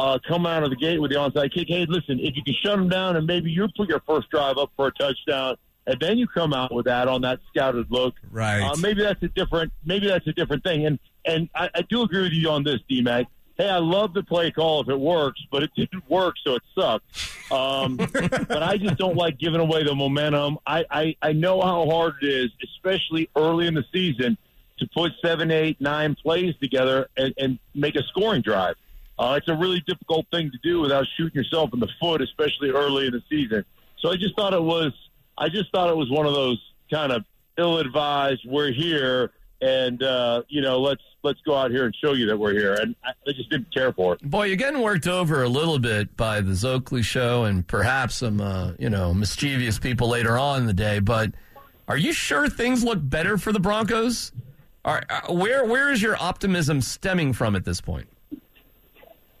uh, 0.00 0.18
come 0.26 0.46
out 0.46 0.62
of 0.62 0.70
the 0.70 0.76
gate 0.76 0.98
with 0.98 1.10
the 1.10 1.16
onside 1.18 1.52
kick. 1.52 1.68
Hey, 1.68 1.84
listen, 1.86 2.18
if 2.20 2.34
you 2.34 2.42
can 2.42 2.54
shut 2.62 2.78
them 2.78 2.88
down 2.88 3.16
and 3.16 3.26
maybe 3.26 3.50
you 3.50 3.68
put 3.76 3.86
your 3.86 4.00
first 4.06 4.30
drive 4.30 4.56
up 4.56 4.72
for 4.74 4.86
a 4.86 4.92
touchdown, 4.92 5.56
and 5.86 6.00
then 6.00 6.16
you 6.16 6.26
come 6.26 6.54
out 6.54 6.72
with 6.72 6.86
that 6.86 7.06
on 7.06 7.20
that 7.22 7.40
scouted 7.50 7.86
look, 7.90 8.14
Right. 8.30 8.62
Uh, 8.62 8.76
maybe 8.76 9.02
that's 9.02 9.22
a 9.22 9.28
different, 9.28 9.72
maybe 9.84 10.06
that's 10.06 10.26
a 10.26 10.32
different 10.32 10.64
thing. 10.64 10.86
And 10.86 10.98
and 11.26 11.50
I, 11.54 11.68
I 11.74 11.82
do 11.82 12.00
agree 12.02 12.22
with 12.22 12.32
you 12.32 12.48
on 12.48 12.64
this, 12.64 12.80
D 12.88 13.02
Mac. 13.02 13.26
Hey, 13.58 13.68
I 13.68 13.76
love 13.76 14.14
the 14.14 14.22
play 14.22 14.50
call 14.50 14.80
if 14.80 14.88
it 14.88 14.98
works, 14.98 15.40
but 15.50 15.62
it 15.62 15.70
didn't 15.76 16.08
work, 16.08 16.36
so 16.46 16.54
it 16.54 16.62
sucked. 16.74 17.52
Um, 17.52 17.96
but 18.48 18.62
I 18.62 18.78
just 18.78 18.96
don't 18.96 19.16
like 19.16 19.38
giving 19.38 19.60
away 19.60 19.84
the 19.84 19.94
momentum. 19.94 20.58
I, 20.66 20.86
I 20.90 21.16
I 21.20 21.32
know 21.32 21.60
how 21.60 21.84
hard 21.90 22.14
it 22.22 22.26
is, 22.26 22.50
especially 22.64 23.28
early 23.36 23.66
in 23.66 23.74
the 23.74 23.84
season, 23.92 24.38
to 24.78 24.88
put 24.94 25.12
seven, 25.20 25.50
eight, 25.50 25.78
nine 25.78 26.14
plays 26.14 26.54
together 26.58 27.10
and, 27.18 27.34
and 27.36 27.58
make 27.74 27.96
a 27.96 28.02
scoring 28.04 28.40
drive. 28.40 28.76
Uh, 29.20 29.34
it's 29.34 29.48
a 29.48 29.54
really 29.54 29.80
difficult 29.86 30.26
thing 30.30 30.50
to 30.50 30.56
do 30.62 30.80
without 30.80 31.06
shooting 31.18 31.34
yourself 31.34 31.68
in 31.74 31.78
the 31.78 31.88
foot, 32.00 32.22
especially 32.22 32.70
early 32.70 33.06
in 33.06 33.12
the 33.12 33.22
season. 33.28 33.62
So 33.98 34.10
I 34.10 34.16
just 34.16 34.34
thought 34.34 34.54
it 34.54 34.62
was, 34.62 34.92
I 35.36 35.50
just 35.50 35.70
thought 35.72 35.90
it 35.90 35.96
was 35.96 36.10
one 36.10 36.24
of 36.24 36.32
those 36.32 36.58
kind 36.90 37.12
of 37.12 37.22
ill-advised. 37.58 38.40
We're 38.46 38.72
here, 38.72 39.32
and 39.60 40.02
uh, 40.02 40.42
you 40.48 40.62
know, 40.62 40.80
let's 40.80 41.02
let's 41.22 41.38
go 41.42 41.54
out 41.54 41.70
here 41.70 41.84
and 41.84 41.94
show 42.02 42.14
you 42.14 42.24
that 42.28 42.38
we're 42.38 42.54
here. 42.54 42.72
And 42.80 42.96
I, 43.04 43.10
I 43.28 43.32
just 43.32 43.50
didn't 43.50 43.74
care 43.74 43.92
for 43.92 44.14
it. 44.14 44.22
Boy, 44.22 44.46
you're 44.46 44.56
getting 44.56 44.80
worked 44.80 45.06
over 45.06 45.42
a 45.42 45.48
little 45.50 45.78
bit 45.78 46.16
by 46.16 46.40
the 46.40 46.52
Zoakley 46.52 47.04
show 47.04 47.44
and 47.44 47.66
perhaps 47.66 48.16
some, 48.16 48.40
uh, 48.40 48.72
you 48.78 48.88
know, 48.88 49.12
mischievous 49.12 49.78
people 49.78 50.08
later 50.08 50.38
on 50.38 50.62
in 50.62 50.66
the 50.66 50.72
day. 50.72 50.98
But 50.98 51.32
are 51.88 51.98
you 51.98 52.14
sure 52.14 52.48
things 52.48 52.82
look 52.82 52.98
better 53.02 53.36
for 53.36 53.52
the 53.52 53.60
Broncos? 53.60 54.32
Are, 54.82 55.02
where 55.28 55.66
where 55.66 55.92
is 55.92 56.00
your 56.00 56.16
optimism 56.18 56.80
stemming 56.80 57.34
from 57.34 57.54
at 57.54 57.66
this 57.66 57.82
point? 57.82 58.08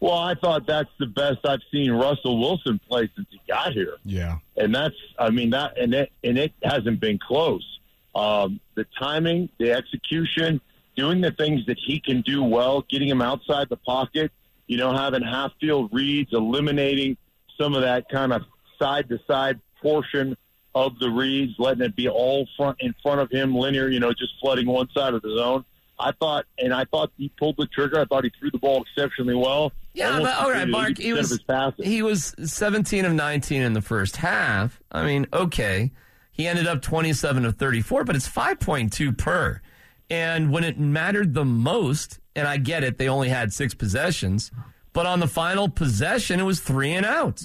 Well, 0.00 0.16
I 0.16 0.34
thought 0.34 0.66
that's 0.66 0.90
the 0.98 1.06
best 1.06 1.38
I've 1.44 1.60
seen 1.70 1.92
Russell 1.92 2.40
Wilson 2.40 2.80
play 2.88 3.10
since 3.14 3.28
he 3.30 3.40
got 3.46 3.72
here. 3.72 3.96
Yeah. 4.04 4.38
and 4.56 4.74
that's 4.74 4.94
I 5.18 5.30
mean 5.30 5.50
that 5.50 5.78
and 5.78 5.92
it 5.92 6.10
and 6.24 6.38
it 6.38 6.52
hasn't 6.62 7.00
been 7.00 7.18
close. 7.18 7.78
Um, 8.14 8.60
the 8.74 8.86
timing, 8.98 9.50
the 9.58 9.72
execution, 9.72 10.60
doing 10.96 11.20
the 11.20 11.30
things 11.32 11.66
that 11.66 11.78
he 11.78 12.00
can 12.00 12.22
do 12.22 12.42
well, 12.42 12.84
getting 12.88 13.08
him 13.08 13.22
outside 13.22 13.68
the 13.68 13.76
pocket, 13.76 14.32
you 14.66 14.78
know, 14.78 14.92
having 14.96 15.22
half 15.22 15.52
field 15.60 15.90
reads, 15.92 16.32
eliminating 16.32 17.16
some 17.58 17.74
of 17.74 17.82
that 17.82 18.08
kind 18.08 18.32
of 18.32 18.42
side 18.78 19.08
to 19.10 19.20
side 19.26 19.60
portion 19.82 20.36
of 20.74 20.98
the 20.98 21.10
reads, 21.10 21.54
letting 21.58 21.82
it 21.82 21.94
be 21.94 22.08
all 22.08 22.48
front 22.56 22.78
in 22.80 22.94
front 23.02 23.20
of 23.20 23.30
him, 23.30 23.54
linear, 23.54 23.88
you 23.88 24.00
know, 24.00 24.12
just 24.12 24.32
flooding 24.40 24.66
one 24.66 24.88
side 24.94 25.14
of 25.14 25.22
the 25.22 25.36
zone. 25.36 25.64
I 25.98 26.12
thought, 26.12 26.46
and 26.58 26.72
I 26.72 26.84
thought 26.84 27.12
he 27.18 27.28
pulled 27.28 27.56
the 27.58 27.66
trigger. 27.66 28.00
I 28.00 28.06
thought 28.06 28.24
he 28.24 28.32
threw 28.38 28.50
the 28.50 28.58
ball 28.58 28.82
exceptionally 28.82 29.34
well. 29.34 29.72
Yeah, 29.92 30.20
but 30.20 30.36
all 30.36 30.50
right, 30.50 30.68
Mark. 30.68 30.98
He 30.98 31.12
was 31.12 31.40
he 31.78 32.02
was 32.02 32.34
17 32.42 33.04
of 33.04 33.12
19 33.12 33.62
in 33.62 33.72
the 33.72 33.82
first 33.82 34.16
half. 34.16 34.80
I 34.92 35.04
mean, 35.04 35.26
okay, 35.32 35.90
he 36.30 36.46
ended 36.46 36.66
up 36.66 36.80
27 36.80 37.44
of 37.44 37.56
34, 37.56 38.04
but 38.04 38.14
it's 38.16 38.28
5.2 38.28 39.16
per. 39.18 39.60
And 40.08 40.50
when 40.52 40.64
it 40.64 40.78
mattered 40.78 41.34
the 41.34 41.44
most, 41.44 42.18
and 42.34 42.46
I 42.48 42.56
get 42.56 42.82
it, 42.84 42.98
they 42.98 43.08
only 43.08 43.28
had 43.28 43.52
six 43.52 43.74
possessions, 43.74 44.50
but 44.92 45.06
on 45.06 45.20
the 45.20 45.28
final 45.28 45.68
possession, 45.68 46.40
it 46.40 46.44
was 46.44 46.60
three 46.60 46.92
and 46.92 47.06
out. 47.06 47.42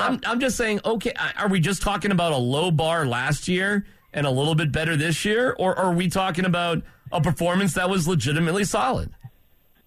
I'm, 0.00 0.20
I'm 0.24 0.40
just 0.40 0.56
saying, 0.56 0.80
okay, 0.84 1.12
are 1.36 1.48
we 1.48 1.58
just 1.60 1.82
talking 1.82 2.12
about 2.12 2.32
a 2.32 2.36
low 2.36 2.70
bar 2.70 3.06
last 3.06 3.48
year 3.48 3.84
and 4.12 4.26
a 4.26 4.30
little 4.30 4.54
bit 4.54 4.72
better 4.72 4.96
this 4.96 5.24
year, 5.24 5.54
or 5.58 5.76
are 5.76 5.92
we 5.92 6.08
talking 6.08 6.44
about 6.44 6.82
a 7.12 7.20
performance 7.20 7.74
that 7.74 7.90
was 7.90 8.06
legitimately 8.06 8.64
solid? 8.64 9.10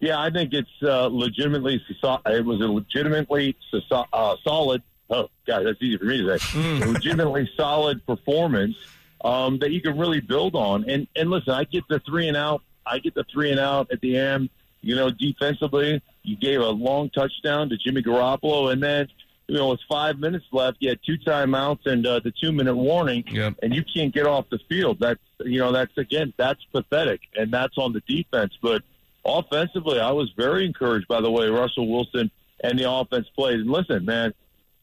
Yeah, 0.03 0.19
I 0.19 0.29
think 0.29 0.53
it's 0.53 0.69
uh, 0.83 1.07
legitimately. 1.07 1.81
It 1.89 2.45
was 2.45 2.59
a 2.59 2.67
legitimately 2.67 3.55
uh, 3.91 4.35
solid. 4.43 4.83
Oh, 5.09 5.29
God, 5.47 5.65
that's 5.65 5.81
easy 5.81 5.97
for 5.97 6.05
me 6.05 6.17
to 6.21 6.37
say. 6.37 6.45
Mm. 6.59 6.93
Legitimately 6.93 7.49
solid 7.55 8.05
performance 8.05 8.75
um, 9.23 9.59
that 9.59 9.71
you 9.71 9.79
can 9.81 9.97
really 9.97 10.19
build 10.19 10.55
on. 10.55 10.89
And 10.89 11.07
and 11.15 11.29
listen, 11.29 11.53
I 11.53 11.63
get 11.63 11.85
the 11.87 11.99
three 11.99 12.27
and 12.27 12.35
out. 12.35 12.61
I 12.85 12.99
get 12.99 13.15
the 13.15 13.23
three 13.31 13.49
and 13.51 13.59
out 13.61 13.91
at 13.93 14.01
the 14.01 14.17
end. 14.17 14.49
You 14.81 14.95
know, 14.95 15.09
defensively, 15.09 16.01
you 16.23 16.35
gave 16.35 16.59
a 16.59 16.67
long 16.69 17.09
touchdown 17.09 17.69
to 17.69 17.77
Jimmy 17.77 18.01
Garoppolo, 18.03 18.73
and 18.73 18.83
then 18.83 19.07
you 19.47 19.55
know 19.55 19.69
with 19.69 19.79
five 19.87 20.19
minutes 20.19 20.45
left, 20.51 20.77
you 20.81 20.89
had 20.89 20.99
two 21.05 21.17
timeouts 21.17 21.85
and 21.85 22.05
uh, 22.05 22.19
the 22.19 22.31
two 22.31 22.51
minute 22.51 22.75
warning, 22.75 23.23
Yep. 23.31 23.53
and 23.63 23.73
you 23.73 23.83
can't 23.85 24.13
get 24.13 24.25
off 24.25 24.49
the 24.49 24.59
field. 24.67 24.97
That's 24.99 25.21
you 25.45 25.59
know 25.59 25.71
that's 25.71 25.97
again 25.97 26.33
that's 26.35 26.61
pathetic, 26.73 27.21
and 27.37 27.51
that's 27.53 27.77
on 27.77 27.93
the 27.93 28.01
defense, 28.01 28.51
but 28.61 28.83
offensively, 29.25 29.99
I 29.99 30.11
was 30.11 30.31
very 30.37 30.65
encouraged 30.65 31.07
by 31.07 31.21
the 31.21 31.31
way 31.31 31.47
Russell 31.47 31.87
Wilson 31.87 32.31
and 32.63 32.79
the 32.79 32.89
offense 32.89 33.27
played. 33.35 33.59
And 33.59 33.69
listen, 33.69 34.05
man, 34.05 34.33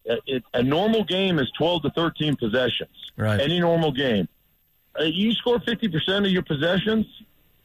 it, 0.05 0.42
a 0.55 0.62
normal 0.62 1.05
game 1.05 1.38
is 1.38 1.50
12 1.59 1.83
to 1.83 1.90
13 1.90 2.37
possessions. 2.37 3.12
Right. 3.16 3.40
Any 3.40 3.61
normal 3.61 3.92
game. 3.92 4.29
Uh, 4.98 5.05
you 5.05 5.33
score 5.33 5.59
50% 5.59 6.24
of 6.24 6.31
your 6.31 6.42
possessions, 6.42 7.07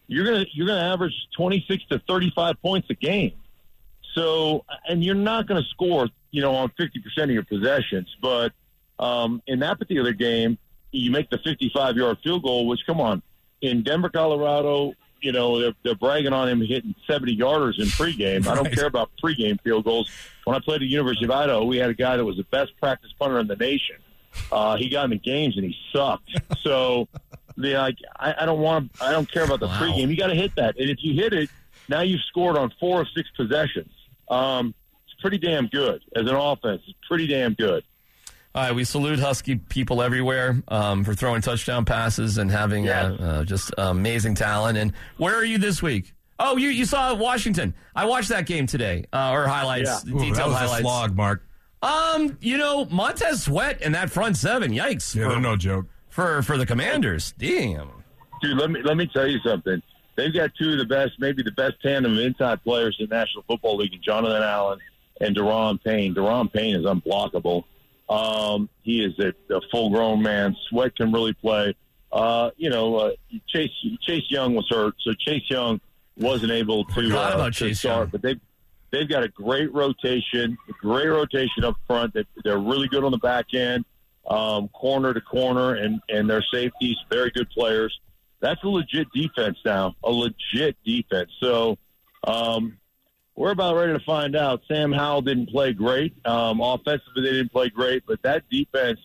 you're 0.08 0.26
going 0.26 0.46
to 0.46 0.52
you're 0.54 0.68
to 0.68 0.74
average 0.74 1.14
26 1.36 1.84
to 1.90 2.00
35 2.08 2.62
points 2.62 2.90
a 2.90 2.94
game. 2.94 3.34
So, 4.14 4.64
and 4.88 5.04
you're 5.04 5.16
not 5.16 5.48
going 5.48 5.62
to 5.62 5.70
score, 5.70 6.08
you 6.32 6.42
know, 6.42 6.54
on 6.56 6.72
50% 6.80 7.24
of 7.24 7.32
your 7.32 7.44
possessions, 7.44 8.16
but 8.22 8.54
um, 9.00 9.42
in 9.48 9.60
that 9.60 9.78
particular 9.78 10.14
game, 10.14 10.58
you 10.92 11.12
make 11.12 11.30
the 11.30 11.38
55 11.40 11.98
yard 11.98 12.18
field 12.24 12.44
goal, 12.44 12.68
which, 12.68 12.82
come 12.86 13.02
on, 13.02 13.22
in 13.62 13.84
Denver, 13.84 14.10
Colorado, 14.10 14.94
you 15.26 15.32
know, 15.32 15.60
they're, 15.60 15.74
they're 15.84 15.96
bragging 15.96 16.32
on 16.34 16.48
him 16.48 16.62
hitting 16.62 16.94
70 17.08 17.36
yarders 17.36 17.80
in 17.80 17.88
pregame. 17.88 18.48
I 18.48 18.54
don't 18.56 18.66
Right. 18.66 18.74
care 18.76 18.86
about 18.86 19.10
pregame 19.22 19.60
field 19.62 19.84
goals. 19.84 20.10
When 20.46 20.56
I 20.56 20.60
played 20.60 20.76
at 20.76 20.80
the 20.82 20.88
University 20.88 21.26
of 21.26 21.32
Idaho, 21.32 21.66
we 21.66 21.78
had 21.78 21.90
a 21.90 21.94
guy 21.96 22.16
that 22.16 22.24
was 22.24 22.38
the 22.38 22.44
best 22.44 22.72
practice 22.80 23.12
punter 23.20 23.40
in 23.40 23.48
the 23.48 23.56
nation. 23.56 23.96
Uh, 24.52 24.78
he 24.78 24.88
got 24.90 25.06
in 25.06 25.10
the 25.10 25.18
games 25.18 25.58
and 25.58 25.66
he 25.66 25.76
sucked. 25.92 26.30
So, 26.62 27.08
the 27.58 27.74
like, 27.74 27.98
I, 28.20 28.36
I 28.42 28.46
don't 28.46 28.60
want, 28.60 28.92
I 29.02 29.12
don't 29.12 29.30
care 29.32 29.44
about 29.44 29.60
the 29.60 29.68
Wow. 29.68 29.80
pregame. 29.82 30.10
You 30.10 30.18
got 30.18 30.28
to 30.28 30.36
hit 30.36 30.56
that, 30.58 30.78
and 30.80 30.90
if 30.90 30.98
you 31.02 31.14
hit 31.16 31.34
it, 31.34 31.50
now 31.90 32.02
you've 32.02 32.22
scored 32.28 32.58
on 32.58 32.72
four 32.80 33.02
of 33.02 33.08
six 33.16 33.28
possessions. 33.36 33.92
Um, 34.30 34.74
it's 35.08 35.20
pretty 35.22 35.38
damn 35.40 35.68
good 35.68 36.02
as 36.16 36.24
an 36.30 36.36
offense. 36.36 36.82
It's 36.88 36.98
pretty 37.08 37.26
damn 37.28 37.54
good. 37.56 37.84
All 38.56 38.62
right, 38.62 38.74
we 38.74 38.86
salute 38.86 39.20
Husky 39.20 39.58
people 39.58 40.02
everywhere 40.02 40.64
um, 40.70 41.04
for 41.04 41.14
throwing 41.14 41.42
touchdown 41.42 41.84
passes 41.84 42.38
and 42.38 42.50
having 42.50 42.88
uh, 42.88 43.18
uh, 43.20 43.44
just 43.44 43.74
amazing 43.78 44.36
talent. 44.36 44.78
And 44.78 44.94
where 45.18 45.36
are 45.36 45.44
you 45.44 45.58
this 45.58 45.82
week? 45.82 46.14
Oh, 46.40 46.56
you, 46.56 46.70
you 46.70 46.86
saw 46.86 47.14
Washington. 47.16 47.74
I 47.94 48.06
watched 48.06 48.30
that 48.30 48.46
game 48.46 48.66
today, 48.66 49.08
uh, 49.12 49.32
or 49.34 49.46
highlights, 49.46 50.06
Ooh, 50.06 50.12
detailed 50.12 50.38
that 50.38 50.48
was 50.48 50.56
highlights. 50.56 50.80
a 50.80 50.84
slog, 50.84 51.16
Mark. 51.18 51.46
Um, 51.82 52.38
you 52.40 52.58
know, 52.58 52.86
Montez 52.86 53.44
Sweat 53.44 53.82
and 53.82 53.94
that 53.94 54.10
front 54.10 54.38
seven. 54.38 54.72
Yikes! 54.72 55.14
Yeah, 55.14 55.26
for, 55.26 55.30
they're 55.32 55.42
no 55.42 55.58
joke. 55.58 55.88
for 56.08 56.42
for 56.42 56.58
the 56.58 56.66
Commanders. 56.66 57.34
Damn. 57.38 57.90
Dude, 58.42 58.58
let 58.58 58.72
me 58.72 58.82
let 58.84 58.96
me 58.96 59.06
tell 59.06 59.28
you 59.28 59.40
something. 59.40 59.82
They've 60.16 60.34
got 60.34 60.52
two 60.58 60.72
of 60.72 60.78
the 60.78 60.86
best, 60.86 61.20
maybe 61.20 61.44
the 61.44 61.52
best 61.52 61.82
tandem 61.82 62.14
of 62.14 62.20
inside 62.20 62.64
players 62.64 62.96
in 63.02 63.10
the 63.10 63.16
National 63.16 63.44
Football 63.44 63.76
League, 63.76 63.92
Jonathan 64.02 64.42
Allen 64.42 64.80
and 65.20 65.36
Daron 65.36 65.84
Payne. 65.84 66.16
Daron 66.16 66.52
Payne 66.52 66.74
is 66.76 66.86
unblockable. 66.86 67.66
Um, 68.08 68.70
he 68.84 69.04
is 69.04 69.18
a, 69.20 69.34
a 69.54 69.62
full-grown 69.72 70.22
man. 70.22 70.56
Sweat 70.70 70.96
can 70.96 71.12
really 71.12 71.34
play. 71.34 71.76
uh, 72.16 72.52
you 72.56 72.70
know, 72.70 72.96
uh, 72.96 73.12
Chase 73.48 73.72
Chase 74.02 74.24
Young 74.30 74.56
was 74.56 74.68
hurt, 74.70 74.96
so 75.02 75.14
Chase 75.14 75.44
Young 75.50 75.82
wasn't 76.18 76.52
able 76.52 76.86
to, 76.86 77.18
uh, 77.20 77.50
to 77.50 77.74
start. 77.74 78.04
Young. 78.04 78.08
But 78.10 78.22
they 78.22 78.36
they've 78.92 79.10
got 79.10 79.24
a 79.24 79.28
great 79.28 79.74
rotation, 79.74 80.58
a 80.70 80.72
great 80.80 81.08
rotation 81.10 81.66
up 81.66 81.76
front. 81.86 82.14
They, 82.14 82.26
they're 82.44 82.58
really 82.58 82.88
good 82.88 83.04
on 83.04 83.12
the 83.12 83.18
back 83.18 83.54
end, 83.54 83.84
um, 84.28 84.70
corner 84.70 85.14
to 85.14 85.22
corner, 85.22 85.76
and 85.76 86.00
and 86.08 86.30
their 86.30 86.44
safeties 86.54 86.96
very 87.10 87.32
good 87.32 87.50
players. 87.50 88.00
That's 88.40 88.64
a 88.64 88.70
legit 88.70 89.08
defense 89.14 89.58
now, 89.66 89.96
a 90.04 90.12
legit 90.12 90.78
defense. 90.86 91.32
So. 91.40 91.78
Um, 92.26 92.78
we're 93.36 93.52
about 93.52 93.76
ready 93.76 93.94
to 93.94 94.00
find 94.06 94.36
out. 94.36 94.62
Sam 94.68 94.92
Howell 94.92 95.22
didn't 95.24 95.50
play 95.50 95.74
great. 95.74 96.14
Um, 96.26 96.62
offensively, 96.62 97.22
they 97.24 97.32
didn't 97.32 97.52
play 97.52 97.70
great, 97.70 98.04
but 98.08 98.22
that 98.24 98.44
defense, 98.50 99.00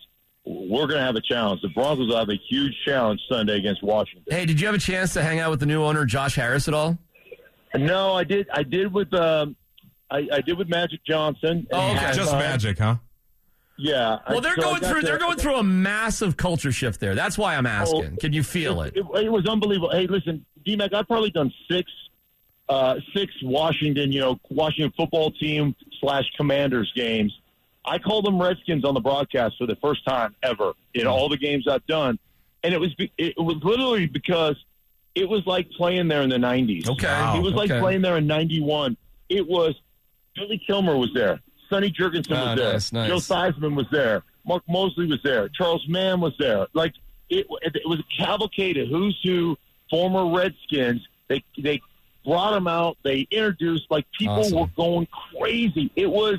we're 0.45 0.87
going 0.87 0.99
to 1.01 1.05
have 1.05 1.17
a 1.17 1.21
challenge. 1.21 1.63
The 1.63 1.69
Broncos 1.69 2.09
will 2.09 2.17
have 2.17 2.29
a 2.29 2.39
huge 2.49 2.75
challenge 2.87 3.21
Sunday 3.29 3.57
against 3.59 3.83
Washington. 3.83 4.25
Hey, 4.35 4.47
did 4.47 4.61
you 4.61 4.67
have 4.67 4.75
a 4.77 4.81
chance 4.81 5.13
to 5.15 5.23
hang 5.23 5.39
out 5.41 5.51
with 5.51 5.61
the 5.61 5.67
new 5.67 5.83
owner, 5.83 6.05
Josh 6.05 6.35
Harris, 6.37 6.69
at 6.69 6.75
all? 6.75 6.99
No, 7.75 8.15
I 8.15 8.25
did. 8.25 8.49
I 8.53 8.63
did 8.65 8.93
with 8.93 9.13
um, 9.15 9.55
I, 10.11 10.27
I 10.33 10.41
did 10.41 10.59
with 10.59 10.69
Magic 10.69 11.01
Johnson. 11.07 11.67
Oh, 11.73 11.93
okay. 11.93 12.13
Just 12.15 12.33
magic, 12.33 12.79
huh? 12.79 12.97
Yeah. 13.79 14.19
Well, 14.29 14.41
they're 14.41 14.57
So 14.57 14.63
going 14.63 14.81
through. 14.83 15.01
to- 15.03 15.07
They're 15.07 15.19
going 15.19 15.39
through 15.39 15.57
a 15.57 15.63
massive 15.63 16.37
culture 16.37 16.73
shift 16.73 17.01
there. 17.01 17.15
That's 17.15 17.39
why 17.39 17.55
I'm 17.57 17.67
asking. 17.67 18.17
Can 18.17 18.33
you 18.33 18.43
feel 18.43 18.83
it? 18.83 18.95
It, 18.97 19.07
it 19.25 19.31
was 19.33 19.47
unbelievable. 19.47 19.91
Hey, 19.91 20.07
listen, 20.07 20.45
DMAC, 20.67 20.93
I've 20.93 21.07
probably 21.07 21.31
done 21.31 21.53
six, 21.71 21.91
uh, 22.71 22.95
six 23.15 23.33
Washington, 23.43 24.13
you 24.13 24.21
know, 24.21 24.39
Washington 24.49 24.93
football 24.97 25.33
team 25.33 25.75
slash 26.01 26.25
Commanders 26.37 26.91
games. 26.95 27.37
I 27.85 27.99
called 27.99 28.25
them 28.25 28.41
Redskins 28.41 28.85
on 28.85 28.95
the 28.95 29.01
broadcast 29.01 29.57
for 29.59 29.67
the 29.67 29.75
first 29.77 30.05
time 30.07 30.37
ever 30.43 30.75
in 30.95 31.07
all 31.09 31.29
the 31.29 31.37
games 31.37 31.67
I've 31.67 31.85
done, 31.87 32.19
and 32.63 32.73
it 32.73 32.79
was 32.79 32.95
be- 32.95 33.13
it 33.19 33.37
was 33.37 33.57
literally 33.65 34.07
because 34.07 34.55
it 35.17 35.29
was 35.29 35.45
like 35.47 35.69
playing 35.73 36.07
there 36.07 36.23
in 36.23 36.31
the 36.31 36.37
'90s. 36.37 36.89
Okay. 36.89 37.09
Wow, 37.09 37.37
it 37.37 37.43
was 37.43 37.55
like 37.55 37.71
okay. 37.71 37.81
playing 37.81 38.03
there 38.03 38.19
in 38.19 38.29
'91. 38.29 38.97
It 39.29 39.49
was 39.49 39.75
Billy 40.37 40.63
Kilmer 40.65 40.97
was 40.97 41.11
there, 41.13 41.41
Sonny 41.69 41.91
Jurgensen 41.91 42.37
Ah, 42.37 42.51
was 42.51 42.59
there, 42.59 42.73
nice, 42.73 42.93
nice. 42.93 43.09
Joe 43.09 43.35
Theismann 43.35 43.75
was 43.75 43.87
there, 43.91 44.23
Mark 44.47 44.63
Moseley 44.69 45.07
was 45.07 45.23
there, 45.25 45.49
Charles 45.49 45.85
Mann 45.89 46.21
was 46.21 46.35
there. 46.39 46.69
Like 46.73 46.95
it, 47.29 47.47
it 47.63 47.83
was 47.85 47.99
a 47.99 48.23
cavalcade 48.25 48.77
of 48.77 48.89
who's 48.89 49.19
who, 49.25 49.57
former 49.91 50.33
Redskins. 50.37 51.01
They 51.29 51.43
they 51.59 51.81
brought 52.25 52.53
them 52.53 52.67
out. 52.67 52.97
They 53.03 53.27
introduced 53.31 53.87
like 53.91 54.07
people 54.19 54.41
Awesome. 54.41 54.59
were 54.59 54.67
going 54.77 55.09
crazy. 55.37 55.91
It 55.97 56.11
was 56.11 56.39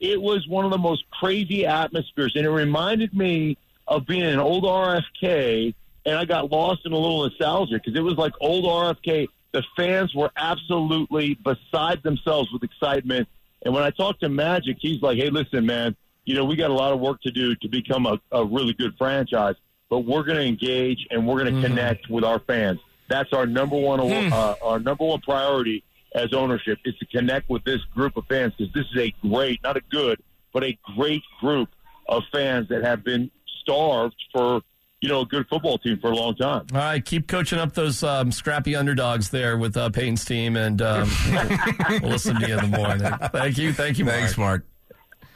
it 0.00 0.20
was 0.20 0.46
one 0.48 0.64
of 0.64 0.72
the 0.72 0.78
most 0.78 1.08
crazy 1.10 1.64
atmospheres, 1.64 2.32
and 2.34 2.44
it 2.44 2.50
reminded 2.50 3.14
me 3.14 3.56
of 3.86 4.06
being 4.06 4.22
an 4.22 4.40
old 4.40 4.64
RFK. 4.64 5.74
And 6.04 6.16
I 6.16 6.24
got 6.24 6.50
lost 6.50 6.84
in 6.84 6.92
a 6.92 6.96
little 6.96 7.22
nostalgia 7.28 7.74
because 7.74 7.94
it 7.94 8.02
was 8.02 8.16
like 8.16 8.32
old 8.40 8.64
RFK. 8.64 9.28
The 9.52 9.62
fans 9.76 10.12
were 10.14 10.32
absolutely 10.36 11.34
beside 11.34 12.02
themselves 12.02 12.50
with 12.52 12.64
excitement. 12.64 13.28
And 13.64 13.72
when 13.72 13.84
I 13.84 13.90
talked 13.90 14.20
to 14.20 14.28
Magic, 14.28 14.78
he's 14.80 15.00
like, 15.02 15.18
"Hey, 15.18 15.30
listen, 15.30 15.64
man, 15.64 15.94
you 16.24 16.34
know 16.34 16.44
we 16.44 16.56
got 16.56 16.70
a 16.70 16.74
lot 16.74 16.92
of 16.92 17.00
work 17.00 17.20
to 17.22 17.30
do 17.30 17.54
to 17.56 17.68
become 17.68 18.06
a, 18.06 18.20
a 18.32 18.44
really 18.44 18.72
good 18.72 18.96
franchise, 18.96 19.54
but 19.88 20.00
we're 20.00 20.22
going 20.22 20.38
to 20.38 20.44
engage 20.44 21.06
and 21.10 21.26
we're 21.26 21.40
going 21.40 21.46
to 21.46 21.52
mm-hmm. 21.52 21.74
connect 21.74 22.08
with 22.08 22.24
our 22.24 22.40
fans. 22.40 22.80
That's 23.12 23.34
our 23.34 23.44
number 23.44 23.76
one 23.76 24.00
uh, 24.00 24.54
our 24.62 24.80
number 24.80 25.04
one 25.04 25.20
priority 25.20 25.84
as 26.14 26.32
ownership 26.32 26.78
is 26.86 26.96
to 26.96 27.04
connect 27.04 27.50
with 27.50 27.62
this 27.64 27.82
group 27.94 28.16
of 28.16 28.24
fans 28.26 28.54
because 28.56 28.72
this 28.72 28.86
is 28.94 28.98
a 28.98 29.14
great, 29.28 29.62
not 29.62 29.76
a 29.76 29.82
good, 29.90 30.18
but 30.54 30.64
a 30.64 30.78
great 30.96 31.22
group 31.38 31.68
of 32.08 32.22
fans 32.32 32.68
that 32.70 32.82
have 32.82 33.04
been 33.04 33.30
starved 33.60 34.16
for 34.32 34.62
you 35.02 35.10
know 35.10 35.20
a 35.20 35.26
good 35.26 35.46
football 35.48 35.76
team 35.76 35.98
for 36.00 36.10
a 36.10 36.16
long 36.16 36.34
time. 36.36 36.64
All 36.72 36.78
right, 36.78 37.04
keep 37.04 37.28
coaching 37.28 37.58
up 37.58 37.74
those 37.74 38.02
um, 38.02 38.32
scrappy 38.32 38.74
underdogs 38.74 39.28
there 39.28 39.58
with 39.58 39.76
uh, 39.76 39.90
Payton's 39.90 40.24
team, 40.24 40.56
and 40.56 40.80
um, 40.80 41.10
we'll 41.90 42.12
listen 42.12 42.40
to 42.40 42.48
you 42.48 42.56
in 42.56 42.70
the 42.70 42.78
morning. 42.78 43.12
Thank 43.30 43.58
you, 43.58 43.74
thank 43.74 43.98
you, 43.98 44.06
Mark. 44.06 44.16
Thanks, 44.16 44.38
Mark. 44.38 44.64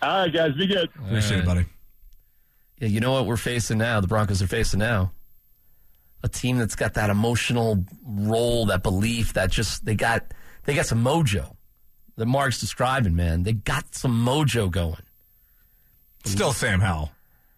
All 0.00 0.22
right, 0.22 0.32
guys, 0.32 0.54
be 0.54 0.66
good. 0.66 0.88
Appreciate 1.04 1.40
it, 1.40 1.44
buddy. 1.44 1.66
Yeah, 2.78 2.88
you 2.88 3.00
know 3.00 3.12
what 3.12 3.26
we're 3.26 3.36
facing 3.36 3.76
now? 3.76 4.00
The 4.00 4.06
Broncos 4.06 4.40
are 4.40 4.46
facing 4.46 4.78
now 4.78 5.12
a 6.26 6.28
team 6.28 6.58
that's 6.58 6.76
got 6.76 6.94
that 6.94 7.08
emotional 7.10 7.84
role, 8.04 8.66
that 8.66 8.82
belief, 8.82 9.32
that 9.32 9.50
just 9.50 9.84
they 9.84 9.94
got 9.94 10.34
they 10.64 10.74
got 10.74 10.86
some 10.86 11.02
mojo. 11.02 11.54
That 12.16 12.26
Mark's 12.26 12.60
describing, 12.60 13.14
man, 13.16 13.42
they 13.42 13.52
got 13.52 13.94
some 13.94 14.24
mojo 14.24 14.70
going. 14.70 14.96
Still 16.24 16.52
Sam 16.52 16.80
Howell. 16.80 17.12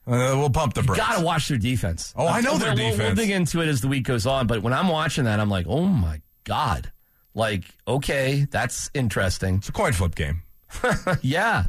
Uh, 0.07 0.35
we'll 0.37 0.51
pump 0.51 0.75
the 0.75 0.83
brakes. 0.83 1.05
Got 1.05 1.19
to 1.19 1.25
watch 1.25 1.49
their 1.49 1.59
defense. 1.59 2.15
Oh, 2.17 2.27
I 2.27 2.41
know 2.41 2.53
We'll- 2.53 2.59
their 2.61 2.75
we'll- 2.75 2.85
We'll 2.89 2.97
defense. 2.97 3.19
dig 3.19 3.31
into 3.31 3.61
it 3.61 3.69
as 3.69 3.81
the 3.83 3.89
week 3.89 4.05
goes 4.05 4.27
on, 4.27 4.47
but 4.47 4.63
when 4.63 4.73
I'm 4.73 4.89
watching 4.89 5.25
that, 5.25 5.39
I'm 5.41 5.51
like, 5.51 5.67
oh 5.69 5.85
my 5.87 6.21
god, 6.45 6.91
like 7.35 7.65
okay, 7.87 8.47
that's 8.51 8.91
interesting. 8.95 9.57
It's 9.57 9.69
a 9.69 9.73
coin 9.73 9.93
flip 9.93 10.15
game. 10.15 10.43
yeah, 11.23 11.65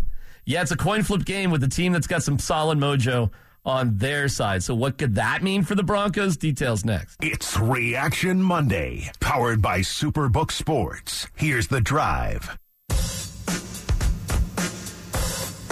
yeah, 0.46 0.62
it's 0.62 0.72
a 0.72 0.78
coin 0.78 1.04
flip 1.04 1.26
game 1.26 1.52
with 1.52 1.64
a 1.64 1.68
team 1.70 1.94
that's 1.94 2.08
got 2.08 2.24
some 2.24 2.40
solid 2.40 2.78
mojo 2.78 3.30
on 3.66 3.98
their 3.98 4.28
side. 4.28 4.64
So 4.64 4.76
what 4.76 4.98
could 4.98 5.16
that 5.16 5.44
mean 5.44 5.64
for 5.64 5.76
the 5.76 5.84
Broncos? 5.84 6.38
Details 6.38 6.86
next. 6.86 7.18
It's 7.22 7.58
Reaction 7.58 8.42
Monday, 8.42 9.12
powered 9.20 9.62
by 9.62 9.80
Superbook 9.80 10.52
Sports. 10.52 11.28
Here's 11.36 11.68
the 11.68 11.82
drive. 11.82 12.58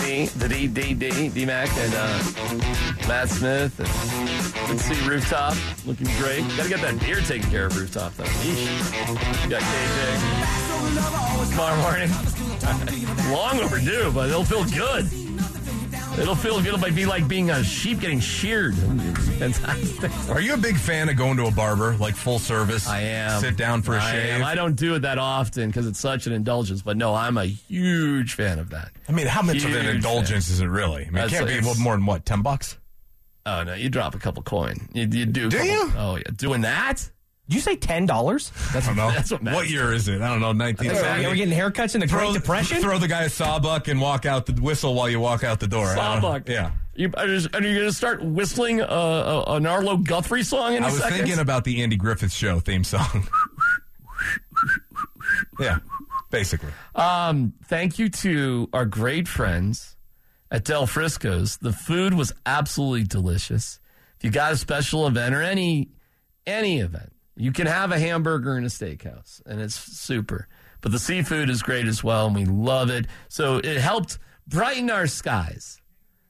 D, 0.07 0.25
the 0.27 0.47
D, 0.47 0.67
D, 0.67 0.93
D, 0.93 1.29
D 1.29 1.45
Mac, 1.45 1.69
and 1.77 1.93
uh, 1.93 3.07
Matt 3.09 3.27
Smith. 3.27 3.77
And 3.77 4.69
let's 4.69 4.83
see, 4.83 5.07
Rooftop 5.07 5.53
looking 5.85 6.07
great. 6.17 6.47
Got 6.55 6.63
to 6.63 6.69
get 6.69 6.81
that 6.81 6.97
beer 7.01 7.19
taken 7.19 7.49
care 7.49 7.65
of, 7.65 7.75
Rooftop, 7.75 8.13
though. 8.15 8.23
Yeesh. 8.23 9.43
You 9.43 9.49
got 9.49 9.61
KJ. 9.61 11.49
Tomorrow 11.51 11.81
morning. 11.81 12.09
Long 13.33 13.59
overdue, 13.59 14.11
but 14.13 14.29
it'll 14.29 14.45
feel 14.45 14.63
good. 14.63 15.26
It'll 16.20 16.36
feel 16.36 16.57
good. 16.57 16.74
It'll 16.74 16.91
be 16.91 17.05
like 17.05 17.28
being 17.28 17.51
a 17.51 17.63
sheep 17.63 17.99
getting 17.99 18.20
sheared. 18.20 18.76
Fantastic. 18.76 20.11
Are 20.30 20.41
you 20.41 20.53
a 20.55 20.57
big 20.57 20.78
fan 20.78 21.09
of 21.09 21.15
going 21.15 21.38
to 21.38 21.45
a 21.45 21.51
barber, 21.51 21.95
like 21.97 22.15
full 22.15 22.39
service? 22.39 22.88
I 22.88 23.01
am. 23.01 23.39
Sit 23.39 23.55
down 23.55 23.82
for 23.84 23.95
a 23.95 24.01
I 24.01 24.11
shave. 24.11 24.30
am. 24.32 24.43
I 24.43 24.55
don't 24.55 24.76
do 24.76 24.95
it 24.95 24.99
that 24.99 25.20
often 25.20 25.68
because 25.70 25.86
it's 25.86 25.99
such 25.99 26.26
an 26.28 26.34
indulgence, 26.34 26.82
but 26.82 26.97
no, 26.97 27.13
I'm 27.13 27.38
a 27.38 27.45
huge 27.45 28.34
fan 28.34 28.57
of 28.59 28.72
that. 28.72 28.91
I 29.07 29.11
mean, 29.11 29.28
how 29.28 29.41
much 29.41 29.63
of 29.63 29.74
an 29.76 29.86
indulgence 29.86 30.47
fan. 30.47 30.53
is 30.55 30.61
it 30.61 30.65
really? 30.68 31.05
I 31.05 31.09
mean, 31.11 31.24
it 31.24 31.30
can't 31.30 31.47
be 31.47 31.61
more 31.82 31.95
than 31.95 32.05
what, 32.05 32.26
ten 32.26 32.41
bucks? 32.41 32.78
Oh 33.45 33.63
no, 33.63 33.76
you 33.76 33.89
drop 33.89 34.13
a 34.15 34.20
couple 34.20 34.43
coin. 34.43 34.89
You, 34.93 35.03
you 35.03 35.26
do. 35.26 35.49
Do 35.49 35.57
couple- 35.57 35.65
you? 35.72 35.91
Oh 35.95 36.15
yeah, 36.15 36.24
doing 36.36 36.61
that. 36.61 37.09
Did 37.48 37.56
you 37.56 37.62
say 37.62 37.78
ten 37.78 38.06
dollars? 38.06 38.52
I 38.74 38.82
don't 38.82 38.98
know. 38.98 39.10
That's 39.10 39.32
what 39.32 39.41
what 39.41 39.70
year 39.70 39.93
is 39.93 40.10
it? 40.10 40.22
I 40.22 40.28
don't 40.30 40.41
know. 40.41 40.52
Nineteen 40.52 40.91
Are 40.91 41.30
we 41.30 41.38
getting 41.38 41.58
haircuts 41.58 41.95
in 41.95 42.02
the 42.02 42.08
Throw, 42.08 42.32
Great 42.32 42.34
Depression? 42.34 42.82
throw 42.82 43.00
the 43.00 43.08
guy 43.08 43.24
a 43.24 43.30
sawbuck 43.30 43.88
and 43.88 44.02
walk 44.02 44.26
out 44.26 44.45
the 44.45 44.62
whistle 44.62 44.93
while 44.93 45.10
you 45.10 45.22
walk 45.22 45.45
out 45.45 45.62
the 45.62 45.68
door. 45.68 45.86
I 45.88 45.95
don't 45.95 46.22
know. 46.22 46.22
Sawbuck. 46.22 46.50
Yeah. 46.50 46.72
You, 46.95 47.12
are, 47.16 47.28
you, 47.28 47.48
going 47.50 47.62
to 47.62 47.93
start 47.93 48.24
whistling 48.24 48.82
uh, 48.82 48.86
uh, 48.86 49.43
an 49.56 49.68
Arlo 49.68 49.98
Guthrie 49.98 50.41
song 50.41 50.74
in 50.74 50.84
I 50.84 50.88
a 50.88 50.91
was 50.91 51.00
second? 51.00 51.18
thinking 51.20 51.39
about 51.39 51.64
the 51.64 51.84
Andy 51.84 51.95
Griffith 51.95 52.34
Show 52.34 52.60
theme 52.60 52.84
song. 52.84 53.30
yeah, 55.60 55.78
basically. 56.32 56.72
Um, 56.95 57.54
thank 57.66 58.00
you 58.00 58.10
to 58.10 58.68
our 58.74 58.86
great 58.86 59.28
friends 59.28 59.95
at 60.50 60.66
Del 60.66 60.88
Frisco's. 60.88 61.58
The 61.58 61.72
food 61.72 62.16
was 62.16 62.34
absolutely 62.48 63.04
delicious. 63.04 63.80
If 64.18 64.24
you 64.26 64.32
got 64.32 64.54
a 64.54 64.58
special 64.58 65.06
event 65.06 65.36
or 65.36 65.43
any 65.43 65.89
any 66.48 66.80
event, 66.80 67.14
you 67.38 67.51
can 67.51 67.67
have 67.67 67.91
a 67.91 67.99
hamburger 67.99 68.57
in 68.57 68.63
a 68.63 68.67
steakhouse, 68.67 69.41
and 69.45 69.61
it's 69.61 69.75
super. 69.75 70.47
But 70.81 70.91
the 70.91 70.99
seafood 70.99 71.49
is 71.49 71.63
great 71.63 71.85
as 71.85 72.03
well, 72.03 72.27
and 72.27 72.35
we 72.35 72.45
love 72.45 72.89
it. 72.89 73.07
So 73.29 73.57
it 73.57 73.77
helped 73.77 74.19
brighten 74.47 74.89
our 74.89 75.07
skies 75.07 75.81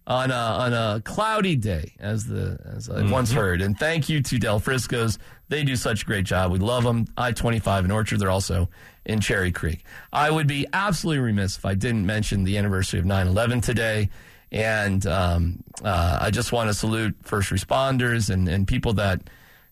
on 0.06 0.32
a, 0.32 0.34
on 0.34 0.74
a 0.74 1.02
cloudy 1.04 1.56
day, 1.56 1.94
as 2.00 2.26
the 2.26 2.60
as 2.76 2.90
I 2.90 3.04
once 3.12 3.32
heard. 3.32 3.62
And 3.62 3.78
thank 3.78 4.08
you 4.10 4.22
to 4.22 4.38
Del 4.38 4.60
Frisco's. 4.60 5.20
They 5.50 5.64
do 5.64 5.76
such 5.76 6.04
a 6.04 6.06
great 6.06 6.26
job. 6.26 6.52
We 6.52 6.60
love 6.60 6.84
them. 6.84 7.08
I 7.18 7.32
twenty 7.32 7.60
five 7.60 7.84
in 7.86 7.92
Orchard. 7.92 8.20
They're 8.20 8.32
also 8.32 8.70
in 9.08 9.22
Cherry 9.22 9.52
Creek. 9.52 9.84
I 10.12 10.30
would 10.30 10.48
be 10.48 10.68
absolutely 10.74 11.20
remiss 11.20 11.58
if 11.58 11.66
I 11.66 11.74
didn't 11.74 12.06
mention 12.06 12.44
the 12.44 12.58
anniversary 12.58 13.00
of 13.00 13.06
9-11 13.06 13.64
today. 13.64 14.10
And 14.52 15.06
um, 15.08 15.64
uh, 15.84 16.20
I 16.22 16.30
just 16.30 16.52
want 16.52 16.70
to 16.70 16.74
salute 16.74 17.16
first 17.24 17.50
responders 17.50 18.30
and, 18.30 18.48
and 18.48 18.68
people 18.68 18.94
that 18.94 19.22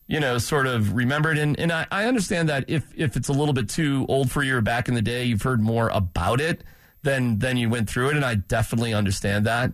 you 0.08 0.20
know, 0.20 0.38
sort 0.38 0.68
of 0.68 0.94
remembered. 0.94 1.38
And, 1.38 1.60
and 1.60 1.72
I, 1.72 1.88
I 1.92 2.06
understand 2.06 2.50
that 2.50 2.66
if, 2.68 2.86
if 2.96 3.18
it's 3.18 3.30
a 3.30 3.34
little 3.34 3.54
bit 3.54 3.70
too 3.70 4.06
old 4.08 4.32
for 4.32 4.44
you 4.44 4.58
or 4.58 4.62
back 4.62 4.88
in 4.88 4.94
the 4.94 5.02
day, 5.02 5.26
you've 5.26 5.42
heard 5.42 5.62
more 5.62 5.90
about 5.90 6.40
it 6.40 6.64
than, 7.02 7.40
than 7.40 7.58
you 7.58 7.70
went 7.70 7.90
through 7.90 8.10
it. 8.10 8.16
And 8.16 8.26
I 8.26 8.36
definitely 8.36 8.94
understand 8.94 9.46
that. 9.46 9.72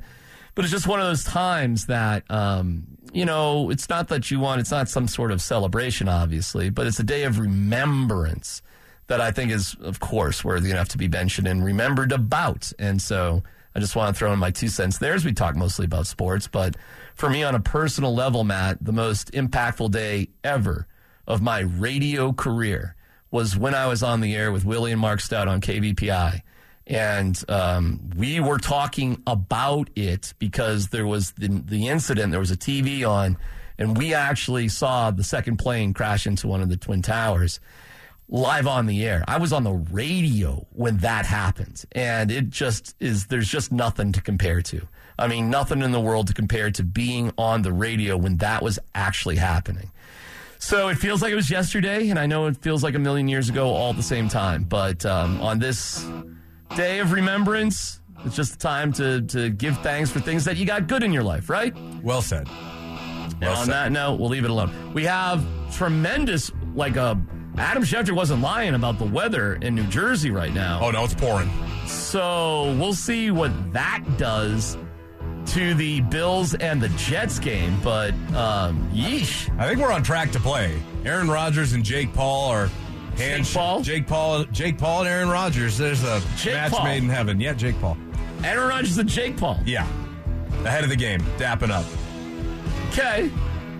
But 0.55 0.65
it's 0.65 0.71
just 0.71 0.87
one 0.87 0.99
of 0.99 1.05
those 1.05 1.23
times 1.23 1.85
that, 1.87 2.23
um, 2.29 2.83
you 3.13 3.25
know, 3.25 3.69
it's 3.69 3.89
not 3.89 4.09
that 4.09 4.31
you 4.31 4.39
want, 4.39 4.61
it's 4.61 4.71
not 4.71 4.89
some 4.89 5.07
sort 5.07 5.31
of 5.31 5.41
celebration, 5.41 6.07
obviously, 6.07 6.69
but 6.69 6.87
it's 6.87 6.99
a 6.99 7.03
day 7.03 7.23
of 7.23 7.39
remembrance 7.39 8.61
that 9.07 9.19
I 9.19 9.31
think 9.31 9.51
is, 9.51 9.75
of 9.81 9.99
course, 9.99 10.43
worthy 10.43 10.71
enough 10.71 10.89
to 10.89 10.97
be 10.97 11.07
mentioned 11.07 11.47
and 11.47 11.63
remembered 11.63 12.11
about. 12.11 12.71
And 12.79 13.01
so 13.01 13.43
I 13.75 13.79
just 13.79 13.95
want 13.95 14.13
to 14.13 14.19
throw 14.19 14.33
in 14.33 14.39
my 14.39 14.51
two 14.51 14.67
cents 14.67 14.97
there 14.97 15.13
as 15.13 15.23
we 15.23 15.33
talk 15.33 15.55
mostly 15.55 15.85
about 15.85 16.07
sports. 16.07 16.47
But 16.47 16.75
for 17.15 17.29
me, 17.29 17.43
on 17.43 17.55
a 17.55 17.59
personal 17.59 18.13
level, 18.13 18.43
Matt, 18.43 18.83
the 18.83 18.91
most 18.91 19.31
impactful 19.31 19.91
day 19.91 20.29
ever 20.43 20.87
of 21.27 21.41
my 21.41 21.59
radio 21.59 22.33
career 22.33 22.95
was 23.29 23.55
when 23.55 23.73
I 23.73 23.87
was 23.87 24.03
on 24.03 24.19
the 24.19 24.35
air 24.35 24.51
with 24.51 24.65
Willie 24.65 24.91
and 24.91 24.99
Mark 24.99 25.21
Stout 25.21 25.47
on 25.47 25.61
KVPI. 25.61 26.41
And 26.85 27.41
um, 27.47 28.09
we 28.17 28.41
were 28.41 28.57
talking 28.57 29.23
about 29.25 29.89
it 29.95 30.33
because 30.39 30.89
there 30.89 31.07
was 31.07 31.31
the, 31.31 31.47
the 31.47 31.87
incident, 31.87 32.31
there 32.31 32.39
was 32.39 32.51
a 32.51 32.57
TV 32.57 33.07
on, 33.07 33.37
and 33.77 33.97
we 33.97 34.13
actually 34.13 34.67
saw 34.67 35.11
the 35.11 35.23
second 35.23 35.57
plane 35.57 35.93
crash 35.93 36.27
into 36.27 36.47
one 36.47 36.61
of 36.61 36.67
the 36.67 36.75
Twin 36.75 37.01
Towers 37.01 37.61
live 38.31 38.65
on 38.65 38.85
the 38.85 39.05
air. 39.05 39.23
I 39.27 39.37
was 39.37 39.51
on 39.51 39.63
the 39.63 39.73
radio 39.73 40.65
when 40.71 40.97
that 40.99 41.25
happened. 41.25 41.83
And 41.91 42.31
it 42.31 42.49
just 42.49 42.95
is, 42.99 43.27
there's 43.27 43.49
just 43.49 43.71
nothing 43.71 44.13
to 44.13 44.21
compare 44.21 44.61
to. 44.63 44.87
I 45.19 45.27
mean, 45.27 45.49
nothing 45.49 45.81
in 45.81 45.91
the 45.91 45.99
world 45.99 46.27
to 46.27 46.33
compare 46.33 46.71
to 46.71 46.83
being 46.83 47.31
on 47.37 47.61
the 47.61 47.73
radio 47.73 48.17
when 48.17 48.37
that 48.37 48.63
was 48.63 48.79
actually 48.95 49.35
happening. 49.35 49.91
So 50.57 50.87
it 50.87 50.95
feels 50.95 51.21
like 51.21 51.31
it 51.31 51.35
was 51.35 51.49
yesterday, 51.49 52.09
and 52.09 52.19
I 52.19 52.27
know 52.27 52.45
it 52.45 52.57
feels 52.57 52.83
like 52.83 52.95
a 52.95 52.99
million 52.99 53.27
years 53.27 53.49
ago 53.49 53.69
all 53.69 53.89
at 53.89 53.97
the 53.97 54.03
same 54.03 54.29
time. 54.29 54.63
But 54.63 55.05
um, 55.05 55.41
on 55.41 55.59
this 55.59 56.07
day 56.75 56.99
of 56.99 57.11
remembrance, 57.11 57.99
it's 58.23 58.35
just 58.35 58.53
the 58.53 58.59
time 58.59 58.93
to, 58.93 59.21
to 59.23 59.49
give 59.49 59.77
thanks 59.79 60.09
for 60.09 60.19
things 60.19 60.45
that 60.45 60.57
you 60.57 60.65
got 60.65 60.87
good 60.87 61.03
in 61.03 61.11
your 61.11 61.23
life, 61.23 61.49
right? 61.49 61.75
Well 62.01 62.21
said. 62.21 62.47
And 62.47 63.43
on 63.45 63.67
that 63.69 63.91
note, 63.91 64.19
we'll 64.19 64.29
leave 64.29 64.45
it 64.45 64.51
alone. 64.51 64.93
We 64.93 65.03
have 65.05 65.43
tremendous, 65.73 66.51
like 66.75 66.95
a 66.95 67.19
Adam 67.57 67.83
Schefter 67.83 68.11
wasn't 68.15 68.41
lying 68.41 68.73
about 68.75 68.97
the 68.97 69.05
weather 69.05 69.55
in 69.55 69.75
New 69.75 69.85
Jersey 69.87 70.31
right 70.31 70.53
now. 70.53 70.79
Oh 70.81 70.91
no, 70.91 71.03
it's 71.03 71.13
pouring. 71.13 71.49
So 71.85 72.75
we'll 72.79 72.93
see 72.93 73.29
what 73.31 73.51
that 73.73 74.03
does 74.17 74.77
to 75.47 75.73
the 75.73 76.01
Bills 76.01 76.53
and 76.55 76.81
the 76.81 76.89
Jets 76.89 77.39
game. 77.39 77.77
But 77.83 78.13
um, 78.33 78.89
yeesh, 78.93 79.49
I 79.59 79.67
think 79.67 79.79
we're 79.81 79.91
on 79.91 80.03
track 80.03 80.31
to 80.31 80.39
play. 80.39 80.81
Aaron 81.05 81.29
Rodgers 81.29 81.73
and 81.73 81.83
Jake 81.83 82.13
Paul 82.13 82.49
are 82.51 82.67
hand 83.17 83.43
Jake 83.43 83.53
Paul? 83.53 83.81
Jake 83.81 84.07
Paul, 84.07 84.43
Jake 84.45 84.77
Paul 84.77 84.99
and 85.01 85.09
Aaron 85.09 85.29
Rodgers. 85.29 85.77
There's 85.77 86.03
a 86.03 86.21
Jake 86.37 86.53
match 86.53 86.71
Paul. 86.71 86.85
made 86.85 87.03
in 87.03 87.09
heaven. 87.09 87.39
Yeah, 87.39 87.53
Jake 87.53 87.79
Paul. 87.81 87.97
Aaron 88.43 88.69
Rodgers 88.69 88.97
and 88.97 89.09
Jake 89.09 89.35
Paul. 89.37 89.59
Yeah, 89.65 89.85
ahead 90.63 90.83
of 90.83 90.89
the 90.89 90.95
game, 90.95 91.19
dapping 91.37 91.69
up. 91.69 91.85
Okay, 92.89 93.29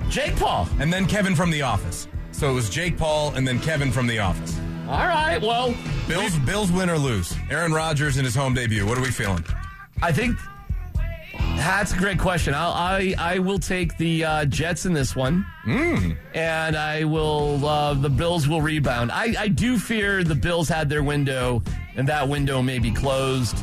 Jake 0.10 0.36
Paul. 0.36 0.68
And 0.80 0.92
then 0.92 1.06
Kevin 1.08 1.36
from 1.36 1.52
The 1.52 1.62
Office. 1.62 2.08
So 2.42 2.50
it 2.50 2.54
was 2.54 2.72
Jake 2.72 2.98
Paul 2.98 3.36
and 3.36 3.48
then 3.48 3.60
Kevin 3.60 3.92
from 3.92 4.08
The 4.08 4.18
Office. 4.18 4.58
All 4.88 5.06
right, 5.06 5.40
well, 5.40 5.76
Bills, 6.08 6.36
Bills 6.40 6.72
win 6.72 6.90
or 6.90 6.98
lose. 6.98 7.36
Aaron 7.52 7.72
Rodgers 7.72 8.18
in 8.18 8.26
his 8.26 8.34
home 8.34 8.56
debut. 8.56 8.84
What 8.84 8.98
are 8.98 9.02
we 9.02 9.12
feeling? 9.12 9.46
I 10.02 10.12
think 10.12 10.36
that's 11.58 11.94
a 11.94 11.98
great 11.98 12.18
question. 12.18 12.56
I'll, 12.56 12.72
I 12.72 13.14
I 13.20 13.38
will 13.38 13.60
take 13.60 13.96
the 13.98 14.26
uh, 14.26 14.46
Jets 14.46 14.88
in 14.88 14.94
this 14.94 15.16
one, 15.16 15.46
Mm. 15.68 16.18
and 16.34 16.76
I 16.76 17.04
will. 17.04 17.64
Uh, 17.64 17.94
the 17.94 18.10
Bills 18.10 18.48
will 18.48 18.64
rebound. 18.64 19.12
I, 19.12 19.36
I 19.38 19.48
do 19.48 19.78
fear 19.78 20.24
the 20.24 20.34
Bills 20.34 20.68
had 20.68 20.90
their 20.90 21.04
window, 21.04 21.62
and 21.96 22.10
that 22.10 22.28
window 22.28 22.64
may 22.64 22.80
be 22.80 22.90
closed. 22.90 23.56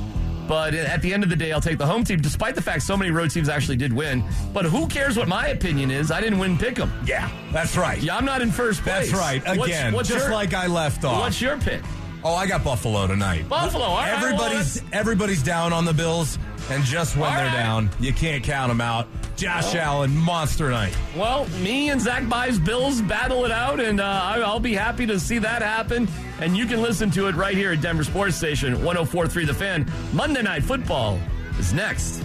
But 0.49 0.75
at 0.75 1.03
the 1.03 1.13
end 1.13 1.23
of 1.23 1.29
the 1.29 1.37
day, 1.37 1.53
I'll 1.53 1.61
take 1.61 1.77
the 1.79 1.87
home 1.87 2.03
team, 2.05 2.21
despite 2.21 2.55
the 2.55 2.63
fact 2.63 2.83
so 2.83 2.97
many 2.97 3.11
road 3.11 3.31
teams 3.31 3.49
actually 3.51 3.77
did 3.77 3.93
win. 3.93 4.25
But 4.55 4.65
who 4.65 4.87
cares 4.89 5.17
what 5.19 5.29
my 5.29 5.49
opinion 5.49 5.91
is? 5.91 6.11
I 6.11 6.21
didn't 6.23 6.39
win 6.39 6.57
pick'em. 6.57 6.91
Yeah, 7.07 7.31
that's 7.53 7.77
right. 7.77 8.01
Yeah, 8.03 8.17
I'm 8.17 8.25
not 8.25 8.41
in 8.41 8.51
first 8.51 8.81
place. 8.83 9.11
That's 9.11 9.21
right. 9.21 9.43
Again, 9.47 9.93
what's 9.93 10.09
just 10.09 10.25
your- 10.25 10.33
like 10.35 10.55
I 10.55 10.67
left 10.67 11.05
off. 11.05 11.21
What's 11.21 11.41
your 11.41 11.59
pick? 11.59 11.83
Oh, 12.25 12.35
I 12.35 12.47
got 12.49 12.65
Buffalo 12.65 13.07
tonight. 13.07 13.49
Buffalo. 13.49 13.85
Right, 13.95 14.09
everybody's 14.09 14.83
everybody's 14.93 15.43
down 15.43 15.73
on 15.73 15.85
the 15.85 15.93
Bills, 15.95 16.39
and 16.71 16.83
just 16.83 17.15
when 17.17 17.31
All 17.31 17.37
they're 17.37 17.47
right. 17.47 17.53
down, 17.57 17.91
you 18.01 18.13
can't 18.13 18.43
count 18.43 18.71
them 18.71 18.81
out. 18.81 19.07
Josh 19.39 19.77
Allen, 19.77 20.17
monster 20.17 20.69
night. 20.69 20.97
Well, 21.17 21.47
me 21.61 21.91
and 21.91 22.01
Zach 22.01 22.29
Buys 22.29 22.59
Bills 22.59 23.01
battle 23.01 23.45
it 23.45 23.53
out, 23.53 23.79
and 23.79 24.01
uh, 24.01 24.23
I'll 24.45 24.59
be 24.59 24.75
happy 24.75 25.07
to 25.07 25.21
see 25.21 25.39
that 25.39 25.63
happen. 25.63 26.09
And 26.41 26.57
you 26.57 26.67
can 26.67 26.83
listen 26.83 27.09
to 27.13 27.29
it 27.29 27.37
right 27.37 27.57
here 27.57 27.73
at 27.73 27.81
Denver 27.81 28.03
Sports 28.03 28.35
Station 28.35 28.73
1043 28.85 29.45
The 29.45 29.55
Fan. 29.55 29.91
Monday 30.13 30.43
Night 30.43 30.65
Football 30.65 31.21
is 31.59 31.73
next. 31.73 32.21